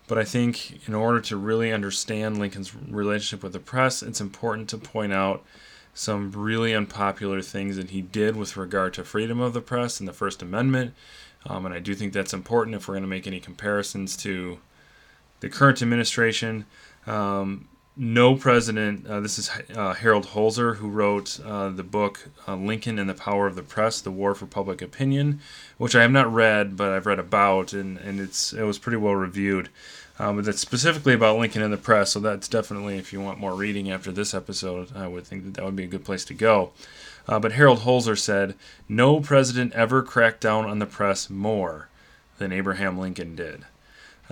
But 0.08 0.18
I 0.18 0.24
think 0.24 0.88
in 0.88 0.94
order 0.94 1.20
to 1.22 1.36
really 1.36 1.72
understand 1.72 2.38
Lincoln's 2.38 2.74
relationship 2.74 3.42
with 3.42 3.52
the 3.52 3.58
press, 3.58 4.02
it's 4.02 4.20
important 4.20 4.68
to 4.70 4.78
point 4.78 5.12
out 5.12 5.44
some 5.96 6.30
really 6.30 6.74
unpopular 6.74 7.40
things 7.40 7.76
that 7.76 7.88
he 7.88 8.02
did 8.02 8.36
with 8.36 8.54
regard 8.54 8.92
to 8.92 9.02
freedom 9.02 9.40
of 9.40 9.54
the 9.54 9.62
press 9.62 9.98
and 9.98 10.06
the 10.06 10.12
First 10.12 10.42
Amendment. 10.42 10.92
Um, 11.46 11.64
and 11.64 11.74
I 11.74 11.78
do 11.78 11.94
think 11.94 12.12
that's 12.12 12.34
important 12.34 12.76
if 12.76 12.86
we're 12.86 12.94
going 12.94 13.02
to 13.02 13.08
make 13.08 13.26
any 13.26 13.40
comparisons 13.40 14.14
to 14.18 14.58
the 15.40 15.48
current 15.48 15.80
administration. 15.80 16.66
Um, 17.06 17.68
no 17.96 18.36
president, 18.36 19.06
uh, 19.06 19.20
this 19.20 19.38
is 19.38 19.50
uh, 19.74 19.94
Harold 19.94 20.26
Holzer, 20.26 20.76
who 20.76 20.90
wrote 20.90 21.40
uh, 21.40 21.70
the 21.70 21.82
book 21.82 22.28
uh, 22.46 22.56
Lincoln 22.56 22.98
and 22.98 23.08
the 23.08 23.14
Power 23.14 23.46
of 23.46 23.56
the 23.56 23.62
Press 23.62 24.02
The 24.02 24.10
War 24.10 24.34
for 24.34 24.44
Public 24.44 24.82
Opinion, 24.82 25.40
which 25.78 25.96
I 25.96 26.02
have 26.02 26.10
not 26.10 26.30
read, 26.30 26.76
but 26.76 26.90
I've 26.92 27.06
read 27.06 27.18
about, 27.18 27.72
and, 27.72 27.96
and 27.96 28.20
it's 28.20 28.52
it 28.52 28.64
was 28.64 28.78
pretty 28.78 28.98
well 28.98 29.14
reviewed. 29.14 29.70
Um, 30.18 30.36
but 30.36 30.46
that's 30.46 30.60
specifically 30.60 31.12
about 31.12 31.38
Lincoln 31.38 31.62
and 31.62 31.72
the 31.72 31.76
press, 31.76 32.12
so 32.12 32.20
that's 32.20 32.48
definitely, 32.48 32.96
if 32.96 33.12
you 33.12 33.20
want 33.20 33.38
more 33.38 33.54
reading 33.54 33.90
after 33.90 34.10
this 34.10 34.32
episode, 34.32 34.96
I 34.96 35.06
would 35.08 35.26
think 35.26 35.44
that 35.44 35.54
that 35.54 35.64
would 35.64 35.76
be 35.76 35.84
a 35.84 35.88
good 35.88 36.04
place 36.04 36.24
to 36.26 36.34
go. 36.34 36.72
Uh, 37.28 37.38
but 37.38 37.52
Harold 37.52 37.80
Holzer 37.80 38.18
said, 38.18 38.54
No 38.88 39.20
president 39.20 39.72
ever 39.74 40.02
cracked 40.02 40.40
down 40.40 40.64
on 40.64 40.78
the 40.78 40.86
press 40.86 41.28
more 41.28 41.88
than 42.38 42.52
Abraham 42.52 42.98
Lincoln 42.98 43.34
did. 43.36 43.64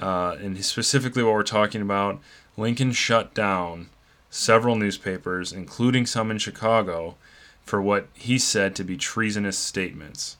Uh, 0.01 0.37
and 0.41 0.64
specifically, 0.64 1.22
what 1.22 1.35
we're 1.35 1.43
talking 1.43 1.82
about 1.82 2.20
Lincoln 2.57 2.93
shut 2.93 3.35
down 3.35 3.89
several 4.30 4.76
newspapers, 4.76 5.53
including 5.53 6.07
some 6.07 6.30
in 6.30 6.39
Chicago, 6.39 7.16
for 7.64 7.80
what 7.80 8.09
he 8.14 8.39
said 8.39 8.74
to 8.76 8.85
be 8.85 8.97
treasonous 8.97 9.59
statements. 9.59 10.37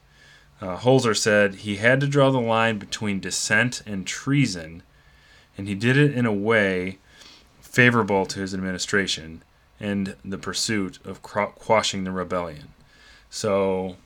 Uh, 0.61 0.77
Holzer 0.77 1.17
said 1.17 1.57
he 1.57 1.77
had 1.77 2.01
to 2.01 2.07
draw 2.07 2.31
the 2.31 2.41
line 2.41 2.79
between 2.79 3.21
dissent 3.21 3.83
and 3.87 4.07
treason, 4.07 4.83
and 5.57 5.69
he 5.69 5.75
did 5.75 5.97
it 5.97 6.13
in 6.15 6.27
a 6.27 6.33
way 6.33 6.99
favorable 7.61 8.27
to 8.27 8.41
his 8.41 8.55
administration 8.55 9.43
and 9.81 10.17
the 10.25 10.39
pursuit 10.39 10.99
of 11.05 11.23
quashing 11.23 12.05
the 12.05 12.11
rebellion. 12.11 12.69
So 13.31 13.97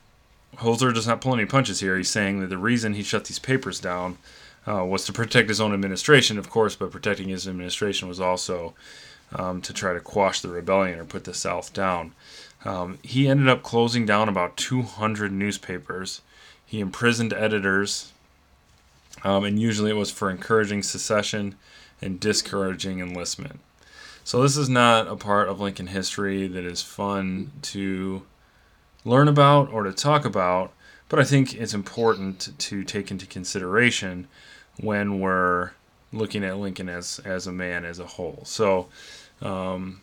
Holzer 0.56 0.92
does 0.92 1.06
not 1.06 1.20
pull 1.20 1.34
any 1.34 1.44
punches 1.44 1.80
here. 1.80 1.96
He's 1.96 2.10
saying 2.10 2.40
that 2.40 2.48
the 2.48 2.58
reason 2.58 2.94
he 2.94 3.02
shut 3.02 3.26
these 3.26 3.38
papers 3.38 3.78
down 3.78 4.18
uh, 4.66 4.84
was 4.84 5.04
to 5.04 5.12
protect 5.12 5.48
his 5.48 5.60
own 5.60 5.72
administration, 5.72 6.38
of 6.38 6.50
course, 6.50 6.74
but 6.74 6.90
protecting 6.90 7.28
his 7.28 7.46
administration 7.46 8.08
was 8.08 8.20
also 8.20 8.74
um, 9.34 9.60
to 9.62 9.72
try 9.72 9.92
to 9.92 10.00
quash 10.00 10.40
the 10.40 10.48
rebellion 10.48 10.98
or 10.98 11.04
put 11.04 11.24
the 11.24 11.34
South 11.34 11.72
down. 11.72 12.12
Um, 12.64 12.98
he 13.02 13.28
ended 13.28 13.48
up 13.48 13.62
closing 13.62 14.04
down 14.04 14.28
about 14.28 14.56
200 14.56 15.30
newspapers. 15.30 16.22
He 16.64 16.80
imprisoned 16.80 17.32
editors, 17.32 18.12
um, 19.24 19.44
and 19.44 19.58
usually 19.58 19.90
it 19.90 19.96
was 19.96 20.10
for 20.10 20.30
encouraging 20.30 20.82
secession 20.82 21.56
and 22.00 22.20
discouraging 22.20 23.00
enlistment. 23.00 23.60
So 24.24 24.42
this 24.42 24.56
is 24.56 24.68
not 24.68 25.08
a 25.08 25.16
part 25.16 25.48
of 25.48 25.60
Lincoln 25.60 25.86
history 25.88 26.46
that 26.48 26.64
is 26.64 26.82
fun 26.82 27.52
to 27.62 28.22
learn 29.04 29.26
about 29.26 29.72
or 29.72 29.84
to 29.84 29.92
talk 29.92 30.24
about, 30.24 30.72
but 31.08 31.18
I 31.18 31.24
think 31.24 31.54
it's 31.54 31.72
important 31.72 32.50
to 32.58 32.84
take 32.84 33.10
into 33.10 33.26
consideration 33.26 34.28
when 34.80 35.20
we're 35.20 35.70
looking 36.12 36.44
at 36.44 36.58
Lincoln 36.58 36.88
as 36.88 37.20
as 37.24 37.46
a 37.46 37.52
man 37.52 37.84
as 37.84 37.98
a 37.98 38.06
whole. 38.06 38.42
So 38.44 38.88
um, 39.40 40.00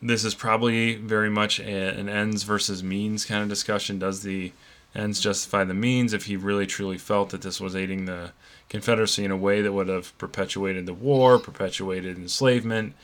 this 0.00 0.24
is 0.24 0.34
probably 0.34 0.96
very 0.96 1.30
much 1.30 1.58
a, 1.60 1.98
an 1.98 2.08
ends 2.08 2.42
versus 2.42 2.82
means 2.82 3.24
kind 3.24 3.42
of 3.42 3.48
discussion. 3.48 3.98
Does 3.98 4.22
the 4.22 4.52
ends 4.94 5.20
justify 5.20 5.64
the 5.64 5.74
means? 5.74 6.12
If 6.12 6.26
he 6.26 6.36
really 6.36 6.66
truly 6.66 6.98
felt 6.98 7.30
that 7.30 7.42
this 7.42 7.60
was 7.60 7.74
aiding 7.74 8.04
the 8.04 8.32
Confederacy 8.68 9.24
in 9.24 9.30
a 9.30 9.36
way 9.36 9.60
that 9.60 9.72
would 9.72 9.88
have 9.88 10.16
perpetuated 10.18 10.86
the 10.86 10.94
war, 10.94 11.38
perpetuated 11.38 12.16
enslavement, 12.16 12.94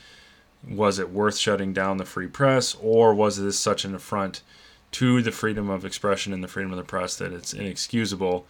was 0.67 0.99
it 0.99 1.11
worth 1.11 1.37
shutting 1.37 1.73
down 1.73 1.97
the 1.97 2.05
free 2.05 2.27
press, 2.27 2.75
or 2.81 3.13
was 3.13 3.41
this 3.41 3.59
such 3.59 3.85
an 3.85 3.95
affront 3.95 4.41
to 4.91 5.21
the 5.21 5.31
freedom 5.31 5.69
of 5.69 5.85
expression 5.85 6.33
and 6.33 6.43
the 6.43 6.47
freedom 6.47 6.71
of 6.71 6.77
the 6.77 6.83
press 6.83 7.15
that 7.17 7.31
it's 7.31 7.53
inexcusable, 7.53 8.45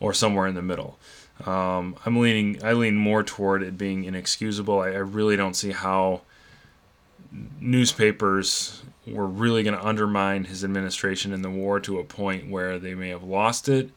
or 0.00 0.12
somewhere 0.12 0.46
in 0.46 0.54
the 0.54 0.62
middle? 0.62 0.98
Um, 1.44 1.96
I'm 2.04 2.18
leaning. 2.18 2.64
I 2.64 2.72
lean 2.72 2.96
more 2.96 3.22
toward 3.22 3.62
it 3.62 3.78
being 3.78 4.04
inexcusable. 4.04 4.80
I, 4.80 4.88
I 4.88 4.98
really 4.98 5.36
don't 5.36 5.56
see 5.56 5.72
how 5.72 6.22
newspapers 7.60 8.82
were 9.06 9.26
really 9.26 9.62
going 9.62 9.76
to 9.76 9.84
undermine 9.84 10.44
his 10.44 10.64
administration 10.64 11.32
in 11.32 11.42
the 11.42 11.50
war 11.50 11.80
to 11.80 11.98
a 11.98 12.04
point 12.04 12.50
where 12.50 12.78
they 12.78 12.94
may 12.94 13.08
have 13.08 13.22
lost 13.22 13.68
it. 13.68 13.90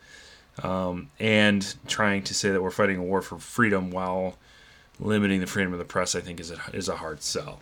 Um, 0.61 1.09
and 1.19 1.75
trying 1.87 2.23
to 2.23 2.33
say 2.33 2.49
that 2.51 2.61
we're 2.61 2.71
fighting 2.71 2.97
a 2.97 3.03
war 3.03 3.21
for 3.21 3.39
freedom 3.39 3.91
while 3.91 4.37
limiting 4.99 5.39
the 5.39 5.47
freedom 5.47 5.71
of 5.71 5.79
the 5.79 5.85
press, 5.85 6.15
I 6.15 6.21
think, 6.21 6.39
is 6.39 6.51
a, 6.51 6.59
is 6.73 6.89
a 6.89 6.97
hard 6.97 7.21
sell. 7.23 7.61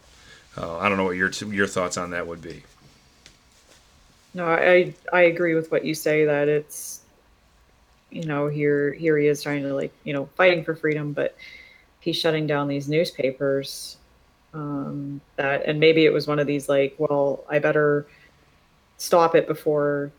Uh, 0.57 0.77
I 0.79 0.89
don't 0.89 0.97
know 0.97 1.03
what 1.03 1.15
your 1.15 1.29
your 1.29 1.67
thoughts 1.67 1.97
on 1.97 2.09
that 2.09 2.25
would 2.25 2.41
be. 2.41 2.63
No, 4.33 4.47
I 4.47 4.95
I 5.13 5.21
agree 5.21 5.53
with 5.53 5.71
what 5.71 5.85
you 5.85 5.93
say 5.93 6.25
that 6.25 6.47
it's 6.47 7.01
you 8.09 8.23
know, 8.23 8.47
here 8.47 8.93
here 8.93 9.17
he 9.17 9.27
is 9.27 9.43
trying 9.43 9.63
to 9.63 9.73
like, 9.73 9.91
you 10.03 10.13
know, 10.13 10.29
fighting 10.35 10.63
for 10.63 10.75
freedom, 10.75 11.13
but 11.13 11.35
he's 11.99 12.15
shutting 12.15 12.47
down 12.47 12.67
these 12.67 12.87
newspapers. 12.87 13.96
Um, 14.57 15.21
that 15.35 15.65
and 15.65 15.79
maybe 15.79 16.05
it 16.05 16.11
was 16.11 16.25
one 16.25 16.39
of 16.39 16.47
these 16.47 16.67
like, 16.67 16.95
well, 16.97 17.43
I 17.47 17.59
better 17.59 18.07
stop 18.97 19.35
it 19.35 19.47
before, 19.47 20.11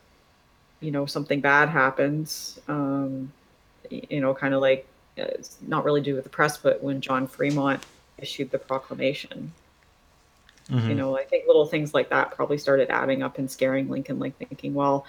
you 0.81 0.93
know, 0.93 1.07
something 1.07 1.41
bad 1.41 1.69
happens. 1.69 2.61
Um, 2.69 3.33
you 3.91 4.21
know, 4.21 4.33
kind 4.35 4.55
of 4.55 4.61
like 4.61 4.87
it's 5.17 5.57
not 5.67 5.85
really 5.85 6.01
do 6.01 6.15
with 6.15 6.23
the 6.23 6.31
press, 6.31 6.57
but 6.57 6.81
when 6.83 7.01
John 7.01 7.27
Fremont 7.27 7.85
issued 8.19 8.53
the 8.53 8.59
proclamation. 8.59 9.53
Mm-hmm. 10.71 10.89
You 10.89 10.95
know, 10.95 11.19
I 11.19 11.25
think 11.25 11.47
little 11.49 11.67
things 11.67 11.93
like 11.93 12.11
that 12.11 12.31
probably 12.31 12.59
started 12.59 12.91
adding 12.91 13.23
up 13.23 13.39
and 13.39 13.51
scaring 13.51 13.89
Lincoln, 13.89 14.21
like 14.21 14.37
thinking, 14.37 14.73
well, 14.75 15.05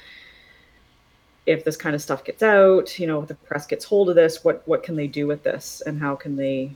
if 1.45 1.63
this 1.63 1.75
kind 1.77 1.95
of 1.95 2.01
stuff 2.01 2.23
gets 2.23 2.41
out, 2.41 2.97
you 2.97 3.05
know, 3.05 3.21
if 3.21 3.27
the 3.27 3.35
press 3.35 3.67
gets 3.67 3.85
hold 3.85 4.09
of 4.09 4.15
this, 4.15 4.43
what 4.43 4.67
what 4.67 4.81
can 4.81 4.95
they 4.95 5.07
do 5.07 5.27
with 5.27 5.43
this, 5.43 5.83
and 5.85 5.99
how 5.99 6.15
can 6.15 6.35
they, 6.35 6.71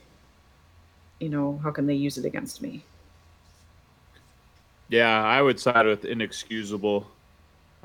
you 1.24 1.30
know, 1.30 1.59
how 1.63 1.71
can 1.71 1.88
they 1.88 1.95
use 1.95 2.17
it 2.17 2.26
against 2.26 2.61
me? 2.61 2.84
Yeah, 4.89 5.24
I 5.24 5.41
would 5.41 5.59
side 5.59 5.86
with 5.86 6.03
inexcusable. 6.03 7.07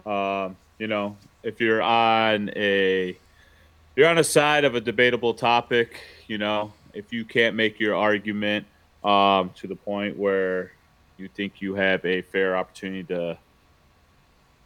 Um, 0.05 0.57
you 0.79 0.89
know, 0.89 1.17
if 1.43 1.61
you're 1.61 1.81
on 1.81 2.51
a 2.57 3.17
you're 3.97 4.09
on 4.09 4.19
a 4.19 4.25
side 4.25 4.65
of 4.65 4.75
a 4.75 4.81
debatable 4.81 5.35
topic, 5.35 6.01
you 6.27 6.39
know, 6.39 6.73
if 6.93 7.13
you 7.13 7.25
can't 7.25 7.55
make 7.55 7.79
your 7.79 7.95
argument 7.95 8.67
um, 9.05 9.51
to 9.57 9.67
the 9.67 9.77
point 9.77 10.19
where 10.19 10.73
you 11.17 11.29
think 11.29 11.63
you 11.63 11.75
have 11.75 12.05
a 12.05 12.23
fair 12.23 12.57
opportunity 12.57 13.05
to 13.05 13.39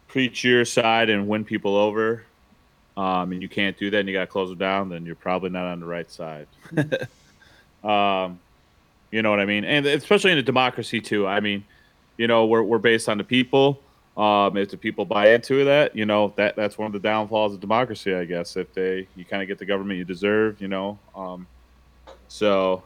preach 0.09 0.45
your 0.45 0.65
side 0.65 1.11
and 1.11 1.29
win 1.29 1.45
people 1.45 1.77
over, 1.77 2.25
um, 2.97 3.33
and 3.33 3.43
you 3.43 3.49
can't 3.49 3.79
do 3.79 3.91
that, 3.91 3.99
and 3.99 4.09
you 4.09 4.15
got 4.15 4.21
to 4.21 4.27
close 4.27 4.51
them 4.51 4.59
down, 4.59 4.89
then 4.89 5.07
you're 5.07 5.15
probably 5.15 5.51
not 5.51 5.67
on 5.67 5.81
the 5.81 5.87
right 5.87 6.11
side. 6.11 6.47
um, 7.85 8.39
you 9.13 9.23
know 9.23 9.31
what 9.31 9.39
I 9.39 9.45
mean? 9.45 9.65
And 9.65 9.87
especially 9.87 10.33
in 10.33 10.39
a 10.39 10.43
democracy 10.43 11.01
too. 11.01 11.27
I 11.29 11.39
mean, 11.39 11.65
you 12.17 12.27
know, 12.27 12.47
we're 12.47 12.63
we're 12.63 12.79
based 12.79 13.09
on 13.09 13.19
the 13.19 13.25
people. 13.25 13.81
Um, 14.17 14.57
if 14.59 14.71
the 14.71 14.77
people 14.77 15.05
buy 15.05 15.31
into 15.31 15.65
that, 15.65 15.95
you 15.97 16.05
know, 16.05 16.33
that 16.37 16.57
that's 16.57 16.77
one 16.77 16.87
of 16.87 16.93
the 16.93 16.99
downfalls 16.99 17.55
of 17.55 17.61
democracy, 17.61 18.15
I 18.15 18.25
guess. 18.25 18.57
If 18.57 18.73
they 18.75 19.07
you 19.15 19.25
kind 19.25 19.43
of 19.43 19.49
get 19.49 19.59
the 19.59 19.67
government 19.67 19.99
you 19.99 20.05
deserve, 20.05 20.61
you 20.61 20.69
know. 20.69 20.99
Um, 21.15 21.47
so 22.29 22.83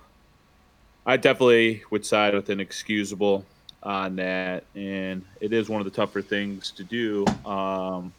I 1.06 1.16
definitely 1.16 1.82
would 1.90 2.04
side 2.04 2.34
with 2.34 2.50
inexcusable 2.50 3.44
on 3.82 4.16
that, 4.16 4.64
and 4.74 5.24
it 5.40 5.52
is 5.52 5.68
one 5.68 5.80
of 5.80 5.84
the 5.84 5.90
tougher 5.92 6.22
things 6.22 6.72
to 6.72 6.82
do 6.82 7.24
um, 7.44 8.12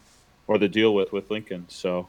or 0.47 0.57
to 0.57 0.69
deal 0.69 0.93
with 0.93 1.11
with 1.11 1.29
Lincoln. 1.29 1.65
So, 1.67 2.07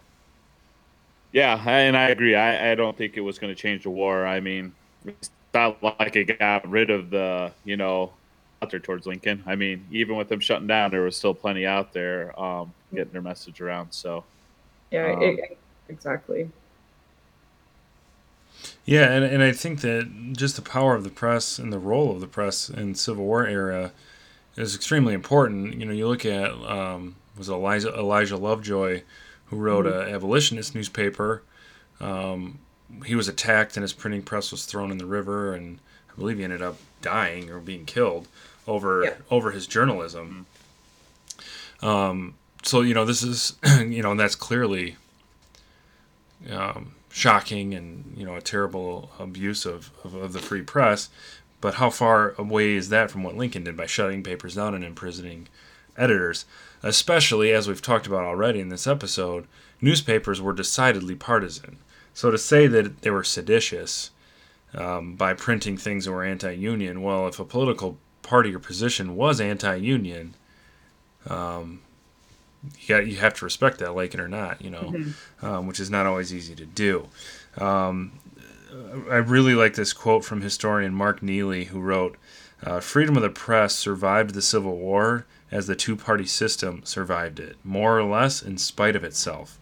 yeah, 1.32 1.60
and 1.68 1.96
I 1.96 2.10
agree. 2.10 2.36
I, 2.36 2.72
I 2.72 2.74
don't 2.76 2.96
think 2.96 3.16
it 3.16 3.20
was 3.20 3.40
going 3.40 3.52
to 3.52 3.60
change 3.60 3.82
the 3.82 3.90
war. 3.90 4.24
I 4.24 4.38
mean, 4.38 4.72
it's 5.04 5.30
not 5.54 5.82
like 5.82 6.16
it 6.16 6.38
got 6.38 6.68
rid 6.68 6.90
of 6.90 7.10
the 7.10 7.52
you 7.64 7.76
know 7.76 8.12
out 8.62 8.70
there 8.70 8.80
towards 8.80 9.06
Lincoln. 9.06 9.42
I 9.46 9.54
mean, 9.54 9.86
even 9.90 10.16
with 10.16 10.28
them 10.28 10.40
shutting 10.40 10.66
down, 10.66 10.90
there 10.90 11.02
was 11.02 11.16
still 11.16 11.34
plenty 11.34 11.64
out 11.66 11.92
there 11.92 12.38
um, 12.40 12.72
getting 12.92 13.12
their 13.12 13.22
message 13.22 13.60
around. 13.60 13.92
So, 13.92 14.24
yeah, 14.90 15.12
um, 15.12 15.22
it, 15.22 15.58
exactly. 15.88 16.50
Yeah, 18.84 19.12
and, 19.12 19.24
and 19.24 19.42
I 19.42 19.52
think 19.52 19.82
that 19.82 20.32
just 20.32 20.56
the 20.56 20.62
power 20.62 20.94
of 20.94 21.04
the 21.04 21.10
press 21.10 21.58
and 21.58 21.72
the 21.72 21.78
role 21.78 22.10
of 22.10 22.20
the 22.20 22.26
press 22.26 22.68
in 22.68 22.94
Civil 22.94 23.24
War 23.24 23.46
era 23.46 23.92
is 24.56 24.74
extremely 24.74 25.14
important. 25.14 25.78
You 25.78 25.86
know, 25.86 25.92
you 25.92 26.08
look 26.08 26.24
at 26.24 26.50
um, 26.50 27.16
was 27.36 27.48
Elijah 27.48 27.94
Elijah 27.94 28.36
Lovejoy, 28.36 29.02
who 29.46 29.56
wrote 29.56 29.86
mm-hmm. 29.86 30.08
an 30.08 30.14
abolitionist 30.14 30.74
newspaper. 30.74 31.42
Um, 32.00 32.58
he 33.04 33.14
was 33.14 33.28
attacked 33.28 33.76
and 33.76 33.82
his 33.82 33.92
printing 33.92 34.22
press 34.22 34.50
was 34.50 34.64
thrown 34.64 34.90
in 34.90 34.98
the 34.98 35.06
river, 35.06 35.54
and 35.54 35.78
I 36.10 36.18
believe 36.18 36.38
he 36.38 36.44
ended 36.44 36.62
up 36.62 36.76
dying 37.02 37.50
or 37.50 37.58
being 37.58 37.84
killed 37.84 38.28
over 38.66 39.04
yeah. 39.04 39.14
over 39.30 39.50
his 39.50 39.66
journalism. 39.66 40.46
Um, 41.80 42.34
so 42.62 42.80
you 42.80 42.94
know 42.94 43.04
this 43.04 43.22
is 43.22 43.56
you 43.78 44.02
know 44.02 44.12
and 44.12 44.20
that's 44.20 44.34
clearly 44.34 44.96
um, 46.50 46.94
shocking 47.10 47.74
and 47.74 48.14
you 48.16 48.24
know 48.24 48.36
a 48.36 48.40
terrible 48.40 49.10
abuse 49.18 49.66
of, 49.66 49.90
of, 50.04 50.14
of 50.14 50.32
the 50.32 50.38
free 50.38 50.62
press. 50.62 51.08
But 51.60 51.74
how 51.74 51.90
far 51.90 52.34
away 52.38 52.74
is 52.74 52.88
that 52.90 53.10
from 53.10 53.24
what 53.24 53.36
Lincoln 53.36 53.64
did 53.64 53.76
by 53.76 53.86
shutting 53.86 54.22
papers 54.22 54.54
down 54.54 54.74
and 54.74 54.84
imprisoning 54.84 55.48
editors? 55.96 56.44
Especially 56.84 57.52
as 57.52 57.66
we've 57.66 57.82
talked 57.82 58.06
about 58.06 58.22
already 58.22 58.60
in 58.60 58.68
this 58.68 58.86
episode, 58.86 59.48
newspapers 59.80 60.40
were 60.40 60.52
decidedly 60.52 61.16
partisan. 61.16 61.78
So 62.18 62.32
to 62.32 62.36
say 62.36 62.66
that 62.66 63.02
they 63.02 63.10
were 63.10 63.22
seditious 63.22 64.10
um, 64.74 65.14
by 65.14 65.34
printing 65.34 65.76
things 65.76 66.04
that 66.04 66.10
were 66.10 66.24
anti-union, 66.24 67.00
well, 67.00 67.28
if 67.28 67.38
a 67.38 67.44
political 67.44 67.96
party 68.22 68.52
or 68.52 68.58
position 68.58 69.14
was 69.14 69.40
anti-union, 69.40 70.34
um, 71.28 71.80
you, 72.76 72.88
got, 72.88 73.06
you 73.06 73.18
have 73.18 73.34
to 73.34 73.44
respect 73.44 73.78
that, 73.78 73.94
like 73.94 74.14
it 74.14 74.18
or 74.18 74.26
not, 74.26 74.60
you 74.60 74.68
know, 74.68 74.96
um, 75.42 75.68
which 75.68 75.78
is 75.78 75.90
not 75.90 76.06
always 76.06 76.34
easy 76.34 76.56
to 76.56 76.66
do. 76.66 77.06
Um, 77.56 78.18
I 79.08 79.18
really 79.18 79.54
like 79.54 79.74
this 79.74 79.92
quote 79.92 80.24
from 80.24 80.40
historian 80.40 80.94
Mark 80.94 81.22
Neely, 81.22 81.66
who 81.66 81.78
wrote, 81.78 82.16
uh, 82.64 82.80
Freedom 82.80 83.14
of 83.14 83.22
the 83.22 83.30
press 83.30 83.76
survived 83.76 84.34
the 84.34 84.42
Civil 84.42 84.76
War 84.76 85.24
as 85.52 85.68
the 85.68 85.76
two 85.76 85.94
party 85.94 86.26
system 86.26 86.80
survived 86.84 87.38
it, 87.38 87.58
more 87.62 87.96
or 87.96 88.02
less 88.02 88.42
in 88.42 88.58
spite 88.58 88.96
of 88.96 89.04
itself. 89.04 89.56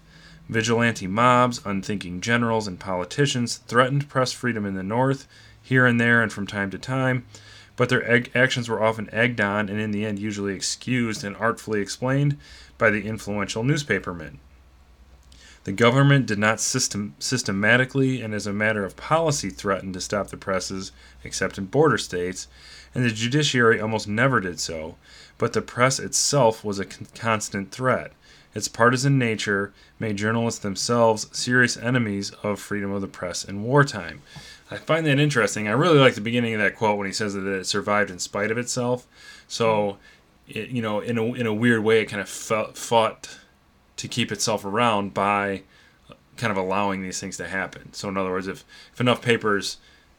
Vigilante 0.48 1.06
mobs, 1.06 1.60
unthinking 1.64 2.20
generals, 2.20 2.68
and 2.68 2.78
politicians 2.78 3.56
threatened 3.66 4.08
press 4.08 4.32
freedom 4.32 4.64
in 4.64 4.74
the 4.74 4.82
North, 4.82 5.26
here 5.60 5.86
and 5.86 6.00
there 6.00 6.22
and 6.22 6.32
from 6.32 6.46
time 6.46 6.70
to 6.70 6.78
time, 6.78 7.26
but 7.74 7.88
their 7.88 8.24
actions 8.34 8.68
were 8.68 8.82
often 8.82 9.12
egged 9.12 9.40
on 9.40 9.68
and 9.68 9.80
in 9.80 9.90
the 9.90 10.06
end 10.06 10.18
usually 10.18 10.54
excused 10.54 11.24
and 11.24 11.36
artfully 11.36 11.80
explained 11.80 12.38
by 12.78 12.90
the 12.90 13.04
influential 13.04 13.64
newspapermen. 13.64 14.38
The 15.64 15.72
government 15.72 16.26
did 16.26 16.38
not 16.38 16.60
system, 16.60 17.16
systematically 17.18 18.22
and 18.22 18.32
as 18.32 18.46
a 18.46 18.52
matter 18.52 18.84
of 18.84 18.96
policy 18.96 19.50
threaten 19.50 19.92
to 19.94 20.00
stop 20.00 20.28
the 20.28 20.36
presses, 20.36 20.92
except 21.24 21.58
in 21.58 21.66
border 21.66 21.98
states, 21.98 22.46
and 22.94 23.04
the 23.04 23.10
judiciary 23.10 23.80
almost 23.80 24.06
never 24.06 24.40
did 24.40 24.60
so, 24.60 24.94
but 25.38 25.52
the 25.52 25.60
press 25.60 25.98
itself 25.98 26.64
was 26.64 26.78
a 26.78 26.84
con- 26.84 27.08
constant 27.16 27.72
threat. 27.72 28.12
Its 28.56 28.68
partisan 28.68 29.18
nature 29.18 29.74
made 29.98 30.16
journalists 30.16 30.60
themselves 30.60 31.28
serious 31.30 31.76
enemies 31.76 32.30
of 32.42 32.58
freedom 32.58 32.90
of 32.90 33.02
the 33.02 33.06
press 33.06 33.44
in 33.44 33.62
wartime. 33.62 34.22
I 34.70 34.78
find 34.78 35.04
that 35.04 35.18
interesting. 35.18 35.68
I 35.68 35.72
really 35.72 35.98
like 35.98 36.14
the 36.14 36.22
beginning 36.22 36.54
of 36.54 36.60
that 36.60 36.74
quote 36.74 36.96
when 36.96 37.06
he 37.06 37.12
says 37.12 37.34
that 37.34 37.46
it 37.46 37.66
survived 37.66 38.10
in 38.10 38.18
spite 38.18 38.50
of 38.50 38.56
itself. 38.56 39.06
So, 39.46 39.98
it, 40.48 40.70
you 40.70 40.80
know, 40.80 41.00
in 41.00 41.18
a, 41.18 41.24
in 41.34 41.46
a 41.46 41.52
weird 41.52 41.84
way, 41.84 42.00
it 42.00 42.06
kind 42.06 42.22
of 42.22 42.30
fought, 42.30 42.78
fought 42.78 43.36
to 43.98 44.08
keep 44.08 44.32
itself 44.32 44.64
around 44.64 45.12
by 45.12 45.60
kind 46.38 46.50
of 46.50 46.56
allowing 46.56 47.02
these 47.02 47.20
things 47.20 47.36
to 47.36 47.48
happen. 47.48 47.92
So, 47.92 48.08
in 48.08 48.16
other 48.16 48.30
words, 48.30 48.48
if, 48.48 48.64
if 48.94 49.02
enough 49.02 49.20
papers 49.20 49.76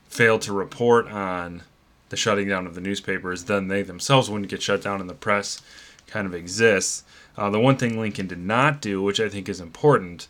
failed 0.09 0.43
to 0.43 0.53
report 0.53 1.07
on 1.07 1.63
the 2.09 2.17
shutting 2.17 2.47
down 2.47 2.67
of 2.67 2.75
the 2.75 2.81
newspapers, 2.81 3.45
then 3.45 3.67
they 3.67 3.81
themselves 3.81 4.29
wouldn't 4.29 4.51
get 4.51 4.61
shut 4.61 4.83
down 4.83 5.01
and 5.01 5.09
the 5.09 5.15
press 5.15 5.59
kind 6.05 6.27
of 6.27 6.35
exists. 6.35 7.03
Uh, 7.37 7.49
the 7.49 7.59
one 7.59 7.77
thing 7.77 7.99
Lincoln 7.99 8.27
did 8.27 8.39
not 8.39 8.81
do, 8.81 9.01
which 9.01 9.19
I 9.19 9.29
think 9.29 9.47
is 9.47 9.61
important, 9.61 10.27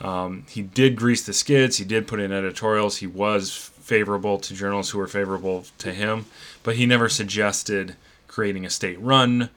um, 0.00 0.44
he 0.48 0.62
did 0.62 0.96
grease 0.96 1.24
the 1.24 1.32
skids. 1.32 1.76
He 1.76 1.84
did 1.84 2.08
put 2.08 2.20
in 2.20 2.32
editorials. 2.32 2.98
He 2.98 3.06
was 3.06 3.54
favorable 3.54 4.38
to 4.38 4.54
journalists 4.54 4.92
who 4.92 4.98
were 4.98 5.06
favorable 5.06 5.64
to 5.78 5.92
him, 5.92 6.26
but 6.62 6.76
he 6.76 6.84
never 6.84 7.08
suggested 7.08 7.96
creating 8.26 8.66
a 8.66 8.70
state-run 8.70 9.50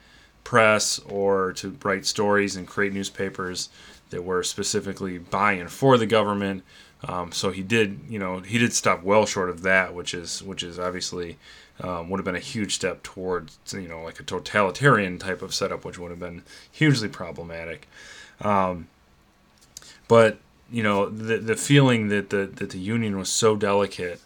press 0.44 1.00
or 1.00 1.54
to 1.54 1.78
write 1.84 2.06
stories 2.06 2.56
and 2.56 2.68
create 2.68 2.94
newspapers 2.94 3.70
that 4.10 4.24
were 4.24 4.44
specifically 4.44 5.18
by 5.18 5.54
and 5.54 5.72
for 5.72 5.98
the 5.98 6.06
government. 6.06 6.64
Um, 7.08 7.32
so 7.32 7.52
he 7.52 7.64
did, 7.64 8.00
you 8.10 8.20
know, 8.20 8.40
he 8.40 8.58
did 8.58 8.74
stop 8.74 9.04
well 9.04 9.26
short 9.26 9.50
of 9.50 9.64
that, 9.64 9.94
which 9.94 10.14
is 10.14 10.44
which 10.44 10.64
is 10.64 10.78
obviously 10.78 11.38
um, 11.82 12.10
would 12.10 12.20
have 12.20 12.26
been 12.26 12.36
a 12.36 12.40
huge 12.40 12.76
step 12.76 13.04
towards, 13.04 13.58
you 13.74 13.88
know, 13.88 14.02
like 14.04 14.20
a 14.20 14.24
totalitarian 14.24 15.18
type 15.18 15.42
of 15.42 15.54
setup, 15.54 15.84
which 15.84 15.98
would 15.98 16.12
have 16.12 16.20
been 16.20 16.44
hugely 16.72 17.10
problematic. 17.10 17.88
Um, 18.42 18.88
but 20.08 20.38
you 20.72 20.84
know, 20.84 21.10
the 21.10 21.38
the 21.38 21.56
feeling 21.56 22.08
that 22.10 22.30
the 22.30 22.46
that 22.56 22.70
the 22.70 22.80
union 22.80 23.18
was 23.18 23.30
so 23.30 23.56
delicate 23.56 24.22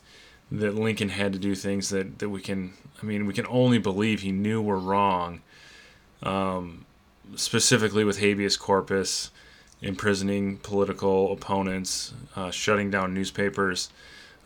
that 0.52 0.76
Lincoln 0.76 1.10
had 1.10 1.34
to 1.34 1.40
do 1.40 1.56
things 1.56 1.90
that 1.90 2.20
that 2.20 2.30
we 2.30 2.42
can, 2.42 2.74
I 3.02 3.06
mean, 3.06 3.26
we 3.26 3.34
can 3.34 3.48
only 3.48 3.78
believe 3.78 4.22
he 4.22 4.32
knew 4.32 4.62
were 4.62 4.80
wrong. 4.80 5.42
Um, 6.22 6.86
specifically 7.36 8.04
with 8.04 8.20
habeas 8.20 8.58
corpus, 8.58 9.32
imprisoning 9.82 10.58
political 10.58 11.32
opponents, 11.32 12.14
uh, 12.36 12.52
shutting 12.52 12.92
down 12.92 13.14
newspapers. 13.14 13.90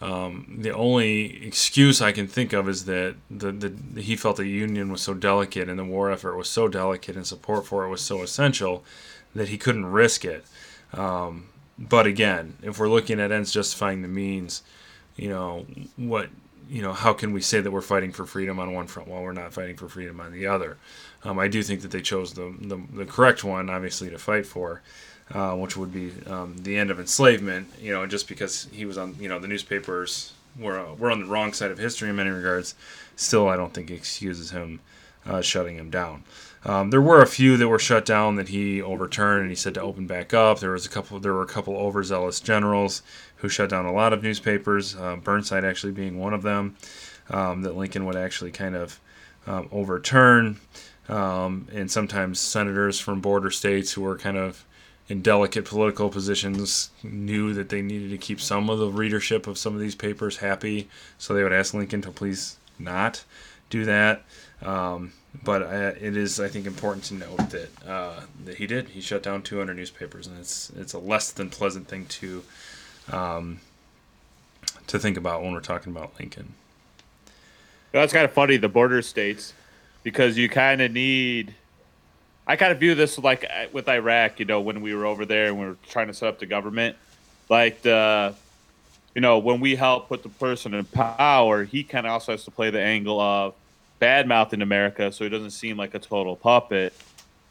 Um, 0.01 0.59
the 0.61 0.73
only 0.73 1.45
excuse 1.45 2.01
I 2.01 2.13
can 2.13 2.27
think 2.27 2.53
of 2.53 2.69
is 2.69 2.85
that 2.85 3.15
the, 3.29 3.51
the 3.51 4.01
he 4.01 4.15
felt 4.15 4.37
the 4.37 4.47
union 4.47 4.91
was 4.91 5.01
so 5.01 5.13
delicate 5.13 5.67
and 5.67 5.77
the 5.77 5.83
war 5.83 6.09
effort 6.09 6.37
was 6.37 6.49
so 6.49 6.69
delicate 6.69 7.17
and 7.17 7.27
support 7.27 7.65
for 7.65 7.83
it 7.83 7.89
was 7.89 8.01
so 8.01 8.21
essential 8.21 8.83
that 9.35 9.49
he 9.49 9.57
couldn't 9.57 9.85
risk 9.85 10.23
it. 10.23 10.45
Um, 10.93 11.49
but 11.77 12.05
again, 12.07 12.57
if 12.63 12.79
we're 12.79 12.89
looking 12.89 13.19
at 13.19 13.31
ends 13.31 13.51
justifying 13.51 14.01
the 14.01 14.07
means, 14.07 14.63
you 15.17 15.29
know 15.29 15.65
what 15.97 16.29
you 16.69 16.81
know 16.81 16.93
how 16.93 17.11
can 17.11 17.33
we 17.33 17.41
say 17.41 17.59
that 17.59 17.71
we're 17.71 17.81
fighting 17.81 18.13
for 18.13 18.25
freedom 18.25 18.57
on 18.59 18.73
one 18.73 18.87
front 18.87 19.09
while 19.09 19.21
we're 19.21 19.33
not 19.33 19.53
fighting 19.53 19.75
for 19.75 19.89
freedom 19.89 20.21
on 20.21 20.31
the 20.31 20.47
other? 20.47 20.77
Um, 21.23 21.37
I 21.39 21.49
do 21.49 21.61
think 21.61 21.81
that 21.81 21.91
they 21.91 22.01
chose 22.01 22.33
the, 22.33 22.55
the, 22.61 22.81
the 22.93 23.05
correct 23.05 23.43
one, 23.43 23.69
obviously, 23.69 24.09
to 24.09 24.17
fight 24.17 24.45
for 24.45 24.81
uh, 25.33 25.55
which 25.55 25.77
would 25.77 25.93
be 25.93 26.11
um, 26.27 26.55
the 26.57 26.77
end 26.77 26.91
of 26.91 26.99
enslavement. 26.99 27.67
You 27.79 27.93
know, 27.93 28.05
just 28.07 28.27
because 28.27 28.67
he 28.71 28.85
was 28.85 28.97
on, 28.97 29.15
you 29.19 29.29
know, 29.29 29.39
the 29.39 29.47
newspapers 29.47 30.33
were 30.59 30.79
uh, 30.79 30.93
were 30.95 31.11
on 31.11 31.21
the 31.21 31.27
wrong 31.27 31.53
side 31.53 31.71
of 31.71 31.77
history 31.77 32.09
in 32.09 32.15
many 32.15 32.29
regards. 32.29 32.75
Still, 33.15 33.49
I 33.49 33.57
don't 33.57 33.73
think 33.73 33.91
excuses 33.91 34.51
him 34.51 34.79
uh, 35.25 35.41
shutting 35.41 35.75
him 35.75 35.89
down. 35.89 36.23
Um, 36.65 36.89
there 36.89 37.01
were 37.01 37.21
a 37.21 37.27
few 37.27 37.55
that 37.55 37.67
were 37.67 37.79
shut 37.79 38.05
down 38.05 38.35
that 38.35 38.49
he 38.49 38.81
overturned, 38.81 39.41
and 39.41 39.49
he 39.49 39.55
said 39.55 39.73
to 39.75 39.81
open 39.81 40.07
back 40.07 40.33
up. 40.33 40.59
There 40.59 40.71
was 40.71 40.85
a 40.85 40.89
couple. 40.89 41.19
There 41.19 41.33
were 41.33 41.43
a 41.43 41.47
couple 41.47 41.75
overzealous 41.77 42.39
generals 42.39 43.01
who 43.37 43.49
shut 43.49 43.69
down 43.69 43.85
a 43.85 43.93
lot 43.93 44.11
of 44.11 44.23
newspapers. 44.23 44.95
Uh, 44.95 45.15
Burnside 45.15 45.63
actually 45.63 45.93
being 45.93 46.19
one 46.19 46.33
of 46.33 46.41
them. 46.41 46.75
Um, 47.31 47.61
that 47.61 47.75
Lincoln 47.75 48.05
would 48.05 48.15
actually 48.15 48.49
kind 48.51 48.75
of 48.75 48.99
um, 49.45 49.69
overturn, 49.71 50.59
um, 51.07 51.67
and 51.71 51.89
sometimes 51.89 52.39
senators 52.39 52.99
from 52.99 53.21
border 53.21 53.51
states 53.51 53.93
who 53.93 54.01
were 54.01 54.17
kind 54.17 54.35
of 54.35 54.65
in 55.09 55.21
delicate 55.23 55.65
political 55.65 56.09
positions 56.09 56.91
knew 57.03 57.53
that 57.53 57.69
they 57.69 57.81
needed 57.81 58.11
to 58.11 58.17
keep 58.17 58.39
some 58.39 58.69
of 58.69 58.77
the 58.77 58.89
readership 58.89 59.47
of 59.47 59.57
some 59.57 59.73
of 59.73 59.81
these 59.81 59.95
papers 59.95 60.37
happy, 60.37 60.87
so 61.17 61.33
they 61.33 61.43
would 61.43 61.51
ask 61.51 61.73
Lincoln 61.73 62.01
to 62.03 62.11
please 62.11 62.57
not 62.77 63.25
do 63.71 63.85
that. 63.85 64.23
Um, 64.61 65.13
but 65.43 65.63
uh, 65.63 65.93
it 65.99 66.15
is, 66.15 66.39
I 66.39 66.47
think, 66.47 66.65
important 66.65 67.05
to 67.05 67.15
note 67.15 67.49
that 67.49 67.69
uh, 67.87 68.21
that 68.45 68.55
he 68.57 68.67
did. 68.67 68.89
He 68.89 69.01
shut 69.01 69.23
down 69.23 69.41
200 69.41 69.75
newspapers, 69.75 70.27
and 70.27 70.39
it's 70.39 70.69
it's 70.71 70.93
a 70.93 70.99
less 70.99 71.31
than 71.31 71.49
pleasant 71.49 71.87
thing 71.87 72.05
to 72.05 72.43
um, 73.11 73.61
to 74.87 74.99
think 74.99 75.17
about 75.17 75.41
when 75.43 75.53
we're 75.53 75.59
talking 75.59 75.91
about 75.91 76.13
Lincoln. 76.19 76.53
That's 77.91 78.13
kind 78.13 78.25
of 78.25 78.31
funny, 78.31 78.57
the 78.57 78.69
border 78.69 79.01
states, 79.01 79.53
because 80.03 80.37
you 80.37 80.49
kind 80.49 80.81
of 80.81 80.91
need. 80.91 81.55
I 82.49 82.55
kind 82.55 82.71
of 82.71 82.79
view 82.79 82.95
this 82.95 83.19
like 83.19 83.45
uh, 83.45 83.67
with 83.71 83.87
Iraq, 83.87 84.39
you 84.39 84.45
know, 84.45 84.59
when 84.59 84.81
we 84.81 84.95
were 84.95 85.05
over 85.05 85.23
there 85.23 85.49
and 85.49 85.59
we 85.59 85.67
were 85.67 85.77
trying 85.87 86.07
to 86.07 86.15
set 86.15 86.29
up 86.29 86.39
the 86.39 86.47
government. 86.47 86.97
Like 87.47 87.83
the, 87.83 88.33
you 89.13 89.21
know, 89.21 89.37
when 89.37 89.59
we 89.59 89.75
help 89.75 90.07
put 90.07 90.23
the 90.23 90.29
person 90.29 90.73
in 90.73 90.85
power, 90.85 91.63
he 91.63 91.83
kind 91.83 92.07
of 92.07 92.13
also 92.13 92.31
has 92.31 92.43
to 92.45 92.51
play 92.51 92.71
the 92.71 92.81
angle 92.81 93.21
of 93.21 93.53
bad 93.99 94.27
mouthing 94.27 94.63
America 94.63 95.11
so 95.11 95.23
he 95.23 95.29
doesn't 95.29 95.51
seem 95.51 95.77
like 95.77 95.93
a 95.93 95.99
total 95.99 96.35
puppet. 96.35 96.91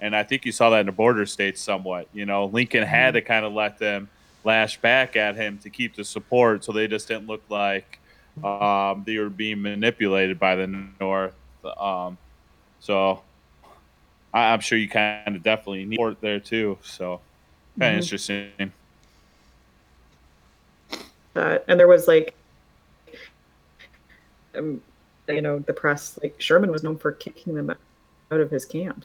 And 0.01 0.16
I 0.16 0.24
think 0.24 0.44
you 0.44 0.51
saw 0.51 0.70
that 0.70 0.80
in 0.80 0.86
the 0.86 0.92
border 0.92 1.26
states 1.26 1.61
somewhat. 1.61 2.09
You 2.12 2.26
know, 2.26 2.46
Lincoln 2.46 2.82
had 2.82 3.12
to 3.12 3.22
kind 3.22 3.44
of 3.44 3.53
let 3.53 3.78
them 3.78 4.09
lash 4.42 4.80
back 4.80 5.14
at 5.14 5.36
him 5.36 5.59
to 5.59 5.70
keep 5.70 5.94
the 5.94 6.05
support 6.05 6.64
so 6.64 6.72
they 6.72 6.88
just 6.88 7.07
didn't 7.07 7.28
look 7.28 7.42
like 7.49 8.01
um, 8.42 9.05
they 9.07 9.18
were 9.18 9.30
being 9.30 9.62
manipulated 9.62 10.40
by 10.40 10.57
the 10.57 10.66
North. 10.99 11.34
Um, 11.78 12.18
so 12.80 13.22
I, 14.39 14.53
I'm 14.53 14.61
sure 14.61 14.78
you 14.78 14.89
kind 14.89 15.34
of 15.36 15.43
definitely 15.43 15.84
need 15.84 15.97
support 15.97 16.20
there 16.20 16.41
too. 16.41 16.78
So 16.82 17.20
kind 17.78 17.97
of 17.97 18.03
interesting. 18.03 18.72
that 21.39 21.64
and 21.68 21.78
there 21.78 21.89
was 21.89 22.09
like 22.09 22.34
um, 24.57 24.82
you 25.28 25.41
know 25.43 25.59
the 25.61 25.72
press 25.72 26.18
like 26.22 26.34
sherman 26.39 26.70
was 26.70 26.82
known 26.82 26.97
for 26.97 27.12
kicking 27.12 27.55
them 27.55 27.70
out 27.70 28.41
of 28.41 28.51
his 28.51 28.64
camp 28.64 29.05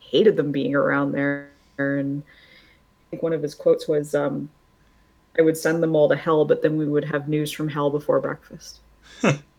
hated 0.00 0.36
them 0.36 0.52
being 0.52 0.74
around 0.74 1.12
there 1.12 1.50
and 1.78 2.22
i 2.26 3.10
think 3.10 3.22
one 3.22 3.32
of 3.32 3.42
his 3.42 3.54
quotes 3.54 3.88
was 3.88 4.14
um, 4.14 4.48
i 5.38 5.42
would 5.42 5.56
send 5.56 5.82
them 5.82 5.96
all 5.96 6.08
to 6.08 6.16
hell 6.16 6.44
but 6.44 6.62
then 6.62 6.76
we 6.76 6.86
would 6.86 7.04
have 7.04 7.28
news 7.28 7.50
from 7.50 7.68
hell 7.68 7.90
before 7.90 8.20
breakfast 8.20 8.80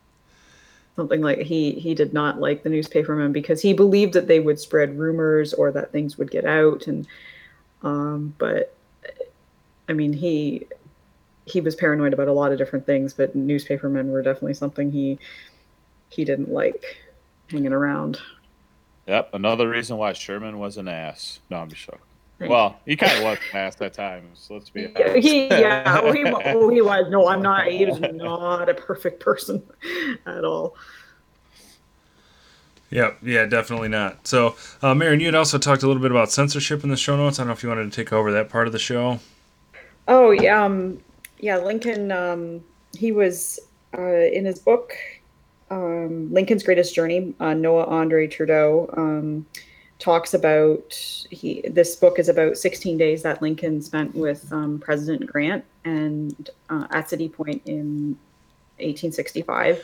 something 0.95 1.21
like 1.21 1.39
he 1.39 1.71
he 1.71 1.93
did 1.93 2.13
not 2.13 2.39
like 2.39 2.63
the 2.63 2.69
newspapermen 2.69 3.31
because 3.31 3.61
he 3.61 3.73
believed 3.73 4.13
that 4.13 4.27
they 4.27 4.39
would 4.39 4.59
spread 4.59 4.97
rumors 4.97 5.53
or 5.53 5.71
that 5.71 5.91
things 5.91 6.17
would 6.17 6.29
get 6.31 6.45
out 6.45 6.87
and 6.87 7.07
um, 7.83 8.33
but 8.37 8.75
I 9.87 9.93
mean 9.93 10.13
he 10.13 10.67
he 11.45 11.61
was 11.61 11.75
paranoid 11.75 12.13
about 12.13 12.27
a 12.27 12.33
lot 12.33 12.51
of 12.51 12.57
different 12.57 12.85
things, 12.85 13.13
but 13.13 13.35
newspapermen 13.35 14.11
were 14.11 14.21
definitely 14.21 14.53
something 14.53 14.91
he 14.91 15.17
he 16.09 16.25
didn't 16.25 16.51
like 16.51 16.83
hanging 17.49 17.73
around. 17.73 18.19
Yep, 19.07 19.33
another 19.33 19.69
reason 19.69 19.97
why 19.97 20.13
Sherman 20.13 20.59
was 20.59 20.77
an 20.77 20.87
ass. 20.87 21.39
No, 21.49 21.57
I'm 21.57 21.69
just 21.69 21.81
joking. 21.81 21.99
Thank 22.39 22.49
Well, 22.49 22.79
he 22.85 22.95
kind 22.95 23.17
of 23.17 23.23
was 23.23 23.37
an 23.51 23.57
ass 23.59 23.81
at 23.81 23.93
times. 23.93 24.47
Let's 24.49 24.69
be 24.69 24.83
Yeah, 24.97 25.09
honest. 25.09 25.27
he, 25.27 25.47
yeah, 25.47 25.99
oh, 26.01 26.11
he, 26.13 26.23
oh, 26.25 26.69
he 26.69 26.81
was. 26.81 27.09
No, 27.09 27.27
I'm 27.27 27.41
not. 27.41 27.67
He 27.67 27.85
was 27.85 27.99
not 27.99 28.69
a 28.69 28.73
perfect 28.73 29.19
person 29.19 29.61
at 30.25 30.45
all. 30.45 30.75
Yeah, 32.89 33.11
yeah, 33.21 33.45
definitely 33.45 33.89
not. 33.89 34.25
So, 34.25 34.55
uh, 34.81 34.95
Marion, 34.95 35.19
you 35.19 35.27
had 35.27 35.35
also 35.35 35.57
talked 35.59 35.83
a 35.83 35.87
little 35.87 36.01
bit 36.01 36.11
about 36.11 36.31
censorship 36.31 36.83
in 36.83 36.89
the 36.89 36.97
show 36.97 37.15
notes. 37.15 37.37
I 37.37 37.43
don't 37.43 37.47
know 37.47 37.53
if 37.53 37.61
you 37.61 37.69
wanted 37.69 37.91
to 37.91 37.95
take 37.95 38.11
over 38.11 38.31
that 38.31 38.49
part 38.49 38.65
of 38.67 38.73
the 38.73 38.79
show. 38.79 39.19
Oh, 40.07 40.31
yeah, 40.31 40.63
um, 40.63 41.03
yeah. 41.39 41.57
Lincoln, 41.57 42.11
um, 42.11 42.63
he 42.97 43.11
was 43.11 43.59
uh, 43.95 44.01
in 44.01 44.45
his 44.45 44.57
book, 44.59 44.93
um, 45.69 46.33
Lincoln's 46.33 46.63
Greatest 46.63 46.95
Journey. 46.95 47.35
Uh, 47.39 47.53
Noah 47.53 47.85
Andre 47.85 48.25
Trudeau 48.27 48.89
um, 48.97 49.45
talks 49.99 50.33
about 50.33 50.93
he. 51.29 51.61
This 51.69 51.95
book 51.95 52.19
is 52.19 52.29
about 52.29 52.57
16 52.57 52.97
days 52.97 53.21
that 53.23 53.41
Lincoln 53.41 53.81
spent 53.81 54.15
with 54.15 54.51
um, 54.51 54.79
President 54.79 55.29
Grant 55.29 55.63
and 55.85 56.49
uh, 56.69 56.87
at 56.89 57.09
City 57.09 57.29
Point 57.29 57.61
in 57.65 58.17
1865, 58.77 59.83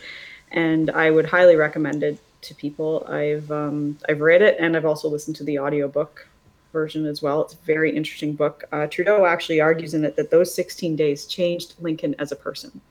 and 0.52 0.90
I 0.90 1.12
would 1.12 1.26
highly 1.26 1.58
recommend 1.58 2.02
it 2.02 2.18
to 2.42 2.56
people. 2.56 3.06
I've 3.08 3.52
um, 3.52 3.98
I've 4.08 4.22
read 4.22 4.42
it 4.42 4.56
and 4.60 4.78
I've 4.78 4.86
also 4.86 5.10
listened 5.10 5.36
to 5.38 5.44
the 5.44 5.60
audiobook 5.60 6.28
version 6.72 7.06
as 7.06 7.22
well. 7.22 7.42
It's 7.42 7.54
a 7.54 7.66
very 7.66 7.96
interesting 7.96 8.34
book. 8.34 8.64
Uh, 8.72 8.88
Trudeau 8.88 9.26
actually 9.26 9.62
argues 9.62 9.94
in 9.94 10.04
it 10.06 10.16
that 10.16 10.30
those 10.30 10.54
16 10.54 10.96
days 10.96 11.26
changed 11.26 11.74
Lincoln 11.80 12.16
as 12.20 12.32
a 12.32 12.36
person 12.36 12.82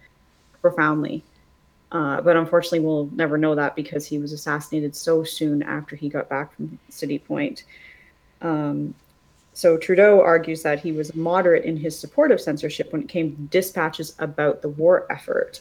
profoundly. 0.60 1.22
Uh, 1.94 2.20
but 2.20 2.36
unfortunately, 2.36 2.80
we'll 2.80 3.08
never 3.12 3.38
know 3.38 3.54
that 3.54 3.76
because 3.76 4.04
he 4.04 4.18
was 4.18 4.32
assassinated 4.32 4.96
so 4.96 5.22
soon 5.22 5.62
after 5.62 5.94
he 5.94 6.08
got 6.08 6.28
back 6.28 6.52
from 6.54 6.76
City 6.88 7.20
Point. 7.20 7.62
Um, 8.42 8.94
so 9.52 9.78
Trudeau 9.78 10.20
argues 10.20 10.64
that 10.64 10.80
he 10.80 10.90
was 10.90 11.14
moderate 11.14 11.64
in 11.64 11.76
his 11.76 11.96
support 11.96 12.32
of 12.32 12.40
censorship 12.40 12.92
when 12.92 13.02
it 13.02 13.08
came 13.08 13.36
to 13.36 13.42
dispatches 13.42 14.16
about 14.18 14.60
the 14.60 14.70
war 14.70 15.06
effort. 15.08 15.60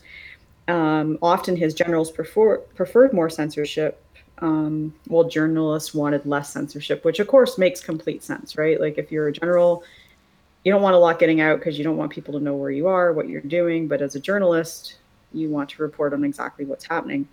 Um, 0.68 1.20
often 1.22 1.56
his 1.56 1.76
generals 1.76 2.10
prefer, 2.10 2.58
preferred 2.58 3.14
more 3.14 3.30
censorship, 3.30 4.04
um, 4.40 4.92
while 5.06 5.26
journalists 5.26 5.94
wanted 5.94 6.26
less 6.26 6.50
censorship, 6.50 7.06
which 7.06 7.20
of 7.20 7.28
course 7.28 7.60
makes 7.60 7.80
complete 7.80 8.24
sense, 8.24 8.58
right? 8.58 8.82
Like 8.82 8.98
if 8.98 9.12
you're 9.12 9.28
a 9.28 9.34
general, 9.34 9.84
you 10.64 10.72
don't 10.72 10.82
want 10.82 10.96
a 10.96 11.00
lot 11.00 11.20
getting 11.20 11.42
out 11.42 11.60
because 11.60 11.78
you 11.78 11.84
don't 11.84 11.98
want 11.98 12.12
people 12.12 12.34
to 12.34 12.40
know 12.40 12.56
where 12.56 12.72
you 12.72 12.88
are, 12.88 13.14
what 13.14 13.30
you're 13.30 13.42
doing. 13.42 13.88
But 13.88 14.02
as 14.02 14.16
a 14.16 14.20
journalist, 14.20 14.96
you 15.34 15.50
want 15.50 15.70
to 15.70 15.82
report 15.82 16.14
on 16.14 16.24
exactly 16.24 16.66
what's 16.66 16.86
happening. 16.86 17.28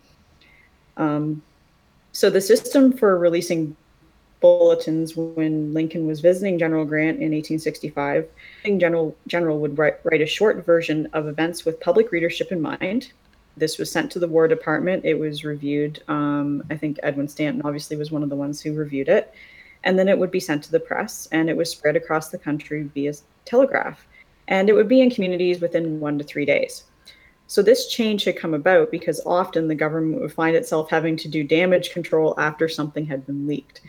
Um, 0.96 1.42
so 2.12 2.28
the 2.28 2.40
system 2.40 2.92
for 2.92 3.18
releasing 3.18 3.76
bulletins 4.40 5.16
when 5.16 5.72
Lincoln 5.72 6.06
was 6.06 6.20
visiting 6.20 6.58
General 6.58 6.84
Grant 6.84 7.18
in 7.18 7.32
1865, 7.32 8.26
General 8.78 9.16
General 9.26 9.58
would 9.60 9.78
write, 9.78 9.98
write 10.04 10.20
a 10.20 10.26
short 10.26 10.64
version 10.64 11.08
of 11.12 11.28
events 11.28 11.64
with 11.64 11.80
public 11.80 12.10
readership 12.10 12.50
in 12.50 12.60
mind. 12.60 13.12
This 13.56 13.78
was 13.78 13.90
sent 13.90 14.10
to 14.12 14.18
the 14.18 14.28
War 14.28 14.48
Department. 14.48 15.04
It 15.04 15.18
was 15.18 15.44
reviewed. 15.44 16.02
Um, 16.08 16.64
I 16.70 16.76
think 16.76 16.98
Edwin 17.02 17.28
Stanton 17.28 17.62
obviously 17.64 17.96
was 17.96 18.10
one 18.10 18.22
of 18.22 18.30
the 18.30 18.36
ones 18.36 18.60
who 18.60 18.72
reviewed 18.72 19.08
it, 19.08 19.34
and 19.84 19.98
then 19.98 20.08
it 20.08 20.18
would 20.18 20.30
be 20.30 20.40
sent 20.40 20.64
to 20.64 20.72
the 20.72 20.80
press, 20.80 21.28
and 21.32 21.50
it 21.50 21.56
was 21.56 21.70
spread 21.70 21.96
across 21.96 22.30
the 22.30 22.38
country 22.38 22.84
via 22.94 23.12
telegraph, 23.44 24.06
and 24.48 24.68
it 24.68 24.72
would 24.72 24.88
be 24.88 25.00
in 25.00 25.10
communities 25.10 25.60
within 25.60 26.00
one 26.00 26.18
to 26.18 26.24
three 26.24 26.46
days. 26.46 26.84
So 27.50 27.64
this 27.64 27.88
change 27.88 28.22
had 28.22 28.36
come 28.36 28.54
about 28.54 28.92
because 28.92 29.20
often 29.26 29.66
the 29.66 29.74
government 29.74 30.22
would 30.22 30.32
find 30.32 30.54
itself 30.54 30.88
having 30.88 31.16
to 31.16 31.26
do 31.26 31.42
damage 31.42 31.90
control 31.90 32.38
after 32.38 32.68
something 32.68 33.04
had 33.06 33.26
been 33.26 33.48
leaked. 33.48 33.80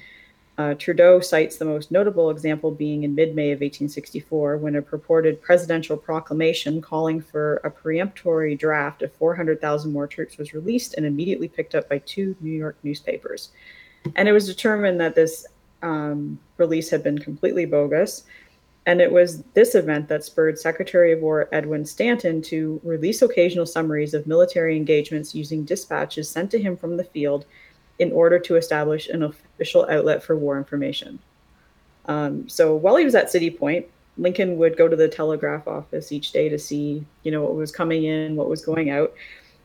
Uh, 0.58 0.74
Trudeau 0.74 1.20
cites 1.20 1.58
the 1.58 1.66
most 1.66 1.92
notable 1.92 2.32
example 2.32 2.72
being 2.72 3.04
in 3.04 3.14
mid 3.14 3.36
May 3.36 3.52
of 3.52 3.58
1864 3.58 4.58
when 4.58 4.78
a 4.78 4.82
purported 4.82 5.44
presidential 5.44 5.96
proclamation 5.96 6.82
calling 6.82 7.22
for 7.22 7.58
a 7.58 7.70
peremptory 7.70 8.56
draft 8.56 9.04
of 9.04 9.14
400,000 9.14 9.94
more 9.94 10.08
troops 10.08 10.40
was 10.40 10.56
released 10.56 10.96
and 10.96 11.06
immediately 11.06 11.48
picked 11.48 11.76
up 11.76 11.88
by 11.88 12.00
two 12.00 12.36
New 12.42 12.50
York 12.50 12.78
newspapers. 12.82 13.52
And 14.16 14.28
it 14.28 14.32
was 14.32 14.48
determined 14.48 15.00
that 15.02 15.14
this 15.14 15.46
um, 15.84 16.40
release 16.58 16.90
had 16.90 17.04
been 17.04 17.20
completely 17.20 17.66
bogus. 17.66 18.24
And 18.92 19.00
it 19.00 19.14
was 19.14 19.42
this 19.54 19.74
event 19.74 20.10
that 20.10 20.26
spurred 20.26 20.60
Secretary 20.60 21.14
of 21.14 21.22
War 21.22 21.48
Edwin 21.54 21.86
Stanton 21.86 22.42
to 22.42 22.82
release 22.84 23.22
occasional 23.22 23.66
summaries 23.66 24.14
of 24.14 24.28
military 24.28 24.76
engagements 24.76 25.34
using 25.34 25.64
dispatches 25.64 26.30
sent 26.30 26.52
to 26.52 26.62
him 26.62 26.76
from 26.76 26.98
the 26.98 27.06
field 27.06 27.46
in 28.00 28.12
order 28.12 28.38
to 28.40 28.58
establish 28.58 29.08
an 29.08 29.24
official 29.24 29.88
outlet 29.90 30.22
for 30.22 30.36
war 30.36 30.58
information. 30.58 31.20
Um, 32.08 32.50
so 32.50 32.76
while 32.76 32.98
he 32.98 33.06
was 33.06 33.16
at 33.16 33.32
City 33.32 33.50
Point, 33.50 33.86
Lincoln 34.18 34.58
would 34.58 34.76
go 34.76 34.90
to 34.90 34.98
the 34.98 35.08
telegraph 35.08 35.70
office 35.70 36.12
each 36.12 36.34
day 36.34 36.50
to 36.50 36.60
see, 36.60 37.06
you 37.24 37.32
know, 37.32 37.44
what 37.44 37.56
was 37.56 37.72
coming 37.72 38.04
in, 38.04 38.36
what 38.36 38.50
was 38.50 38.66
going 38.66 38.90
out. 38.90 39.14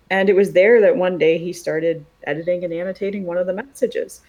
And 0.09 0.29
it 0.29 0.37
was 0.37 0.53
there 0.53 0.81
that 0.83 0.97
one 0.97 1.19
day 1.19 1.37
he 1.37 1.53
started 1.53 2.07
editing 2.29 2.63
and 2.63 2.73
annotating 2.73 3.25
one 3.25 3.39
of 3.39 3.49
the 3.49 3.55
messages. 3.55 4.21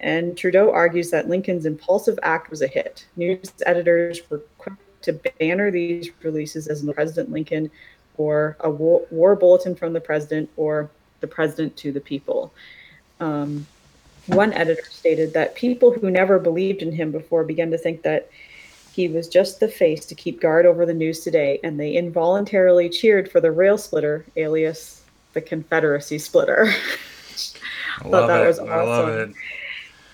And 0.00 0.36
Trudeau 0.36 0.70
argues 0.70 1.10
that 1.10 1.28
Lincoln's 1.28 1.66
impulsive 1.66 2.18
act 2.22 2.50
was 2.50 2.62
a 2.62 2.66
hit. 2.66 3.06
News 3.16 3.52
editors 3.64 4.20
were 4.30 4.42
quick 4.58 4.74
to 5.02 5.12
banner 5.38 5.70
these 5.70 6.10
releases 6.22 6.66
as 6.66 6.82
President 6.94 7.30
Lincoln 7.30 7.70
or 8.18 8.56
a 8.60 8.70
war, 8.70 9.06
war 9.10 9.36
bulletin 9.36 9.74
from 9.74 9.92
the 9.92 10.00
president 10.00 10.50
or 10.56 10.90
the 11.20 11.26
president 11.26 11.76
to 11.78 11.92
the 11.92 12.00
people. 12.00 12.52
Um, 13.20 13.66
one 14.26 14.52
editor 14.52 14.84
stated 14.90 15.32
that 15.34 15.54
people 15.54 15.92
who 15.92 16.10
never 16.10 16.38
believed 16.38 16.82
in 16.82 16.92
him 16.92 17.12
before 17.12 17.44
began 17.44 17.70
to 17.70 17.78
think 17.78 18.02
that 18.02 18.28
he 18.92 19.08
was 19.08 19.28
just 19.28 19.60
the 19.60 19.68
face 19.68 20.06
to 20.06 20.14
keep 20.14 20.40
guard 20.40 20.66
over 20.66 20.86
the 20.86 20.94
news 20.94 21.20
today, 21.20 21.60
and 21.62 21.78
they 21.78 21.94
involuntarily 21.94 22.88
cheered 22.88 23.30
for 23.30 23.40
the 23.40 23.52
rail 23.52 23.76
splitter, 23.76 24.24
alias 24.36 25.02
the 25.34 25.40
Confederacy 25.42 26.18
splitter. 26.18 26.66
I 28.02 28.08
love 28.08 28.28
that 28.28 28.42
it. 28.42 28.46
was 28.46 28.58
I 28.58 28.82
love 28.82 29.08
awesome. 29.08 29.30
it. 29.30 29.36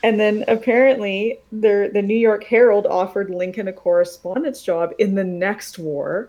And 0.03 0.19
then 0.19 0.45
apparently, 0.49 1.39
the 1.53 1.91
the 1.93 2.03
New 2.03 2.17
York 2.17 2.45
Herald 2.45 2.87
offered 2.87 3.31
Lincoln 3.31 3.69
a 3.69 3.73
correspondence 3.73 4.63
job 4.63 4.93
in 4.99 5.15
the 5.15 5.25
next 5.25 5.79
war 5.79 6.29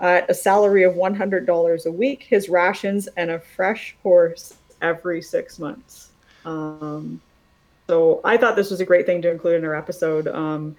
at 0.00 0.30
a 0.30 0.34
salary 0.34 0.82
of 0.82 0.96
one 0.96 1.14
hundred 1.14 1.46
dollars 1.46 1.86
a 1.86 1.92
week, 1.92 2.24
his 2.24 2.48
rations, 2.48 3.08
and 3.16 3.30
a 3.30 3.38
fresh 3.38 3.96
horse 4.02 4.54
every 4.82 5.22
six 5.22 5.58
months. 5.58 6.10
Um, 6.44 7.20
so 7.86 8.20
I 8.24 8.36
thought 8.36 8.54
this 8.54 8.70
was 8.70 8.80
a 8.80 8.84
great 8.84 9.06
thing 9.06 9.22
to 9.22 9.30
include 9.30 9.56
in 9.56 9.64
our 9.64 9.74
episode. 9.74 10.28
Um, 10.28 10.76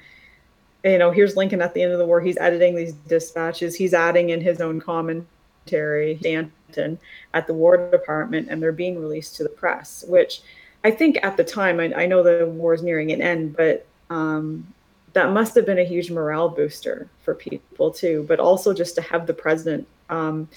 you 0.83 0.97
know, 0.97 1.11
here's 1.11 1.35
Lincoln 1.35 1.61
at 1.61 1.73
the 1.73 1.81
end 1.81 1.91
of 1.91 1.99
the 1.99 2.05
war. 2.05 2.21
He's 2.21 2.37
editing 2.37 2.75
these 2.75 2.93
dispatches. 2.93 3.75
He's 3.75 3.93
adding 3.93 4.29
in 4.29 4.41
his 4.41 4.61
own 4.61 4.79
commentary, 4.79 6.17
Stanton, 6.19 6.99
at 7.33 7.47
the 7.47 7.53
War 7.53 7.89
Department, 7.91 8.47
and 8.49 8.61
they're 8.61 8.71
being 8.71 8.99
released 8.99 9.35
to 9.37 9.43
the 9.43 9.49
press. 9.49 10.03
Which 10.07 10.41
I 10.83 10.91
think 10.91 11.19
at 11.23 11.37
the 11.37 11.43
time, 11.43 11.79
I, 11.79 11.93
I 11.93 12.05
know 12.05 12.23
the 12.23 12.47
war 12.47 12.73
is 12.73 12.81
nearing 12.81 13.11
an 13.11 13.21
end, 13.21 13.55
but 13.55 13.85
um, 14.09 14.67
that 15.13 15.31
must 15.31 15.55
have 15.55 15.65
been 15.65 15.79
a 15.79 15.83
huge 15.83 16.09
morale 16.09 16.49
booster 16.49 17.07
for 17.23 17.35
people 17.35 17.91
too. 17.91 18.25
But 18.27 18.39
also 18.39 18.73
just 18.73 18.95
to 18.95 19.01
have 19.01 19.27
the 19.27 19.33
president 19.33 19.87
um, 20.09 20.49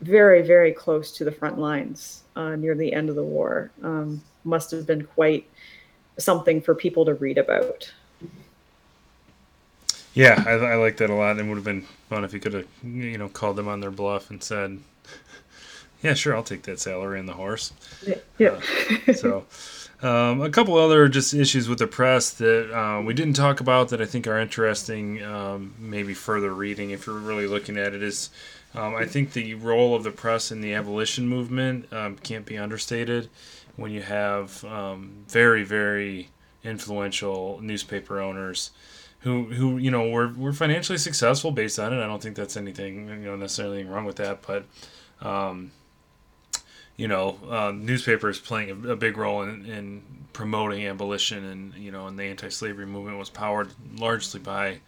very, 0.00 0.42
very 0.42 0.72
close 0.72 1.12
to 1.12 1.24
the 1.24 1.32
front 1.32 1.58
lines 1.58 2.22
uh, 2.36 2.56
near 2.56 2.74
the 2.74 2.92
end 2.92 3.08
of 3.08 3.16
the 3.16 3.24
war 3.24 3.70
um, 3.82 4.22
must 4.44 4.70
have 4.70 4.86
been 4.86 5.04
quite 5.04 5.48
something 6.18 6.60
for 6.60 6.74
people 6.74 7.04
to 7.04 7.14
read 7.14 7.38
about. 7.38 7.90
Yeah, 10.14 10.42
I, 10.46 10.52
I 10.52 10.74
like 10.76 10.96
that 10.96 11.10
a 11.10 11.14
lot. 11.14 11.38
It 11.38 11.46
would 11.46 11.56
have 11.56 11.64
been 11.64 11.82
fun 12.08 12.24
if 12.24 12.32
he 12.32 12.40
could 12.40 12.52
have, 12.52 12.66
you 12.82 13.18
know, 13.18 13.28
called 13.28 13.56
them 13.56 13.68
on 13.68 13.80
their 13.80 13.90
bluff 13.90 14.30
and 14.30 14.42
said, 14.42 14.80
"Yeah, 16.02 16.14
sure, 16.14 16.34
I'll 16.34 16.42
take 16.42 16.62
that 16.62 16.80
salary 16.80 17.18
and 17.18 17.28
the 17.28 17.34
horse." 17.34 17.72
Yeah. 18.38 18.60
so 19.14 19.44
um, 20.02 20.42
a 20.42 20.50
couple 20.50 20.76
other 20.76 21.08
just 21.08 21.34
issues 21.34 21.68
with 21.68 21.80
the 21.80 21.86
press 21.86 22.30
that 22.30 22.72
uh, 22.72 23.02
we 23.02 23.14
didn't 23.14 23.34
talk 23.34 23.60
about 23.60 23.88
that 23.88 24.00
I 24.00 24.04
think 24.04 24.26
are 24.26 24.38
interesting 24.38 25.22
um, 25.24 25.74
maybe 25.78 26.14
further 26.14 26.54
reading 26.54 26.90
if 26.90 27.06
you're 27.06 27.18
really 27.18 27.46
looking 27.46 27.76
at 27.76 27.94
it 27.94 28.02
is 28.02 28.30
um, 28.74 28.94
I 28.94 29.06
think 29.06 29.32
the 29.32 29.54
role 29.54 29.96
of 29.96 30.04
the 30.04 30.10
press 30.10 30.52
in 30.52 30.60
the 30.60 30.74
abolition 30.74 31.26
movement 31.26 31.92
um, 31.92 32.16
can't 32.16 32.46
be 32.46 32.56
understated 32.56 33.28
when 33.76 33.90
you 33.90 34.02
have 34.02 34.64
um, 34.64 35.24
very 35.28 35.64
very 35.64 36.28
influential 36.62 37.58
newspaper 37.60 38.20
owners 38.20 38.70
who 39.20 39.46
who 39.46 39.78
you 39.78 39.90
know 39.90 40.08
were, 40.08 40.28
were 40.28 40.52
financially 40.52 40.98
successful 40.98 41.50
based 41.50 41.78
on 41.78 41.92
it 41.92 42.00
I 42.00 42.06
don't 42.06 42.22
think 42.22 42.36
that's 42.36 42.56
anything 42.56 43.08
you 43.08 43.16
know 43.16 43.36
necessarily 43.36 43.82
wrong 43.82 44.04
with 44.04 44.16
that 44.16 44.42
but 44.42 44.64
um, 45.20 45.72
you 46.98 47.08
know, 47.08 47.38
uh, 47.48 47.72
newspapers 47.74 48.38
playing 48.38 48.70
a, 48.70 48.90
a 48.90 48.96
big 48.96 49.16
role 49.16 49.42
in, 49.42 49.64
in 49.64 50.02
promoting 50.34 50.86
abolition 50.86 51.44
and 51.44 51.74
you 51.74 51.90
know, 51.90 52.06
and 52.06 52.18
the 52.18 52.24
anti-slavery 52.24 52.84
movement 52.84 53.16
was 53.16 53.30
powered 53.30 53.70
largely 53.96 54.40
by 54.40 54.80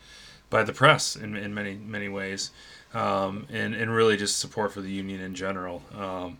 by 0.51 0.65
the 0.65 0.73
press 0.73 1.17
in, 1.17 1.37
in 1.37 1.55
many 1.55 1.75
many 1.77 2.09
ways, 2.09 2.51
um, 2.93 3.47
and 3.49 3.75
and 3.75 3.91
really 3.91 4.19
just 4.19 4.39
support 4.39 4.73
for 4.73 4.83
the 4.83 4.91
union 4.91 5.21
in 5.21 5.35
general. 5.35 5.83
Um, 5.97 6.37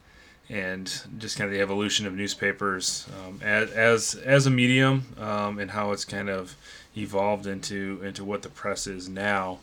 and 0.51 1.05
just 1.19 1.39
kind 1.39 1.47
of 1.47 1.55
the 1.55 1.61
evolution 1.61 2.09
of 2.09 2.15
newspapers 2.15 3.07
um, 3.21 3.39
as, 3.41 3.71
as 3.71 4.15
as 4.17 4.47
a 4.47 4.51
medium 4.51 5.07
um, 5.21 5.61
and 5.61 5.71
how 5.71 5.93
it's 5.93 6.05
kind 6.05 6.29
of 6.29 6.57
evolved 6.97 7.47
into 7.47 8.01
into 8.03 8.25
what 8.25 8.43
the 8.43 8.49
press 8.49 8.89
is 8.89 9.09
now. 9.09 9.61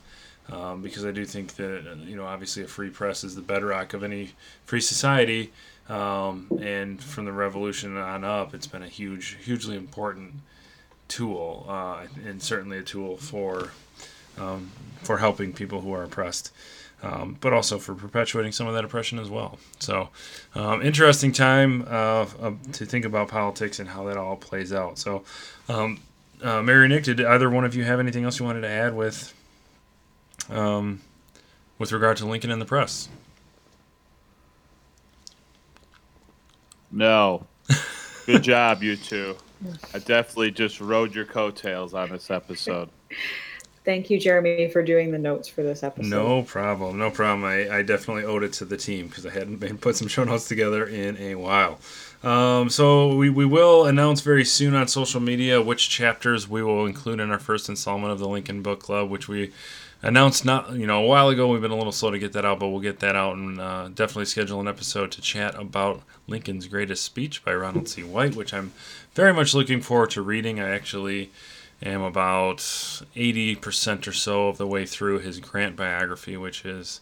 Um, 0.49 0.82
because 0.82 1.03
I 1.03 1.12
do 1.12 1.26
think 1.26 1.55
that 1.55 1.84
you 2.05 2.16
know 2.16 2.26
obviously 2.26 2.64
a 2.64 2.68
free 2.68 2.89
press 2.89 3.26
is 3.26 3.36
the 3.36 3.41
bedrock 3.41 3.93
of 3.93 4.01
any 4.01 4.32
free 4.66 4.80
society, 4.80 5.51
um, 5.90 6.48
and 6.62 7.02
from 7.02 7.26
the 7.26 7.32
revolution 7.32 7.98
on 7.98 8.24
up, 8.24 8.54
it's 8.54 8.68
been 8.68 8.84
a 8.84 8.88
huge, 8.88 9.38
hugely 9.44 9.76
important 9.76 10.34
tool, 11.08 11.66
uh, 11.68 12.06
and 12.26 12.42
certainly 12.42 12.78
a 12.78 12.84
tool 12.84 13.18
for 13.18 13.72
um, 14.38 14.72
for 15.02 15.18
helping 15.18 15.54
people 15.54 15.82
who 15.82 15.94
are 15.94 16.04
oppressed 16.04 16.52
um, 17.04 17.38
but 17.40 17.54
also 17.54 17.78
for 17.78 17.94
perpetuating 17.94 18.52
some 18.52 18.68
of 18.68 18.74
that 18.74 18.84
oppression 18.84 19.20
as 19.20 19.30
well. 19.30 19.60
So, 19.80 20.10
um, 20.56 20.82
interesting 20.82 21.32
time 21.32 21.84
uh, 21.88 22.26
uh, 22.42 22.52
to 22.74 22.86
think 22.86 23.06
about 23.06 23.28
politics 23.28 23.80
and 23.80 23.90
how 23.90 24.06
that 24.06 24.18
all 24.18 24.36
plays 24.36 24.74
out. 24.74 24.98
So, 24.98 25.24
um, 25.70 26.00
uh, 26.42 26.62
Mary 26.62 26.88
Nick, 26.88 27.04
did 27.04 27.22
either 27.22 27.50
one 27.50 27.66
of 27.66 27.76
you 27.76 27.84
have 27.84 28.00
anything 28.00 28.24
else 28.24 28.40
you 28.40 28.46
wanted 28.46 28.62
to 28.62 28.70
add 28.70 28.96
with, 28.96 29.34
um, 30.50 31.02
with 31.78 31.92
regard 31.92 32.18
to 32.18 32.26
Lincoln 32.26 32.52
and 32.52 32.62
the 32.62 32.66
press? 32.66 33.10
No. 36.92 37.46
Good 38.26 38.44
job, 38.44 38.84
you 38.84 38.96
two. 38.96 39.36
I 39.94 40.00
definitely 40.00 40.52
just 40.52 40.80
rode 40.80 41.16
your 41.16 41.26
coattails 41.26 41.94
on 41.94 42.10
this 42.10 42.30
episode. 42.30 42.90
Thank 43.88 44.10
you, 44.10 44.20
Jeremy, 44.20 44.70
for 44.70 44.84
doing 44.84 45.12
the 45.12 45.18
notes 45.18 45.48
for 45.48 45.64
this 45.64 45.82
episode. 45.82 46.10
No 46.10 46.44
problem, 46.44 46.98
no 46.98 47.10
problem. 47.10 47.46
I, 47.46 47.78
I 47.78 47.84
definitely 47.84 48.26
owed 48.26 48.44
it 48.44 48.52
to 48.54 48.66
the 48.66 48.76
team 48.76 49.08
because 49.08 49.26
I 49.26 49.30
hadn't 49.30 49.58
been 49.58 49.78
put 49.78 49.96
some 49.96 50.10
show 50.10 50.26
notes 50.26 50.48
together 50.48 50.86
in 50.86 51.16
a 51.18 51.36
while. 51.36 51.80
Um, 52.22 52.70
so 52.70 53.16
we, 53.16 53.30
we 53.30 53.46
will 53.46 53.86
announce 53.86 54.20
very 54.20 54.44
soon 54.44 54.76
on 54.76 54.90
social 54.90 55.22
media 55.22 55.62
which 55.62 55.90
chapters 55.90 56.50
we 56.50 56.62
will 56.62 56.86
include 56.86 57.22
in 57.22 57.32
our 57.32 57.40
first 57.40 57.70
installment 57.70 58.12
of 58.12 58.20
the 58.20 58.28
Lincoln 58.28 58.62
Book 58.62 58.82
Club, 58.82 59.10
which 59.10 59.30
we 59.30 59.54
announced 60.02 60.45
not 60.45 60.74
you 60.74 60.86
know 60.86 61.04
a 61.04 61.08
while 61.08 61.30
ago. 61.30 61.48
We've 61.48 61.62
been 61.62 61.72
a 61.72 61.78
little 61.78 61.91
slow 61.91 62.12
to 62.12 62.20
get 62.20 62.34
that 62.34 62.45
out, 62.45 62.60
but 62.60 62.70
we'll 62.70 62.80
get 62.82 63.00
that 63.00 63.16
out 63.16 63.36
and 63.36 63.60
uh, 63.60 63.89
definitely 63.89 64.26
schedule 64.26 64.60
an 64.60 64.68
episode 64.68 65.12
to 65.14 65.22
chat 65.22 65.56
about 65.56 66.02
Lincoln's 66.28 66.68
Greatest 66.68 67.04
Speech 67.04 67.43
by 67.43 67.54
Ronald 67.54 67.88
C. 67.89 68.04
White, 68.04 68.36
which 68.36 68.54
I'm 68.54 68.74
very 69.14 69.34
much 69.34 69.54
looking 69.54 69.82
forward 69.82 70.12
to 70.12 70.22
reading. 70.22 70.60
I 70.60 70.70
actually 70.70 71.32
am 71.82 72.02
about 72.02 72.58
80% 72.58 74.08
or 74.08 74.12
so 74.12 74.48
of 74.48 74.58
the 74.58 74.68
way 74.68 74.86
through 74.86 75.20
his 75.20 75.39
Grant 75.39 75.76
biography, 75.76 76.38
which 76.38 76.64
has 76.64 77.02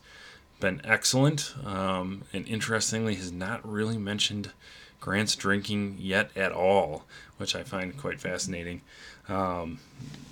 been 0.59 0.81
excellent. 0.83 1.53
Um, 1.65 2.23
and 2.33 2.47
interestingly, 2.47 3.15
has 3.15 3.31
not 3.31 3.67
really 3.67 3.97
mentioned 3.97 4.51
Grant's 4.99 5.35
drinking 5.35 5.97
yet 5.99 6.31
at 6.35 6.51
all, 6.51 7.03
which 7.37 7.55
I 7.55 7.63
find 7.63 7.97
quite 7.97 8.19
fascinating. 8.19 8.81
Um, 9.29 9.79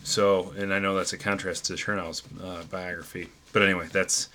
so, 0.03 0.53
and 0.57 0.73
I 0.73 0.79
know 0.79 0.95
that's 0.95 1.13
a 1.13 1.17
contrast 1.17 1.65
to 1.65 1.73
Chernow's 1.73 2.23
uh, 2.43 2.63
biography. 2.69 3.29
But 3.51 3.63
anyway, 3.63 3.87
that's 3.91 4.29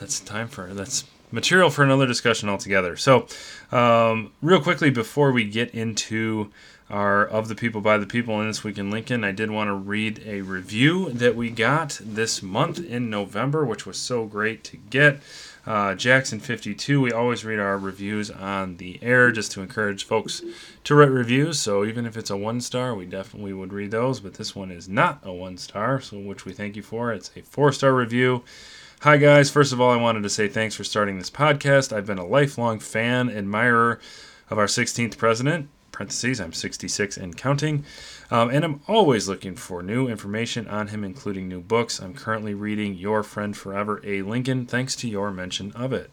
that's 0.00 0.20
time 0.20 0.48
for 0.48 0.72
that's 0.74 1.04
material 1.30 1.70
for 1.70 1.82
another 1.82 2.06
discussion 2.06 2.48
altogether. 2.48 2.96
So, 2.96 3.26
um, 3.70 4.32
real 4.42 4.60
quickly 4.60 4.90
before 4.90 5.32
we 5.32 5.44
get 5.44 5.70
into 5.70 6.50
our 6.90 7.24
of 7.26 7.48
the 7.48 7.54
people 7.54 7.80
by 7.80 7.96
the 7.96 8.06
people 8.06 8.40
in 8.40 8.48
this 8.48 8.64
week 8.64 8.78
in 8.78 8.90
Lincoln, 8.90 9.24
I 9.24 9.32
did 9.32 9.50
want 9.50 9.68
to 9.68 9.74
read 9.74 10.22
a 10.26 10.42
review 10.42 11.10
that 11.10 11.36
we 11.36 11.50
got 11.50 12.00
this 12.02 12.42
month 12.42 12.84
in 12.84 13.08
November, 13.08 13.64
which 13.64 13.86
was 13.86 13.96
so 13.96 14.26
great 14.26 14.64
to 14.64 14.76
get. 14.76 15.20
Uh, 15.64 15.94
Jackson 15.94 16.40
52. 16.40 17.00
We 17.00 17.12
always 17.12 17.44
read 17.44 17.60
our 17.60 17.78
reviews 17.78 18.30
on 18.30 18.78
the 18.78 18.98
air 19.00 19.30
just 19.30 19.52
to 19.52 19.62
encourage 19.62 20.04
folks 20.04 20.42
to 20.84 20.94
write 20.94 21.10
reviews. 21.10 21.60
So 21.60 21.84
even 21.84 22.04
if 22.04 22.16
it's 22.16 22.30
a 22.30 22.36
one 22.36 22.60
star, 22.60 22.94
we 22.94 23.06
definitely 23.06 23.52
would 23.52 23.72
read 23.72 23.92
those. 23.92 24.18
But 24.18 24.34
this 24.34 24.56
one 24.56 24.72
is 24.72 24.88
not 24.88 25.20
a 25.22 25.32
one 25.32 25.56
star, 25.56 26.00
so 26.00 26.18
which 26.18 26.44
we 26.44 26.52
thank 26.52 26.74
you 26.74 26.82
for. 26.82 27.12
It's 27.12 27.30
a 27.36 27.42
four 27.42 27.70
star 27.72 27.94
review. 27.94 28.42
Hi 29.02 29.16
guys. 29.16 29.50
First 29.50 29.72
of 29.72 29.80
all, 29.80 29.90
I 29.90 29.96
wanted 29.96 30.22
to 30.24 30.30
say 30.30 30.48
thanks 30.48 30.74
for 30.74 30.84
starting 30.84 31.18
this 31.18 31.30
podcast. 31.30 31.92
I've 31.92 32.06
been 32.06 32.18
a 32.18 32.26
lifelong 32.26 32.80
fan, 32.80 33.30
admirer 33.30 34.00
of 34.50 34.58
our 34.58 34.66
16th 34.66 35.16
president. 35.16 35.68
Parentheses, 35.92 36.40
I'm 36.40 36.52
66 36.52 37.16
and 37.18 37.36
counting. 37.36 37.84
Um, 38.32 38.48
and 38.48 38.64
I'm 38.64 38.80
always 38.88 39.28
looking 39.28 39.56
for 39.56 39.82
new 39.82 40.08
information 40.08 40.66
on 40.66 40.88
him, 40.88 41.04
including 41.04 41.48
new 41.48 41.60
books. 41.60 42.00
I'm 42.00 42.14
currently 42.14 42.54
reading 42.54 42.94
Your 42.94 43.22
Friend 43.22 43.54
Forever, 43.54 44.00
A. 44.04 44.22
Lincoln, 44.22 44.64
thanks 44.64 44.96
to 44.96 45.08
your 45.08 45.30
mention 45.30 45.70
of 45.72 45.92
it. 45.92 46.10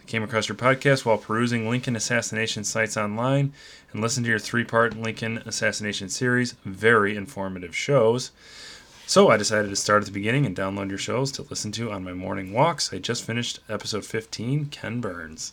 I 0.00 0.04
came 0.04 0.22
across 0.22 0.48
your 0.48 0.56
podcast 0.56 1.04
while 1.04 1.18
perusing 1.18 1.68
Lincoln 1.68 1.94
assassination 1.94 2.64
sites 2.64 2.96
online 2.96 3.52
and 3.92 4.00
listened 4.00 4.24
to 4.24 4.30
your 4.30 4.38
three 4.38 4.64
part 4.64 4.96
Lincoln 4.96 5.42
assassination 5.44 6.08
series. 6.08 6.52
Very 6.64 7.14
informative 7.14 7.76
shows. 7.76 8.30
So 9.06 9.28
I 9.28 9.36
decided 9.36 9.68
to 9.68 9.76
start 9.76 10.04
at 10.04 10.06
the 10.06 10.12
beginning 10.12 10.46
and 10.46 10.56
download 10.56 10.88
your 10.88 10.96
shows 10.96 11.30
to 11.32 11.42
listen 11.50 11.70
to 11.72 11.92
on 11.92 12.02
my 12.02 12.14
morning 12.14 12.54
walks. 12.54 12.94
I 12.94 12.98
just 12.98 13.24
finished 13.24 13.60
episode 13.68 14.06
15, 14.06 14.70
Ken 14.70 15.02
Burns. 15.02 15.52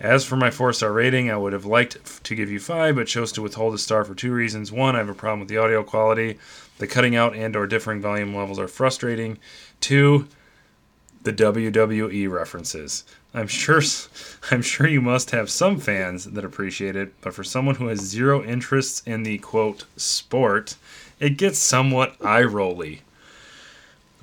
As 0.00 0.24
for 0.24 0.36
my 0.36 0.50
four 0.50 0.72
star 0.72 0.92
rating, 0.92 1.30
I 1.30 1.36
would 1.36 1.52
have 1.52 1.64
liked 1.64 2.24
to 2.24 2.34
give 2.34 2.50
you 2.50 2.58
five, 2.58 2.96
but 2.96 3.06
chose 3.06 3.30
to 3.32 3.42
withhold 3.42 3.74
a 3.74 3.78
star 3.78 4.04
for 4.04 4.14
two 4.14 4.32
reasons. 4.32 4.72
One, 4.72 4.96
I 4.96 4.98
have 4.98 5.08
a 5.08 5.14
problem 5.14 5.40
with 5.40 5.48
the 5.48 5.58
audio 5.58 5.82
quality. 5.84 6.38
The 6.78 6.86
cutting 6.88 7.14
out 7.14 7.36
and 7.36 7.54
or 7.54 7.66
differing 7.66 8.00
volume 8.00 8.34
levels 8.34 8.58
are 8.58 8.66
frustrating. 8.66 9.38
Two, 9.80 10.26
the 11.22 11.32
WWE 11.32 12.30
references. 12.30 13.04
I'm 13.32 13.46
sure 13.46 13.80
I'm 14.50 14.62
sure 14.62 14.86
you 14.86 15.00
must 15.00 15.30
have 15.30 15.48
some 15.48 15.78
fans 15.78 16.24
that 16.24 16.44
appreciate 16.44 16.96
it, 16.96 17.14
but 17.20 17.34
for 17.34 17.44
someone 17.44 17.76
who 17.76 17.86
has 17.86 18.00
zero 18.00 18.44
interests 18.44 19.02
in 19.06 19.22
the 19.22 19.38
quote 19.38 19.84
sport, 19.96 20.76
it 21.20 21.38
gets 21.38 21.58
somewhat 21.58 22.16
eye 22.20 22.42
rolly. 22.42 23.02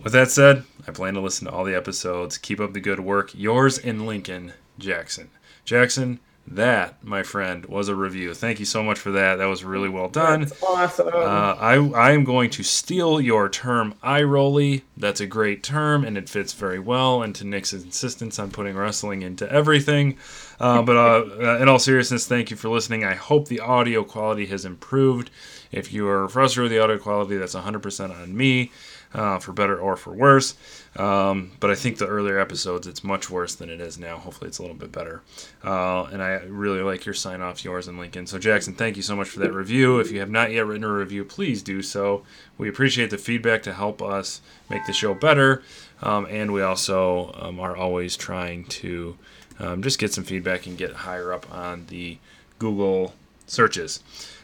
With 0.03 0.13
that 0.13 0.32
said, 0.32 0.63
I 0.88 0.91
plan 0.91 1.13
to 1.13 1.22
listen 1.22 1.47
to 1.47 1.53
all 1.53 1.63
the 1.63 1.76
episodes. 1.76 2.38
Keep 2.38 2.59
up 2.59 2.74
the 2.74 2.80
good 2.80 2.99
work. 2.99 3.32
Yours 3.34 3.78
in 3.78 4.05
Lincoln, 4.05 4.53
Jackson. 4.80 5.30
Jackson, 5.72 6.19
that, 6.45 7.01
my 7.01 7.24
friend, 7.24 7.65
was 7.65 7.88
a 7.88 7.95
review. 7.95 8.34
Thank 8.34 8.59
you 8.59 8.65
so 8.65 8.84
much 8.84 8.99
for 8.99 9.11
that. 9.11 9.38
That 9.38 9.45
was 9.45 9.63
really 9.63 9.88
well 9.88 10.09
done. 10.09 10.41
That's 10.41 10.61
awesome. 10.61 11.07
Uh, 11.07 11.55
I, 11.57 11.76
I 11.76 12.11
am 12.11 12.26
going 12.26 12.49
to 12.49 12.61
steal 12.61 13.22
your 13.22 13.47
term 13.47 13.93
eye 14.03 14.24
rolly. 14.24 14.84
That's 14.97 15.22
a 15.22 15.26
great 15.26 15.63
term, 15.63 16.03
and 16.03 16.17
it 16.17 16.28
fits 16.28 16.51
very 16.51 16.78
well 16.78 17.24
into 17.24 17.45
Nick's 17.45 17.72
insistence 17.72 18.38
on 18.38 18.51
putting 18.51 18.76
wrestling 18.76 19.22
into 19.22 19.49
everything. 19.49 20.17
Uh, 20.59 20.82
but 20.88 20.97
uh, 20.97 21.55
in 21.61 21.69
all 21.69 21.80
seriousness, 21.80 22.28
thank 22.28 22.51
you 22.51 22.57
for 22.57 22.67
listening. 22.67 23.05
I 23.05 23.13
hope 23.13 23.47
the 23.47 23.61
audio 23.61 24.03
quality 24.03 24.47
has 24.47 24.65
improved. 24.65 25.32
If 25.72 25.93
you 25.93 26.05
are 26.09 26.28
frustrated 26.28 26.63
with 26.63 26.78
the 26.78 26.84
audio 26.84 26.97
quality, 26.97 27.38
that's 27.38 27.55
100% 27.55 28.22
on 28.22 28.36
me, 28.36 28.74
uh, 29.14 29.39
for 29.39 29.51
better 29.51 29.78
or 29.78 29.95
for 29.95 30.14
worse. 30.14 30.55
Um, 30.95 31.51
but 31.59 31.70
I 31.70 31.76
think 31.76 31.97
the 31.97 32.07
earlier 32.07 32.39
episodes, 32.39 32.88
it's 32.88 33.03
much 33.03 33.30
worse 33.30 33.55
than 33.55 33.70
it 33.70 33.80
is 33.80 33.97
now. 33.97 34.18
Hopefully, 34.18 34.47
it's 34.49 34.59
a 34.59 34.62
little 34.62 34.76
bit 34.78 34.91
better. 34.91 35.22
Uh, 35.64 36.03
and 36.05 36.22
I 36.22 36.41
really 36.47 36.82
like 36.82 37.05
your 37.05 37.14
sign 37.14 37.41
off, 37.41 37.64
yours 37.64 37.88
and 37.88 37.97
Lincoln. 37.97 38.28
So, 38.28 38.38
Jackson, 38.39 38.74
thank 38.74 38.97
you 38.97 39.01
so 39.01 39.16
much 39.16 39.30
for 39.30 39.39
that 39.39 39.53
review. 39.53 39.99
If 39.99 40.12
you 40.12 40.20
have 40.20 40.30
not 40.30 40.51
yet 40.51 40.66
written 40.66 40.84
a 40.84 40.91
review, 40.91 41.24
please 41.24 41.62
do 41.62 41.82
so. 41.82 42.24
We 42.57 42.68
appreciate 42.70 43.09
the 43.09 43.18
feedback 43.18 43.64
to 43.64 43.74
help 43.74 44.01
us 44.01 44.41
make 44.70 44.86
the 44.86 44.93
show 44.93 45.14
better. 45.14 45.64
Um, 46.01 46.26
and 46.30 46.51
we 46.51 46.62
also 46.62 47.34
um, 47.39 47.59
are 47.59 47.76
always 47.76 48.18
trying 48.18 48.66
to 48.66 49.18
um, 49.59 49.84
just 49.84 49.99
get 49.99 50.14
some 50.14 50.24
feedback 50.24 50.66
and 50.66 50.78
get 50.78 50.91
higher 50.91 51.32
up 51.32 51.51
on 51.53 51.86
the 51.88 52.18
Google 52.59 53.14
searches. 53.47 54.01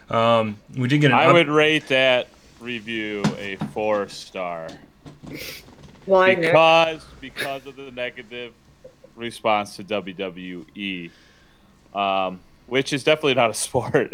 Um, 0.10 0.60
we 0.76 0.88
did 0.88 1.02
get 1.02 1.12
an 1.12 1.18
I 1.18 1.26
up- 1.26 1.34
would 1.34 1.50
rate 1.50 1.88
that 1.88 2.28
review 2.60 3.24
a 3.38 3.56
four 3.74 4.08
star 4.08 4.68
Why, 6.06 6.30
Nick? 6.30 6.42
because 6.42 7.06
because 7.22 7.66
of 7.66 7.76
the 7.76 7.92
negative 7.92 8.54
response 9.16 9.76
to 9.78 9.84
WWE, 9.84 11.12
um, 11.94 12.40
which 12.68 12.94
is 12.94 13.04
definitely 13.04 13.34
not 13.34 13.50
a 13.50 13.54
sport. 13.54 14.14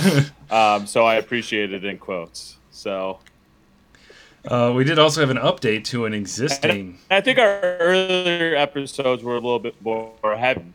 um, 0.50 0.86
so 0.86 1.04
I 1.04 1.16
appreciate 1.16 1.72
it 1.72 1.84
in 1.84 1.98
quotes. 1.98 2.56
So 2.70 3.18
uh, 4.46 4.72
we 4.74 4.84
did 4.84 4.98
also 4.98 5.20
have 5.20 5.30
an 5.30 5.38
update 5.38 5.84
to 5.84 6.04
an 6.04 6.14
existing. 6.14 6.98
I 7.10 7.20
think 7.20 7.38
our 7.38 7.60
earlier 7.78 8.54
episodes 8.56 9.22
were 9.22 9.36
a 9.36 9.40
little 9.40 9.58
bit 9.58 9.74
more 9.82 10.36
heavy. 10.36 10.72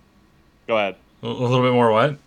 Go 0.68 0.78
ahead. 0.78 0.96
A 1.22 1.28
a 1.28 1.30
little 1.30 1.62
bit 1.62 1.74
more 1.74 1.92
what? 1.92 2.18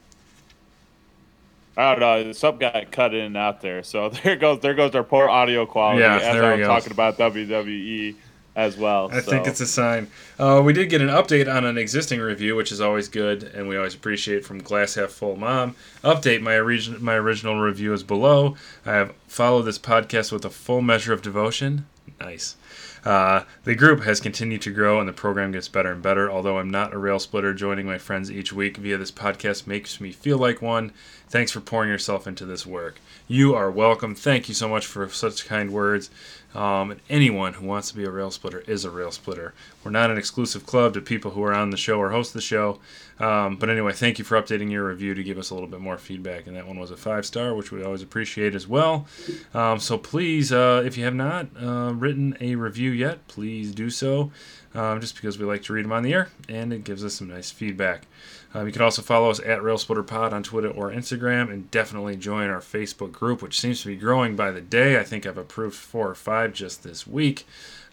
I 1.77 1.95
don't 1.95 2.01
know. 2.01 2.33
Some 2.33 2.59
guy 2.59 2.87
cut 2.91 3.15
in 3.15 3.21
and 3.25 3.37
out 3.37 3.61
there. 3.61 3.83
So 3.83 4.09
there 4.25 4.37
goes 4.37 4.61
there 4.61 4.75
goes 4.75 4.95
our 4.95 5.05
poor 5.05 5.29
audio 5.29 5.67
quality 5.67 6.01
Yeah, 6.01 6.17
as 6.17 6.23
there 6.35 6.45
I 6.45 6.57
was 6.57 6.67
talking 6.67 6.93
about 6.93 7.19
WWE. 7.19 8.15
as 8.55 8.77
well. 8.77 9.09
I 9.11 9.21
think 9.23 9.47
it's 9.47 9.61
a 9.61 9.67
sign. 9.67 10.09
Uh, 10.39 10.61
we 10.63 10.75
did 10.75 10.91
get 10.91 11.01
an 11.01 11.09
update 11.09 11.51
on 11.51 11.65
an 11.65 11.79
existing 11.79 12.21
review, 12.21 12.55
which 12.55 12.71
is 12.71 12.83
always 12.83 13.09
good, 13.09 13.45
and 13.45 13.67
we 13.67 13.79
always 13.79 13.95
appreciate 13.95 14.45
from 14.45 14.59
Glass 14.63 14.95
Half 14.97 15.11
Full 15.11 15.37
Mom. 15.37 15.75
Update: 16.05 16.43
My 16.43 16.57
origin, 16.59 17.03
my 17.03 17.15
original 17.15 17.59
review 17.59 17.95
is 17.95 18.03
below. 18.03 18.57
I 18.85 18.93
have 18.93 19.15
followed 19.27 19.63
this 19.63 19.79
podcast 19.79 20.33
with 20.33 20.45
a 20.45 20.51
full 20.51 20.83
measure 20.83 21.15
of 21.15 21.23
devotion. 21.23 21.87
Nice. 22.21 22.57
Uh, 23.05 23.43
the 23.65 23.75
group 23.75 24.03
has 24.05 24.21
continued 24.21 24.63
to 24.63 24.71
grow 24.71 25.01
and 25.01 25.09
the 25.09 25.13
program 25.13 25.53
gets 25.53 25.69
better 25.69 25.93
and 25.93 26.03
better. 26.03 26.31
Although 26.31 26.59
I'm 26.59 26.71
not 26.71 26.95
a 26.95 26.99
rail 26.99 27.19
splitter, 27.19 27.53
joining 27.53 27.87
my 27.87 27.99
friends 27.99 28.31
each 28.31 28.53
week 28.53 28.77
via 28.77 28.97
this 28.97 29.11
podcast 29.11 29.67
makes 29.67 30.01
me 30.01 30.13
feel 30.13 30.39
like 30.39 30.63
one. 30.63 30.93
Thanks 31.29 31.51
for 31.51 31.61
pouring 31.61 31.89
yourself 31.89 32.27
into 32.27 32.45
this 32.45 32.67
work. 32.67 33.01
You 33.27 33.55
are 33.55 33.71
welcome. 33.71 34.15
Thank 34.15 34.49
you 34.49 34.55
so 34.55 34.69
much 34.69 34.87
for 34.87 35.09
such 35.09 35.47
kind 35.47 35.73
words. 35.73 36.11
Um, 36.55 36.97
anyone 37.09 37.55
who 37.55 37.67
wants 37.67 37.91
to 37.91 37.97
be 37.97 38.05
a 38.05 38.11
rail 38.11 38.31
splitter 38.31 38.61
is 38.67 38.85
a 38.85 38.91
rail 38.91 39.11
splitter. 39.11 39.55
We're 39.85 39.91
not 39.91 40.11
an 40.11 40.19
exclusive 40.19 40.67
club 40.67 40.95
to 40.95 41.01
people 41.01 41.33
who 41.33 41.43
are 41.43 41.55
on 41.55 41.71
the 41.71 41.77
show 41.77 41.99
or 41.99 42.11
host 42.11 42.35
the 42.35 42.41
show. 42.41 42.79
Um, 43.19 43.57
but 43.57 43.69
anyway, 43.69 43.93
thank 43.93 44.19
you 44.19 44.25
for 44.25 44.41
updating 44.41 44.71
your 44.71 44.87
review 44.89 45.15
to 45.15 45.23
give 45.23 45.39
us 45.39 45.51
a 45.51 45.55
little 45.55 45.69
bit 45.69 45.81
more 45.81 45.99
feedback. 45.99 46.47
And 46.47 46.57
that 46.57 46.67
one 46.67 46.79
was 46.79 46.91
a 46.91 46.97
five 46.97 47.27
star, 47.27 47.55
which 47.55 47.71
we 47.71 47.83
always 47.83 48.03
appreciate 48.03 48.55
as 48.55 48.67
well. 48.67 49.07
Um, 49.55 49.79
so 49.79 49.99
please, 49.99 50.53
uh, 50.53 50.83
if 50.85 50.97
you 50.97 51.05
have 51.05 51.15
not 51.15 51.47
uh, 51.61 51.93
written 51.95 52.37
a 52.41 52.55
review 52.57 52.91
yet, 52.91 53.27
please 53.29 53.73
do 53.73 53.91
so. 53.91 54.33
Um, 54.75 55.03
just 55.03 55.17
because 55.17 55.39
we 55.39 55.45
like 55.45 55.63
to 55.65 55.75
read 55.75 55.85
them 55.85 55.93
on 55.93 56.03
the 56.03 56.15
air 56.15 56.31
and 56.49 56.73
it 56.73 56.83
gives 56.83 57.05
us 57.05 57.15
some 57.15 57.29
nice 57.29 57.51
feedback. 57.51 58.07
Um, 58.55 58.67
you 58.67 58.73
can 58.73 58.83
also 58.83 59.03
follow 59.03 59.31
us 59.31 59.39
at 59.41 59.61
RailsplitterPod 59.61 60.33
on 60.33 60.43
Twitter 60.43 60.69
or 60.69 60.91
Instagram, 60.91 61.51
and 61.51 61.71
definitely 61.71 62.17
join 62.17 62.51
our 62.51 62.61
Facebook 62.61 63.13
group, 63.13 63.43
which 63.43 63.59
seems 63.59 63.81
to 63.83 63.89
be 63.89 63.97
growing 63.97 64.37
by 64.37 64.51
the 64.51 64.61
day. 64.61 64.99
I 64.99 65.05
think 65.05 65.27
I've 65.27 65.39
approved 65.39 65.75
four 65.75 66.09
or 66.09 66.15
five 66.15 66.53
just 66.53 66.83
this 66.83 67.07
week. 67.07 67.47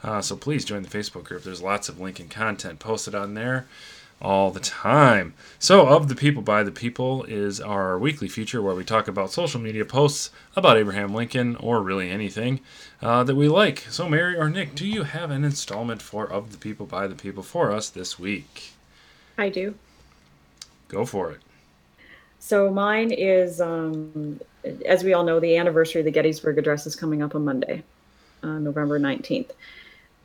Uh, 0.04 0.22
so 0.22 0.36
please 0.36 0.66
join 0.66 0.84
the 0.84 0.90
Facebook 0.90 1.26
group. 1.26 1.44
There's 1.44 1.62
lots 1.62 1.90
of 1.90 2.00
Lincoln 2.00 2.30
content 2.30 2.80
posted 2.80 3.14
on 3.16 3.34
there 3.34 3.68
all 4.22 4.52
the 4.52 4.60
time. 4.60 5.34
So, 5.60 5.88
Of 5.88 6.10
the 6.10 6.16
People 6.16 6.42
by 6.42 6.64
the 6.64 6.72
People 6.72 7.24
is 7.24 7.62
our 7.62 7.98
weekly 7.98 8.28
feature 8.28 8.62
where 8.62 8.76
we 8.76 8.84
talk 8.84 9.08
about 9.08 9.32
social 9.32 9.62
media 9.62 9.86
posts 9.86 10.30
about 10.56 10.78
Abraham 10.78 11.14
Lincoln 11.14 11.56
or 11.56 11.82
really 11.82 12.10
anything 12.10 12.60
uh, 13.02 13.24
that 13.24 13.36
we 13.36 13.48
like. 13.48 13.86
So, 13.90 14.10
Mary 14.10 14.36
or 14.38 14.50
Nick, 14.50 14.76
do 14.76 14.86
you 14.86 15.04
have 15.04 15.32
an 15.32 15.46
installment 15.46 16.02
for 16.02 16.30
Of 16.30 16.52
the 16.52 16.58
People 16.58 16.86
by 16.86 17.08
the 17.08 17.16
People 17.16 17.44
for 17.44 17.72
us 17.72 17.90
this 17.90 18.20
week? 18.20 18.74
I 19.38 19.48
do. 19.48 19.76
Go 20.90 21.06
for 21.06 21.32
it. 21.32 21.40
So 22.40 22.72
mine 22.72 23.12
is, 23.12 23.62
um, 23.62 24.40
as 24.86 25.04
we 25.04 25.14
all 25.14 25.24
know, 25.24 25.40
the 25.40 25.58
anniversary 25.58 26.02
of 26.02 26.06
the 26.06 26.12
Gettysburg 26.12 26.58
Address 26.58 26.88
is 26.88 26.96
coming 26.96 27.22
up 27.22 27.36
on 27.36 27.46
Monday, 27.46 27.84
uh, 28.44 28.60
November 28.60 29.00
19th. 29.00 29.52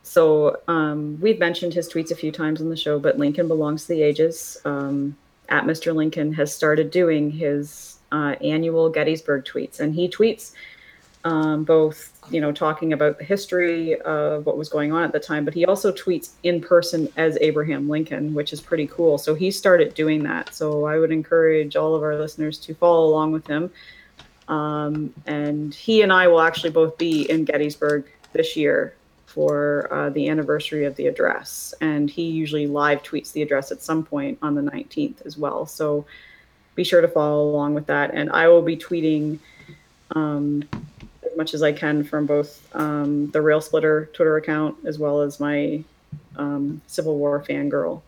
So 0.05 0.61
um, 0.67 1.19
we've 1.19 1.39
mentioned 1.39 1.73
his 1.73 1.91
tweets 1.91 2.11
a 2.11 2.15
few 2.15 2.31
times 2.31 2.61
on 2.61 2.69
the 2.69 2.77
show, 2.77 2.99
but 2.99 3.17
Lincoln 3.17 3.47
belongs 3.47 3.83
to 3.83 3.87
the 3.89 4.03
ages. 4.03 4.55
Um, 4.63 5.17
at 5.49 5.63
Mr. 5.63 5.95
Lincoln 5.95 6.31
has 6.33 6.53
started 6.53 6.91
doing 6.91 7.31
his 7.31 7.97
uh, 8.11 8.35
annual 8.39 8.89
Gettysburg 8.89 9.45
tweets, 9.45 9.79
and 9.79 9.95
he 9.95 10.07
tweets 10.07 10.53
um, 11.23 11.63
both, 11.63 12.13
you 12.29 12.39
know, 12.39 12.51
talking 12.51 12.93
about 12.93 13.17
the 13.17 13.23
history 13.23 13.99
of 14.01 14.45
what 14.45 14.59
was 14.59 14.69
going 14.69 14.91
on 14.91 15.01
at 15.01 15.11
the 15.11 15.19
time, 15.19 15.43
but 15.43 15.55
he 15.55 15.65
also 15.65 15.91
tweets 15.91 16.33
in 16.43 16.61
person 16.61 17.11
as 17.17 17.35
Abraham 17.41 17.89
Lincoln, 17.89 18.35
which 18.35 18.53
is 18.53 18.61
pretty 18.61 18.85
cool. 18.85 19.17
So 19.17 19.33
he 19.33 19.49
started 19.49 19.95
doing 19.95 20.21
that. 20.23 20.53
So 20.53 20.85
I 20.85 20.99
would 20.99 21.11
encourage 21.11 21.75
all 21.75 21.95
of 21.95 22.03
our 22.03 22.15
listeners 22.15 22.59
to 22.59 22.75
follow 22.75 23.07
along 23.07 23.31
with 23.31 23.47
him. 23.47 23.71
Um, 24.47 25.15
and 25.25 25.73
he 25.73 26.03
and 26.03 26.13
I 26.13 26.27
will 26.27 26.41
actually 26.41 26.69
both 26.69 26.95
be 26.99 27.27
in 27.27 27.43
Gettysburg 27.43 28.05
this 28.33 28.55
year 28.55 28.93
for 29.35 29.89
uh, 29.91 30.09
the 30.11 30.29
anniversary 30.29 30.85
of 30.85 30.95
the 30.95 31.07
address. 31.07 31.73
And 31.81 32.09
he 32.09 32.23
usually 32.23 32.67
live 32.67 33.03
tweets 33.03 33.33
the 33.33 33.41
address 33.41 33.69
at 33.69 33.81
some 33.81 34.01
point 34.01 34.39
on 34.41 34.55
the 34.55 34.61
19th 34.61 35.25
as 35.25 35.37
well. 35.37 35.65
So 35.65 36.05
be 36.73 36.85
sure 36.85 37.01
to 37.01 37.07
follow 37.09 37.49
along 37.49 37.73
with 37.73 37.85
that. 37.87 38.11
And 38.13 38.31
I 38.31 38.47
will 38.47 38.61
be 38.61 38.77
tweeting 38.77 39.39
um, 40.15 40.63
as 41.21 41.35
much 41.35 41.53
as 41.53 41.63
I 41.63 41.73
can 41.73 42.01
from 42.05 42.25
both 42.25 42.65
um, 42.73 43.29
the 43.31 43.41
Rail 43.41 43.59
Splitter 43.59 44.09
Twitter 44.13 44.37
account 44.37 44.77
as 44.85 44.99
well 44.99 45.19
as 45.19 45.37
my 45.37 45.83
um, 46.37 46.81
Civil 46.87 47.17
War 47.17 47.43
fangirl 47.45 48.01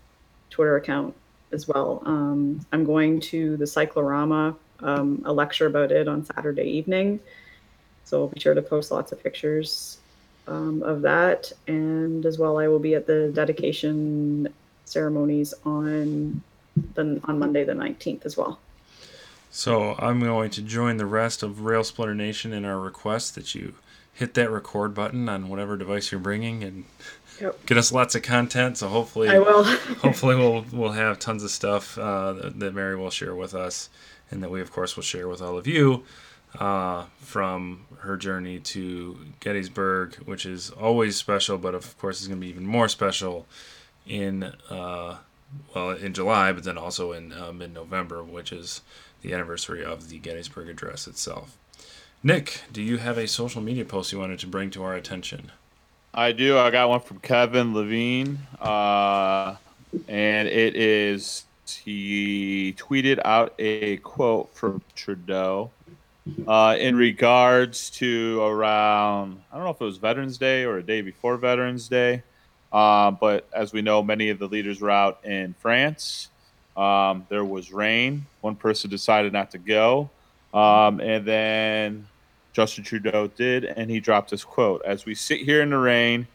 Twitter 0.50 0.78
account 0.78 1.14
as 1.52 1.68
well. 1.68 2.02
Um, 2.06 2.66
I'm 2.72 2.86
going 2.86 3.20
to 3.20 3.58
the 3.58 3.68
Cyclorama, 3.68 4.56
um, 4.80 5.24
a 5.26 5.34
lecture 5.34 5.66
about 5.66 5.92
it 5.92 6.08
on 6.08 6.24
Saturday 6.24 6.70
evening. 6.70 7.20
So 8.06 8.22
I'll 8.22 8.28
be 8.30 8.40
sure 8.40 8.54
to 8.54 8.62
post 8.62 8.92
lots 8.92 9.12
of 9.12 9.22
pictures 9.22 9.98
um, 10.48 10.84
of 10.84 11.02
that. 11.04 11.52
And 11.68 12.26
as 12.26 12.38
well, 12.38 12.58
I 12.58 12.68
will 12.68 12.80
be 12.80 12.96
at 12.96 13.08
the 13.08 13.32
dedication 13.34 14.54
ceremonies 14.86 15.54
on 15.66 16.42
the, 16.96 17.20
on 17.26 17.40
Monday 17.40 17.64
the 17.64 17.74
19th 17.74 18.26
as 18.26 18.38
well. 18.38 18.60
So 19.50 19.96
I'm 20.00 20.20
going 20.20 20.50
to 20.52 20.62
join 20.62 20.98
the 20.98 21.06
rest 21.06 21.42
of 21.44 21.62
Rail 21.62 21.84
Splitter 21.84 22.16
Nation 22.16 22.54
in 22.54 22.66
our 22.66 22.80
request 22.80 23.36
that 23.36 23.56
you 23.56 23.76
hit 24.14 24.34
that 24.34 24.50
record 24.52 24.94
button 24.94 25.30
on 25.30 25.48
whatever 25.50 25.78
device 25.78 26.12
you're 26.12 26.20
bringing 26.20 26.64
and 26.64 26.86
Yep. 27.40 27.66
get 27.68 27.78
us 27.78 27.92
lots 27.92 28.16
of 28.16 28.24
content. 28.24 28.80
So 28.80 28.88
hopefully, 28.88 29.30
I 29.30 29.38
will. 29.38 29.64
hopefully 30.02 30.36
we'll 30.36 30.66
we'll 30.72 30.94
have 30.94 31.20
tons 31.20 31.44
of 31.44 31.52
stuff 31.52 31.96
uh, 31.98 32.34
that, 32.34 32.60
that 32.60 32.74
Mary 32.74 32.96
will 32.96 33.12
share 33.12 33.36
with 33.36 33.54
us, 33.54 33.90
and 34.32 34.42
that 34.42 34.50
we 34.50 34.60
of 34.60 34.72
course 34.72 34.96
will 34.96 35.04
share 35.04 35.28
with 35.28 35.40
all 35.40 35.56
of 35.56 35.68
you 35.68 36.04
uh, 36.60 37.06
from 37.20 37.86
her 38.00 38.18
journey 38.18 38.60
to 38.60 39.18
Gettysburg, 39.40 40.16
which 40.26 40.46
is 40.46 40.70
always 40.72 41.16
special, 41.16 41.58
but 41.58 41.76
of 41.76 41.98
course 41.98 42.22
is 42.22 42.28
going 42.28 42.40
to 42.40 42.46
be 42.46 42.50
even 42.50 42.66
more 42.66 42.88
special 42.88 43.46
in 44.08 44.44
uh, 44.70 45.18
well 45.74 45.92
in 45.92 46.14
July, 46.14 46.52
but 46.52 46.64
then 46.64 46.78
also 46.78 47.12
in 47.12 47.34
uh, 47.34 47.52
mid 47.52 47.74
November, 47.74 48.24
which 48.24 48.52
is 48.52 48.82
the 49.22 49.34
anniversary 49.34 49.84
of 49.84 50.10
the 50.10 50.18
Gettysburg 50.20 50.70
Address 50.70 51.08
itself. 51.08 51.58
Nick, 52.24 52.62
do 52.72 52.82
you 52.82 52.98
have 52.98 53.18
a 53.18 53.28
social 53.28 53.62
media 53.62 53.86
post 53.86 54.12
you 54.12 54.20
wanted 54.20 54.40
to 54.40 54.48
bring 54.48 54.70
to 54.72 54.84
our 54.84 54.96
attention? 54.96 55.52
I 56.14 56.32
do. 56.32 56.58
I 56.58 56.72
got 56.72 56.90
one 56.90 57.02
from 57.02 57.20
Kevin 57.20 57.74
Levine, 57.74 58.40
uh, 58.60 59.56
and 60.08 60.48
it 60.48 60.76
is 60.76 61.46
he 61.68 62.74
tweeted 62.78 63.20
out 63.26 63.54
a 63.60 63.98
quote 63.98 64.50
from 64.56 64.82
Trudeau 64.96 65.72
uh, 66.48 66.76
in 66.80 66.96
regards 66.96 67.90
to 67.90 68.42
around 68.42 69.42
I 69.52 69.56
don't 69.56 69.66
know 69.66 69.72
if 69.72 69.82
it 69.82 69.86
was 69.86 69.98
Veterans 69.98 70.38
Day 70.38 70.64
or 70.64 70.78
a 70.78 70.84
day 70.84 71.02
before 71.02 71.38
Veterans 71.38 71.88
Day, 71.88 72.24
uh, 72.72 73.12
but 73.12 73.48
as 73.54 73.74
we 73.74 73.82
know, 73.82 74.02
many 74.04 74.30
of 74.30 74.40
the 74.40 74.48
leaders 74.48 74.82
were 74.82 74.92
out 74.92 75.20
in 75.24 75.54
France. 75.60 76.30
Um, 76.76 77.26
there 77.30 77.44
was 77.44 77.72
rain. 77.72 78.26
One 78.42 78.56
person 78.56 78.90
decided 78.90 79.34
not 79.34 79.52
to 79.52 79.58
go, 79.58 80.10
um, 80.54 81.00
and 81.00 81.26
then 81.26 82.08
Justin 82.54 82.84
Trudeau 82.84 83.28
did, 83.28 83.66
and 83.66 83.90
he 83.90 84.00
dropped 84.00 84.32
this 84.32 84.44
quote 84.44 84.82
As 84.86 85.06
we 85.06 85.16
sit 85.16 85.42
here 85.42 85.62
in 85.62 85.70
the 85.70 85.78
rain, 85.78 86.28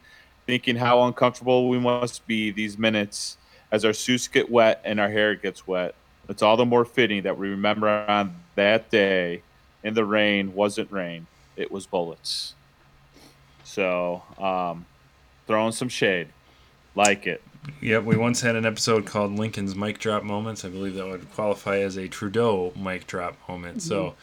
thinking 0.45 0.75
how 0.75 1.03
uncomfortable 1.03 1.69
we 1.69 1.79
must 1.79 2.25
be 2.27 2.51
these 2.51 2.77
minutes 2.77 3.37
as 3.71 3.85
our 3.85 3.93
suits 3.93 4.27
get 4.27 4.51
wet 4.51 4.81
and 4.83 4.99
our 4.99 5.09
hair 5.09 5.35
gets 5.35 5.65
wet, 5.65 5.95
it's 6.29 6.41
all 6.41 6.57
the 6.57 6.65
more 6.65 6.85
fitting 6.85 7.23
that 7.23 7.37
we 7.37 7.49
remember 7.49 7.87
on 7.89 8.35
that 8.55 8.89
day 8.89 9.41
in 9.83 9.93
the 9.93 10.05
rain 10.05 10.53
wasn't 10.53 10.91
rain, 10.91 11.27
it 11.55 11.71
was 11.71 11.85
bullets. 11.85 12.55
So, 13.63 14.23
um, 14.37 14.85
throwing 15.47 15.71
some 15.71 15.89
shade. 15.89 16.27
Like 16.95 17.25
it. 17.25 17.41
Yep, 17.81 18.03
we 18.03 18.17
once 18.17 18.41
had 18.41 18.55
an 18.55 18.65
episode 18.65 19.05
called 19.05 19.37
Lincoln's 19.37 19.75
mic 19.75 19.97
drop 19.99 20.23
moments. 20.23 20.65
I 20.65 20.69
believe 20.69 20.95
that 20.95 21.07
would 21.07 21.31
qualify 21.33 21.79
as 21.79 21.97
a 21.97 22.07
Trudeau 22.07 22.73
mic 22.75 23.07
drop 23.07 23.35
moment. 23.47 23.81
So, 23.81 24.15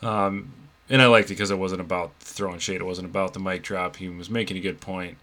um, 0.00 0.52
and 0.88 1.02
I 1.02 1.06
liked 1.06 1.26
it 1.26 1.34
because 1.34 1.50
it 1.50 1.58
wasn't 1.58 1.80
about 1.80 2.12
throwing 2.20 2.60
shade. 2.60 2.76
It 2.76 2.84
wasn't 2.84 3.06
about 3.06 3.34
the 3.34 3.40
mic 3.40 3.62
drop. 3.62 3.96
He 3.96 4.08
was 4.08 4.30
making 4.30 4.56
a 4.56 4.60
good 4.60 4.80
point 4.80 5.18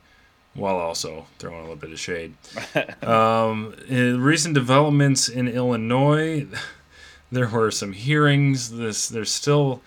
while 0.54 0.76
also 0.76 1.26
throwing 1.40 1.60
a 1.60 1.62
little 1.62 1.76
bit 1.76 1.92
of 1.92 2.00
shade. 2.00 2.34
um, 3.04 3.74
in 3.88 4.22
recent 4.22 4.54
developments 4.54 5.30
in 5.30 5.48
Illinois, 5.48 6.48
there 7.32 7.48
were 7.48 7.72
some 7.72 7.94
hearings. 7.94 8.78
This 8.78 9.08
there's 9.08 9.32
still 9.32 9.82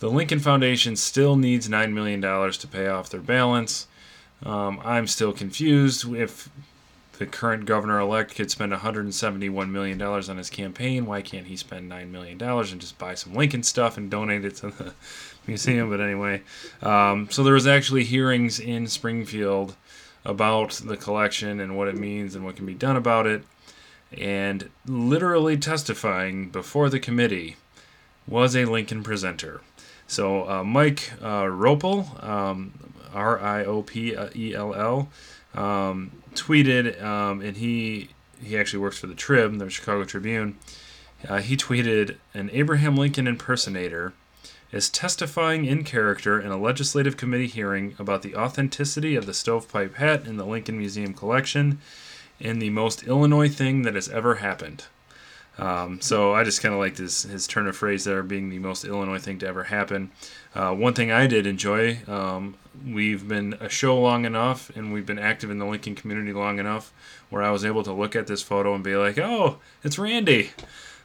the 0.00 0.10
Lincoln 0.10 0.40
Foundation 0.40 0.96
still 0.96 1.36
needs 1.36 1.68
nine 1.68 1.94
million 1.94 2.20
dollars 2.20 2.56
to 2.58 2.68
pay 2.68 2.86
off 2.86 3.10
their 3.10 3.20
balance. 3.20 3.86
Um, 4.44 4.80
I'm 4.84 5.06
still 5.06 5.32
confused 5.32 6.12
if 6.14 6.50
the 7.18 7.26
current 7.26 7.64
governor 7.64 8.00
elect 8.00 8.34
could 8.34 8.50
spend 8.50 8.72
171 8.72 9.70
million 9.70 9.98
dollars 9.98 10.28
on 10.28 10.36
his 10.36 10.50
campaign. 10.50 11.06
Why 11.06 11.22
can't 11.22 11.46
he 11.46 11.56
spend 11.56 11.88
nine 11.88 12.10
million 12.12 12.38
dollars 12.38 12.72
and 12.72 12.80
just 12.80 12.98
buy 12.98 13.14
some 13.14 13.34
Lincoln 13.34 13.62
stuff 13.62 13.96
and 13.96 14.10
donate 14.10 14.44
it 14.44 14.56
to 14.56 14.70
the 14.70 14.94
museum? 15.46 15.90
But 15.90 16.00
anyway, 16.00 16.42
um, 16.82 17.28
so 17.30 17.42
there 17.42 17.54
was 17.54 17.66
actually 17.66 18.04
hearings 18.04 18.58
in 18.60 18.86
Springfield 18.86 19.76
about 20.24 20.72
the 20.84 20.96
collection 20.96 21.60
and 21.60 21.76
what 21.76 21.88
it 21.88 21.96
means 21.96 22.34
and 22.34 22.44
what 22.44 22.56
can 22.56 22.66
be 22.66 22.74
done 22.74 22.96
about 22.96 23.26
it. 23.26 23.44
And 24.14 24.70
literally 24.86 25.56
testifying 25.56 26.50
before 26.50 26.88
the 26.88 27.00
committee 27.00 27.56
was 28.26 28.56
a 28.56 28.64
Lincoln 28.64 29.02
presenter. 29.02 29.60
So 30.06 30.48
uh, 30.48 30.64
Mike 30.64 31.12
uh, 31.22 31.44
Riopell, 31.44 32.22
um, 32.22 32.72
R 33.12 33.40
I 33.40 33.64
O 33.64 33.82
P 33.82 34.16
E 34.34 34.54
L 34.54 34.74
L, 34.74 35.08
um, 35.54 36.12
tweeted, 36.34 37.02
um, 37.02 37.40
and 37.40 37.56
he 37.56 38.10
he 38.42 38.58
actually 38.58 38.80
works 38.80 38.98
for 38.98 39.06
the 39.06 39.14
Trib, 39.14 39.58
the 39.58 39.70
Chicago 39.70 40.04
Tribune. 40.04 40.58
Uh, 41.26 41.40
he 41.40 41.56
tweeted 41.56 42.16
an 42.34 42.50
Abraham 42.52 42.96
Lincoln 42.96 43.26
impersonator 43.26 44.12
is 44.72 44.90
testifying 44.90 45.64
in 45.64 45.84
character 45.84 46.40
in 46.40 46.50
a 46.50 46.56
legislative 46.56 47.16
committee 47.16 47.46
hearing 47.46 47.94
about 47.98 48.22
the 48.22 48.34
authenticity 48.34 49.14
of 49.14 49.24
the 49.24 49.32
stovepipe 49.32 49.94
hat 49.94 50.26
in 50.26 50.36
the 50.36 50.44
Lincoln 50.44 50.76
Museum 50.76 51.14
collection 51.14 51.78
and 52.44 52.60
the 52.60 52.70
most 52.70 53.02
Illinois 53.04 53.48
thing 53.48 53.82
that 53.82 53.94
has 53.94 54.08
ever 54.08 54.36
happened. 54.36 54.84
Um, 55.56 56.00
so 56.00 56.34
I 56.34 56.42
just 56.42 56.62
kind 56.62 56.74
of 56.74 56.80
liked 56.80 56.98
his, 56.98 57.22
his 57.22 57.46
turn 57.46 57.68
of 57.68 57.76
phrase 57.76 58.04
there 58.04 58.22
being 58.22 58.50
the 58.50 58.58
most 58.58 58.84
Illinois 58.84 59.18
thing 59.18 59.38
to 59.38 59.46
ever 59.46 59.64
happen. 59.64 60.10
Uh, 60.54 60.74
one 60.74 60.94
thing 60.94 61.12
I 61.12 61.26
did 61.26 61.46
enjoy, 61.46 61.98
um, 62.08 62.56
we've 62.86 63.26
been 63.26 63.54
a 63.60 63.68
show 63.68 63.98
long 63.98 64.24
enough 64.24 64.70
and 64.76 64.92
we've 64.92 65.06
been 65.06 65.18
active 65.18 65.50
in 65.50 65.58
the 65.58 65.66
Lincoln 65.66 65.94
community 65.94 66.32
long 66.32 66.58
enough 66.58 66.92
where 67.30 67.42
I 67.42 67.50
was 67.50 67.64
able 67.64 67.82
to 67.84 67.92
look 67.92 68.16
at 68.16 68.26
this 68.26 68.42
photo 68.42 68.74
and 68.74 68.82
be 68.82 68.96
like, 68.96 69.18
oh, 69.18 69.58
it's 69.82 69.98
Randy. 69.98 70.50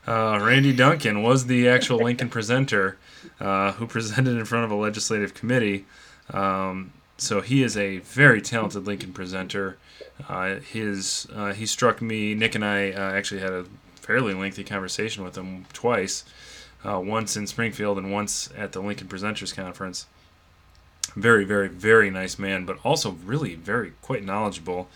Uh, 0.08 0.40
Randy 0.42 0.74
Duncan 0.74 1.22
was 1.22 1.46
the 1.46 1.68
actual 1.68 1.98
Lincoln 1.98 2.30
presenter 2.30 2.98
uh, 3.40 3.74
who 3.74 3.86
presented 3.86 4.38
in 4.38 4.46
front 4.46 4.66
of 4.66 4.72
a 4.72 4.76
legislative 4.76 5.34
committee. 5.36 5.86
Um, 6.34 6.92
so 7.18 7.42
he 7.42 7.64
is 7.64 7.78
a 7.78 8.00
very 8.00 8.42
talented 8.42 8.88
Lincoln 8.88 9.14
presenter. 9.14 9.78
Uh, 10.28 10.56
his 10.56 11.28
uh, 11.34 11.54
he 11.54 11.66
struck 11.66 12.02
me. 12.02 12.36
Nick 12.36 12.56
and 12.56 12.66
I 12.66 12.92
uh, 12.92 13.12
actually 13.12 13.42
had 13.42 13.54
a 13.54 13.66
fairly 13.96 14.34
lengthy 14.34 14.64
conversation 14.64 15.24
with 15.24 15.38
him 15.38 15.66
twice, 15.72 16.24
uh, 16.84 17.00
once 17.00 17.38
in 17.38 17.48
Springfield 17.48 17.98
and 17.98 18.12
once 18.12 18.50
at 18.58 18.72
the 18.72 18.82
Lincoln 18.82 19.08
Presenters 19.08 19.56
Conference. 19.56 20.08
Very, 21.16 21.44
very, 21.44 21.68
very 21.68 22.10
nice 22.10 22.38
man, 22.38 22.66
but 22.66 22.78
also 22.84 23.12
really 23.12 23.56
very 23.56 23.94
quite 24.02 24.24
knowledgeable 24.24 24.90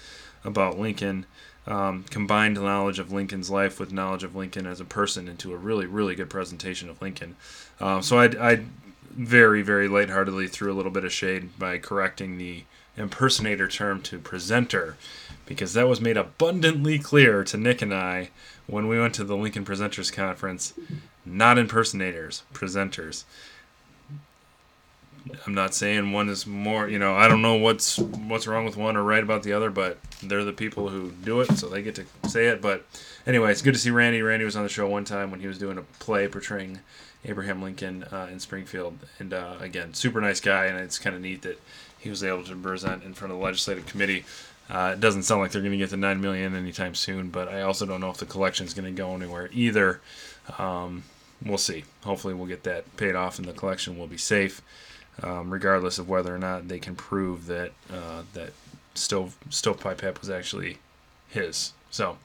about 0.43 0.80
Lincoln. 0.80 1.26
Um, 1.65 2.03
combined 2.09 2.55
knowledge 2.55 2.99
of 2.99 3.13
Lincoln's 3.13 3.49
life 3.49 3.80
with 3.80 3.93
knowledge 3.93 4.26
of 4.26 4.36
Lincoln 4.36 4.67
as 4.67 4.82
a 4.82 4.86
person 4.86 5.30
into 5.30 5.53
a 5.53 5.57
really, 5.57 5.86
really 5.86 6.13
good 6.13 6.30
presentation 6.30 6.89
of 6.89 7.01
Lincoln. 7.01 7.38
Um, 7.80 8.01
so 8.01 8.19
I, 8.19 8.26
I 8.51 8.65
very, 9.11 9.61
very 9.61 9.88
lightheartedly 9.88 10.47
threw 10.47 10.74
a 10.74 10.76
little 10.76 10.91
bit 10.91 11.05
of 11.05 11.13
shade 11.13 11.57
by 11.57 11.78
correcting 11.78 12.38
the 12.38 12.63
impersonator 12.97 13.67
term 13.67 14.01
to 14.03 14.19
presenter 14.19 14.97
because 15.45 15.73
that 15.73 15.87
was 15.87 15.99
made 15.99 16.17
abundantly 16.17 16.99
clear 16.99 17.43
to 17.43 17.57
Nick 17.57 17.81
and 17.81 17.93
I 17.93 18.29
when 18.67 18.87
we 18.87 18.99
went 18.99 19.15
to 19.15 19.23
the 19.23 19.35
Lincoln 19.35 19.65
Presenters 19.65 20.11
Conference. 20.11 20.73
Not 21.25 21.57
impersonators, 21.57 22.43
presenters. 22.53 23.23
I'm 25.47 25.53
not 25.53 25.73
saying 25.73 26.11
one 26.11 26.27
is 26.27 26.45
more, 26.45 26.89
you 26.89 26.99
know, 26.99 27.15
I 27.15 27.29
don't 27.29 27.41
know 27.41 27.55
what's 27.55 27.97
what's 27.97 28.45
wrong 28.45 28.65
with 28.65 28.75
one 28.75 28.97
or 28.97 29.03
right 29.03 29.23
about 29.23 29.43
the 29.43 29.53
other, 29.53 29.69
but 29.69 29.97
they're 30.21 30.43
the 30.43 30.51
people 30.51 30.89
who 30.89 31.11
do 31.11 31.39
it, 31.39 31.57
so 31.57 31.69
they 31.69 31.81
get 31.81 31.95
to 31.95 32.05
say 32.27 32.47
it. 32.47 32.61
But 32.61 32.85
anyway, 33.25 33.51
it's 33.51 33.61
good 33.61 33.73
to 33.73 33.79
see 33.79 33.89
Randy. 33.89 34.21
Randy 34.21 34.43
was 34.43 34.57
on 34.57 34.63
the 34.63 34.69
show 34.69 34.87
one 34.87 35.05
time 35.05 35.31
when 35.31 35.39
he 35.39 35.47
was 35.47 35.57
doing 35.57 35.77
a 35.77 35.81
play 35.81 36.27
portraying 36.27 36.79
Abraham 37.23 37.61
Lincoln 37.61 38.03
uh, 38.11 38.27
in 38.29 38.39
Springfield, 38.41 38.97
and 39.17 39.33
uh, 39.33 39.55
again, 39.61 39.93
super 39.93 40.19
nice 40.19 40.41
guy, 40.41 40.65
and 40.65 40.77
it's 40.77 40.99
kind 40.99 41.15
of 41.15 41.21
neat 41.21 41.41
that 41.43 41.61
he 42.03 42.09
was 42.09 42.23
able 42.23 42.43
to 42.43 42.55
present 42.55 43.03
in 43.03 43.13
front 43.13 43.31
of 43.31 43.39
the 43.39 43.43
legislative 43.43 43.85
committee. 43.85 44.25
Uh, 44.69 44.91
it 44.93 44.99
doesn't 44.99 45.23
sound 45.23 45.41
like 45.41 45.51
they're 45.51 45.61
going 45.61 45.71
to 45.71 45.77
get 45.77 45.89
to 45.89 45.97
nine 45.97 46.21
million 46.21 46.55
anytime 46.55 46.95
soon, 46.95 47.29
but 47.29 47.47
I 47.47 47.61
also 47.61 47.85
don't 47.85 48.01
know 48.01 48.09
if 48.09 48.17
the 48.17 48.25
collection 48.25 48.65
is 48.65 48.73
going 48.73 48.93
to 48.93 48.97
go 48.97 49.13
anywhere 49.15 49.49
either. 49.53 50.01
Um, 50.57 51.03
we'll 51.43 51.57
see. 51.57 51.83
Hopefully, 52.03 52.33
we'll 52.33 52.47
get 52.47 52.63
that 52.63 52.95
paid 52.97 53.15
off, 53.15 53.39
and 53.39 53.47
the 53.47 53.53
collection 53.53 53.97
will 53.97 54.07
be 54.07 54.17
safe, 54.17 54.61
um, 55.21 55.51
regardless 55.51 55.97
of 55.97 56.09
whether 56.09 56.33
or 56.33 56.39
not 56.39 56.67
they 56.67 56.79
can 56.79 56.95
prove 56.95 57.45
that 57.47 57.71
uh, 57.91 58.23
that 58.33 58.51
stove 58.95 59.35
stovepipe 59.49 60.01
hat 60.01 60.19
was 60.19 60.29
actually 60.29 60.77
his. 61.29 61.73
So. 61.89 62.17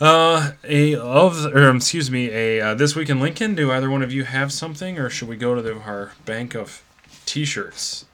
Uh, 0.00 0.52
a 0.62 0.94
of 0.94 1.44
or 1.46 1.68
um, 1.68 1.78
excuse 1.78 2.08
me, 2.08 2.30
a 2.30 2.60
uh, 2.60 2.74
this 2.74 2.94
week 2.94 3.10
in 3.10 3.18
Lincoln. 3.18 3.56
Do 3.56 3.72
either 3.72 3.90
one 3.90 4.02
of 4.02 4.12
you 4.12 4.22
have 4.22 4.52
something, 4.52 4.96
or 4.96 5.10
should 5.10 5.28
we 5.28 5.36
go 5.36 5.56
to 5.56 5.62
the, 5.62 5.74
our 5.80 6.12
bank 6.24 6.54
of 6.54 6.84
T-shirts? 7.26 8.04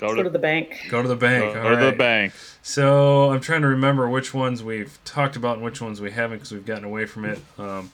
Go 0.00 0.08
Go 0.08 0.14
to, 0.14 0.22
to 0.24 0.30
the 0.30 0.38
bank. 0.38 0.86
Go 0.88 1.02
to 1.02 1.08
the 1.08 1.14
bank. 1.14 1.52
go 1.52 1.62
all 1.62 1.76
to 1.76 1.84
the 1.84 1.92
bank. 1.92 2.32
So 2.62 3.30
I'm 3.30 3.40
trying 3.40 3.60
to 3.60 3.68
remember 3.68 4.08
which 4.08 4.32
ones 4.32 4.64
we've 4.64 4.98
talked 5.04 5.36
about 5.36 5.56
and 5.56 5.64
which 5.64 5.82
ones 5.82 6.00
we 6.00 6.10
haven't 6.10 6.38
because 6.38 6.52
we've 6.52 6.64
gotten 6.64 6.84
away 6.84 7.04
from 7.04 7.26
it 7.26 7.38
um, 7.58 7.92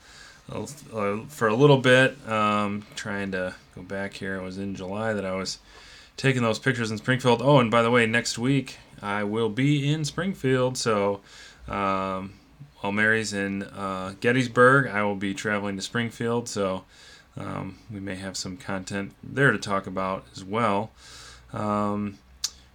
uh, 0.48 1.16
for 1.28 1.48
a 1.48 1.54
little 1.54 1.78
bit. 1.78 2.16
Um, 2.28 2.86
trying 2.94 3.32
to 3.32 3.56
go 3.74 3.82
back 3.82 4.14
here. 4.14 4.36
It 4.36 4.42
was 4.42 4.56
in 4.56 4.76
July 4.76 5.14
that 5.14 5.24
I 5.24 5.34
was 5.34 5.58
taking 6.16 6.42
those 6.42 6.60
pictures 6.60 6.92
in 6.92 6.98
Springfield. 6.98 7.42
Oh, 7.42 7.58
and 7.58 7.72
by 7.72 7.82
the 7.82 7.90
way, 7.90 8.06
next 8.06 8.38
week 8.38 8.78
I 9.02 9.24
will 9.24 9.48
be 9.48 9.92
in 9.92 10.04
Springfield. 10.04 10.78
So 10.78 11.22
um, 11.66 12.34
while 12.76 12.92
Mary's 12.92 13.32
in 13.32 13.64
uh, 13.64 14.14
Gettysburg, 14.20 14.86
I 14.86 15.02
will 15.02 15.16
be 15.16 15.34
traveling 15.34 15.74
to 15.74 15.82
Springfield. 15.82 16.48
So 16.48 16.84
um, 17.36 17.78
we 17.92 17.98
may 17.98 18.14
have 18.14 18.36
some 18.36 18.56
content 18.56 19.12
there 19.24 19.50
to 19.50 19.58
talk 19.58 19.88
about 19.88 20.24
as 20.32 20.44
well. 20.44 20.92
Um, 21.52 22.18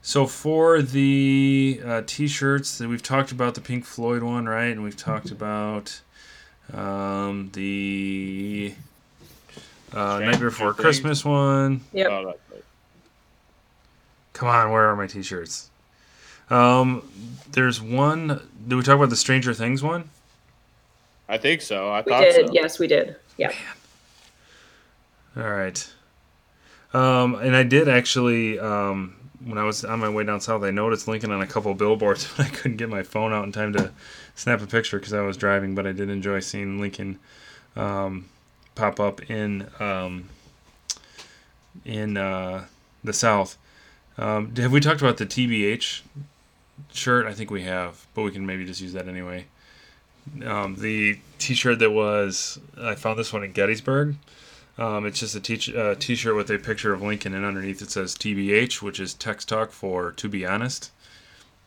so 0.01 0.25
for 0.25 0.81
the 0.81 1.81
uh, 1.85 2.01
t-shirts, 2.05 2.77
that 2.79 2.87
we've 2.87 3.03
talked 3.03 3.31
about 3.31 3.55
the 3.55 3.61
Pink 3.61 3.85
Floyd 3.85 4.23
one, 4.23 4.47
right? 4.47 4.71
And 4.71 4.83
we've 4.83 4.97
talked 4.97 5.29
about 5.31 6.01
um, 6.73 7.49
the 7.53 8.73
uh, 9.93 10.19
Night 10.19 10.39
Before 10.39 10.73
Things. 10.73 10.81
Christmas 10.81 11.23
one. 11.23 11.81
Yep. 11.93 12.07
Oh, 12.09 12.25
that's 12.25 12.39
right. 12.51 12.63
Come 14.33 14.47
on, 14.49 14.71
where 14.71 14.87
are 14.89 14.95
my 14.95 15.07
t-shirts? 15.07 15.69
Um, 16.49 17.07
there's 17.51 17.81
one. 17.81 18.27
Did 18.67 18.75
we 18.75 18.81
talk 18.81 18.95
about 18.95 19.09
the 19.09 19.15
Stranger 19.15 19.53
Things 19.53 19.83
one? 19.83 20.09
I 21.29 21.37
think 21.37 21.61
so. 21.61 21.89
I 21.89 22.01
we 22.01 22.11
thought 22.11 22.21
did. 22.23 22.47
so. 22.47 22.53
Yes, 22.53 22.79
we 22.79 22.87
did. 22.87 23.15
Yeah. 23.37 23.53
All 25.37 25.43
right. 25.43 25.89
Um, 26.93 27.35
and 27.35 27.55
I 27.55 27.63
did 27.63 27.87
actually, 27.87 28.59
um, 28.59 29.15
when 29.43 29.57
I 29.57 29.63
was 29.63 29.85
on 29.85 29.99
my 29.99 30.09
way 30.09 30.23
down 30.23 30.41
south, 30.41 30.63
I 30.63 30.71
noticed 30.71 31.07
Lincoln 31.07 31.31
on 31.31 31.41
a 31.41 31.47
couple 31.47 31.73
billboards, 31.73 32.27
but 32.37 32.47
I 32.47 32.49
couldn't 32.49 32.77
get 32.77 32.89
my 32.89 33.03
phone 33.03 33.33
out 33.33 33.45
in 33.45 33.51
time 33.51 33.73
to 33.73 33.91
snap 34.35 34.61
a 34.61 34.67
picture 34.67 34.99
because 34.99 35.13
I 35.13 35.21
was 35.21 35.37
driving. 35.37 35.75
But 35.75 35.87
I 35.87 35.91
did 35.91 36.09
enjoy 36.09 36.39
seeing 36.39 36.79
Lincoln 36.79 37.19
um, 37.75 38.29
pop 38.75 38.99
up 38.99 39.29
in 39.29 39.67
um, 39.79 40.29
in 41.85 42.17
uh, 42.17 42.65
the 43.03 43.13
south. 43.13 43.57
Um, 44.17 44.53
have 44.55 44.71
we 44.71 44.79
talked 44.79 45.01
about 45.01 45.17
the 45.17 45.25
TBH 45.25 46.01
shirt? 46.93 47.25
I 47.25 47.33
think 47.33 47.49
we 47.49 47.63
have, 47.63 48.05
but 48.13 48.23
we 48.23 48.31
can 48.31 48.45
maybe 48.45 48.65
just 48.65 48.81
use 48.81 48.93
that 48.93 49.07
anyway. 49.07 49.45
Um, 50.45 50.75
the 50.75 51.19
T-shirt 51.39 51.79
that 51.79 51.91
was 51.91 52.59
I 52.79 52.95
found 52.95 53.17
this 53.17 53.33
one 53.33 53.43
in 53.43 53.53
Gettysburg. 53.53 54.15
Um, 54.77 55.05
it's 55.05 55.19
just 55.19 55.35
a 55.35 55.39
t- 55.39 55.77
uh, 55.77 55.95
t-shirt 55.95 56.35
with 56.35 56.49
a 56.49 56.57
picture 56.57 56.93
of 56.93 57.01
Lincoln, 57.01 57.33
and 57.33 57.45
underneath 57.45 57.81
it 57.81 57.91
says 57.91 58.15
TBH, 58.15 58.81
which 58.81 58.99
is 58.99 59.13
text 59.13 59.49
talk 59.49 59.71
for 59.71 60.11
"to 60.13 60.29
be 60.29 60.45
honest." 60.45 60.91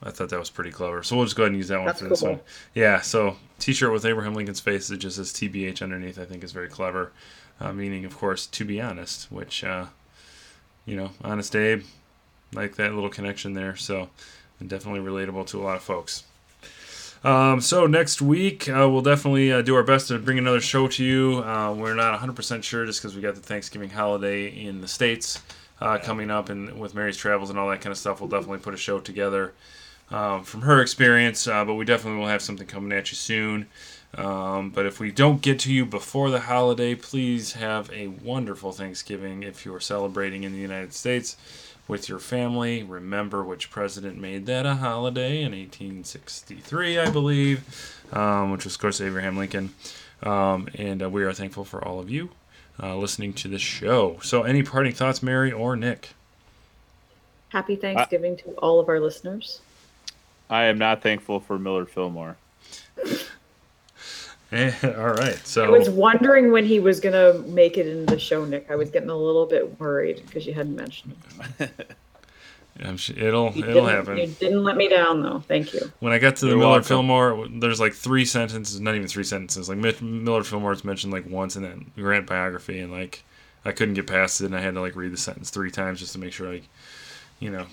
I 0.03 0.11
thought 0.11 0.29
that 0.31 0.39
was 0.39 0.51
pretty 0.51 0.71
clever, 0.71 1.03
so 1.03 1.17
we'll 1.17 1.25
just 1.25 1.37
go 1.37 1.45
ahead 1.45 1.53
and 1.53 1.57
use 1.57 1.69
that 1.69 1.79
one 1.79 1.87
That's 1.87 2.01
for 2.01 2.09
this 2.09 2.21
cool. 2.21 2.31
one. 2.33 2.41
Yeah, 2.75 3.01
so 3.01 3.37
t-shirt 3.59 3.93
with 3.93 4.05
Abraham 4.05 4.35
Lincoln's 4.35 4.61
face 4.61 4.89
that 4.89 4.99
just 4.99 5.17
says 5.17 5.33
TBH 5.33 5.83
underneath. 5.83 6.19
I 6.19 6.25
think 6.25 6.45
is 6.45 6.53
very 6.53 6.69
clever, 6.69 7.13
uh, 7.61 7.73
meaning, 7.73 8.05
of 8.05 8.17
course, 8.17 8.47
to 8.47 8.65
be 8.65 8.81
honest, 8.81 9.31
which 9.33 9.65
uh, 9.65 9.87
you 10.85 10.97
know, 10.97 11.11
honest 11.23 11.55
Abe, 11.57 11.85
like 12.53 12.77
that 12.77 12.95
little 12.95 13.09
connection 13.11 13.55
there. 13.55 13.77
So 13.77 14.11
definitely 14.67 15.01
relatable 15.01 15.47
to 15.49 15.61
a 15.61 15.65
lot 15.65 15.77
of 15.77 15.83
folks. 15.83 16.25
Um, 17.25 17.63
so 17.63 17.87
next 17.87 18.21
week 18.21 18.69
uh, 18.69 18.87
we'll 18.91 19.01
definitely 19.01 19.51
uh, 19.51 19.63
do 19.63 19.75
our 19.75 19.83
best 19.83 20.09
to 20.09 20.19
bring 20.19 20.37
another 20.37 20.61
show 20.61 20.87
to 20.89 21.03
you. 21.03 21.39
Uh, 21.39 21.73
we're 21.73 21.95
not 21.95 22.21
100% 22.21 22.63
sure 22.63 22.85
just 22.85 23.01
because 23.01 23.17
we 23.17 23.23
got 23.23 23.35
the 23.35 23.41
Thanksgiving 23.41 23.89
holiday 23.89 24.49
in 24.49 24.83
the 24.83 24.89
states 24.89 25.43
uh, 25.81 25.97
coming 25.99 26.31
up, 26.31 26.51
and 26.51 26.79
with 26.79 26.95
Mary's 26.95 27.17
travels 27.17 27.49
and 27.49 27.59
all 27.59 27.71
that 27.71 27.81
kind 27.81 27.93
of 27.93 27.97
stuff, 27.97 28.21
we'll 28.21 28.29
definitely 28.29 28.59
put 28.59 28.75
a 28.75 28.77
show 28.77 29.01
together 29.01 29.55
um, 30.11 30.45
from 30.45 30.61
her 30.63 30.83
experience. 30.83 31.49
Uh, 31.49 31.65
but 31.65 31.75
we 31.75 31.87
definitely 31.87 32.21
will 32.21 32.29
have 32.29 32.43
something 32.43 32.67
coming 32.67 32.93
at 32.93 33.11
you 33.11 33.17
soon. 33.17 33.67
Um, 34.17 34.69
but 34.69 34.85
if 34.85 35.01
we 35.01 35.11
don't 35.11 35.41
get 35.41 35.59
to 35.61 35.73
you 35.73 35.87
before 35.87 36.31
the 36.31 36.41
holiday, 36.41 36.95
please 36.95 37.55
have 37.55 37.91
a 37.91 38.09
wonderful 38.09 38.71
Thanksgiving 38.71 39.43
if 39.43 39.65
you're 39.65 39.81
celebrating 39.81 40.45
in 40.45 40.53
the 40.53 40.59
United 40.59 40.93
States 40.93 41.39
with 41.87 42.09
your 42.09 42.19
family. 42.19 42.83
Remember 42.83 43.43
which 43.43 43.71
president 43.71 44.21
made 44.21 44.47
that 44.47 44.67
a 44.67 44.77
holiday 44.77 45.43
in 45.43 45.53
1863, 45.53 46.99
I 46.99 47.11
believe, 47.11 48.03
um, 48.13 48.51
which 48.51 48.65
was, 48.65 48.75
of 48.75 48.81
course, 48.81 49.01
Abraham 49.01 49.37
Lincoln. 49.37 49.75
Um, 50.23 50.69
and 50.75 51.03
uh, 51.03 51.11
we 51.11 51.25
are 51.25 51.33
thankful 51.33 51.65
for 51.65 51.85
all 51.85 52.01
of 52.01 52.09
you 52.09 52.31
uh, 52.83 52.97
listening 52.97 53.33
to 53.35 53.49
this 53.49 53.63
show. 53.63 54.19
So, 54.23 54.43
any 54.43 54.63
parting 54.63 54.95
thoughts, 54.95 55.23
Mary 55.23 55.53
or 55.53 55.77
Nick? 55.77 56.11
Happy 57.51 57.77
Thanksgiving 57.77 58.37
to 58.39 58.51
all 58.59 58.81
of 58.81 58.89
our 58.89 58.99
listeners. 58.99 59.61
I 60.51 60.65
am 60.65 60.79
not 60.79 61.03
thankful 61.03 61.41
for 61.41 61.59
Millard 61.59 61.89
Fillmore. 61.89 62.37
Eh, 64.55 64.73
All 64.97 65.15
right. 65.15 65.37
So 65.47 65.65
I 65.65 65.69
was 65.69 65.91
wondering 65.91 66.53
when 66.53 66.65
he 66.65 66.81
was 66.81 67.01
gonna 67.01 67.35
make 67.47 67.77
it 67.77 67.87
into 67.87 68.07
the 68.15 68.19
show, 68.21 68.45
Nick. 68.45 68.71
I 68.71 68.77
was 68.77 68.91
getting 68.91 69.11
a 69.11 69.17
little 69.17 69.47
bit 69.47 69.79
worried 69.81 70.23
because 70.27 70.47
you 70.47 70.55
hadn't 70.55 70.77
mentioned 70.77 71.17
it. 71.59 71.97
I'm 72.83 72.99
su- 72.99 73.15
it'll 73.17 73.53
You 73.53 73.63
it'll 73.65 73.87
didn't- 73.87 73.89
happen. 73.89 74.17
You 74.19 74.27
didn't 74.27 74.65
let 74.65 74.77
me 74.77 74.89
down, 74.89 75.23
though. 75.23 75.41
Thank 75.47 75.73
you. 75.75 75.93
When 76.01 76.13
I 76.13 76.19
got 76.19 76.37
to 76.37 76.47
the 76.47 76.51
You're 76.53 76.59
Millard 76.59 76.83
welcome. 76.83 76.89
Fillmore, 76.89 77.47
there's 77.49 77.79
like 77.81 77.95
three 77.95 78.25
sentences, 78.25 78.81
not 78.81 78.95
even 78.97 79.07
three 79.07 79.23
sentences. 79.25 79.69
Like 79.69 79.79
Mi- 79.79 79.95
Millard 80.01 80.47
Fillmore's 80.47 80.85
mentioned 80.85 81.13
like 81.13 81.25
once 81.29 81.55
in 81.57 81.63
that 81.63 81.95
Grant 81.97 82.27
biography, 82.27 82.81
and 82.81 82.91
like 82.93 83.23
I 83.65 83.73
couldn't 83.73 83.95
get 83.95 84.07
past 84.09 84.41
it, 84.41 84.47
and 84.47 84.57
I 84.57 84.61
had 84.61 84.75
to 84.75 84.81
like 84.81 84.97
read 84.97 85.13
the 85.13 85.17
sentence 85.17 85.51
three 85.51 85.71
times 85.71 86.01
just 86.01 86.13
to 86.15 86.19
make 86.19 86.33
sure 86.33 86.53
I, 86.53 86.63
you 87.45 87.51
know, 87.51 87.67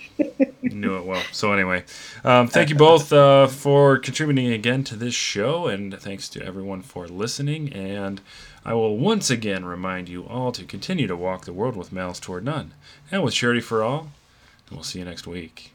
knew 0.61 0.97
it 0.97 1.05
well. 1.05 1.23
So 1.31 1.53
anyway, 1.53 1.85
um, 2.25 2.49
thank 2.49 2.69
you 2.69 2.75
both 2.75 3.13
uh, 3.13 3.47
for 3.47 3.97
contributing 3.97 4.47
again 4.47 4.83
to 4.83 4.97
this 4.97 5.13
show, 5.13 5.67
and 5.67 5.97
thanks 5.97 6.27
to 6.29 6.43
everyone 6.43 6.81
for 6.81 7.07
listening. 7.07 7.71
And 7.71 8.19
I 8.65 8.73
will 8.73 8.97
once 8.97 9.29
again 9.29 9.63
remind 9.63 10.09
you 10.09 10.27
all 10.27 10.51
to 10.51 10.65
continue 10.65 11.07
to 11.07 11.15
walk 11.15 11.45
the 11.45 11.53
world 11.53 11.77
with 11.77 11.93
malice 11.93 12.19
toward 12.19 12.43
none, 12.43 12.73
and 13.09 13.23
with 13.23 13.33
charity 13.33 13.61
for 13.61 13.81
all. 13.81 14.11
And 14.67 14.75
we'll 14.75 14.83
see 14.83 14.99
you 14.99 15.05
next 15.05 15.25
week. 15.25 15.70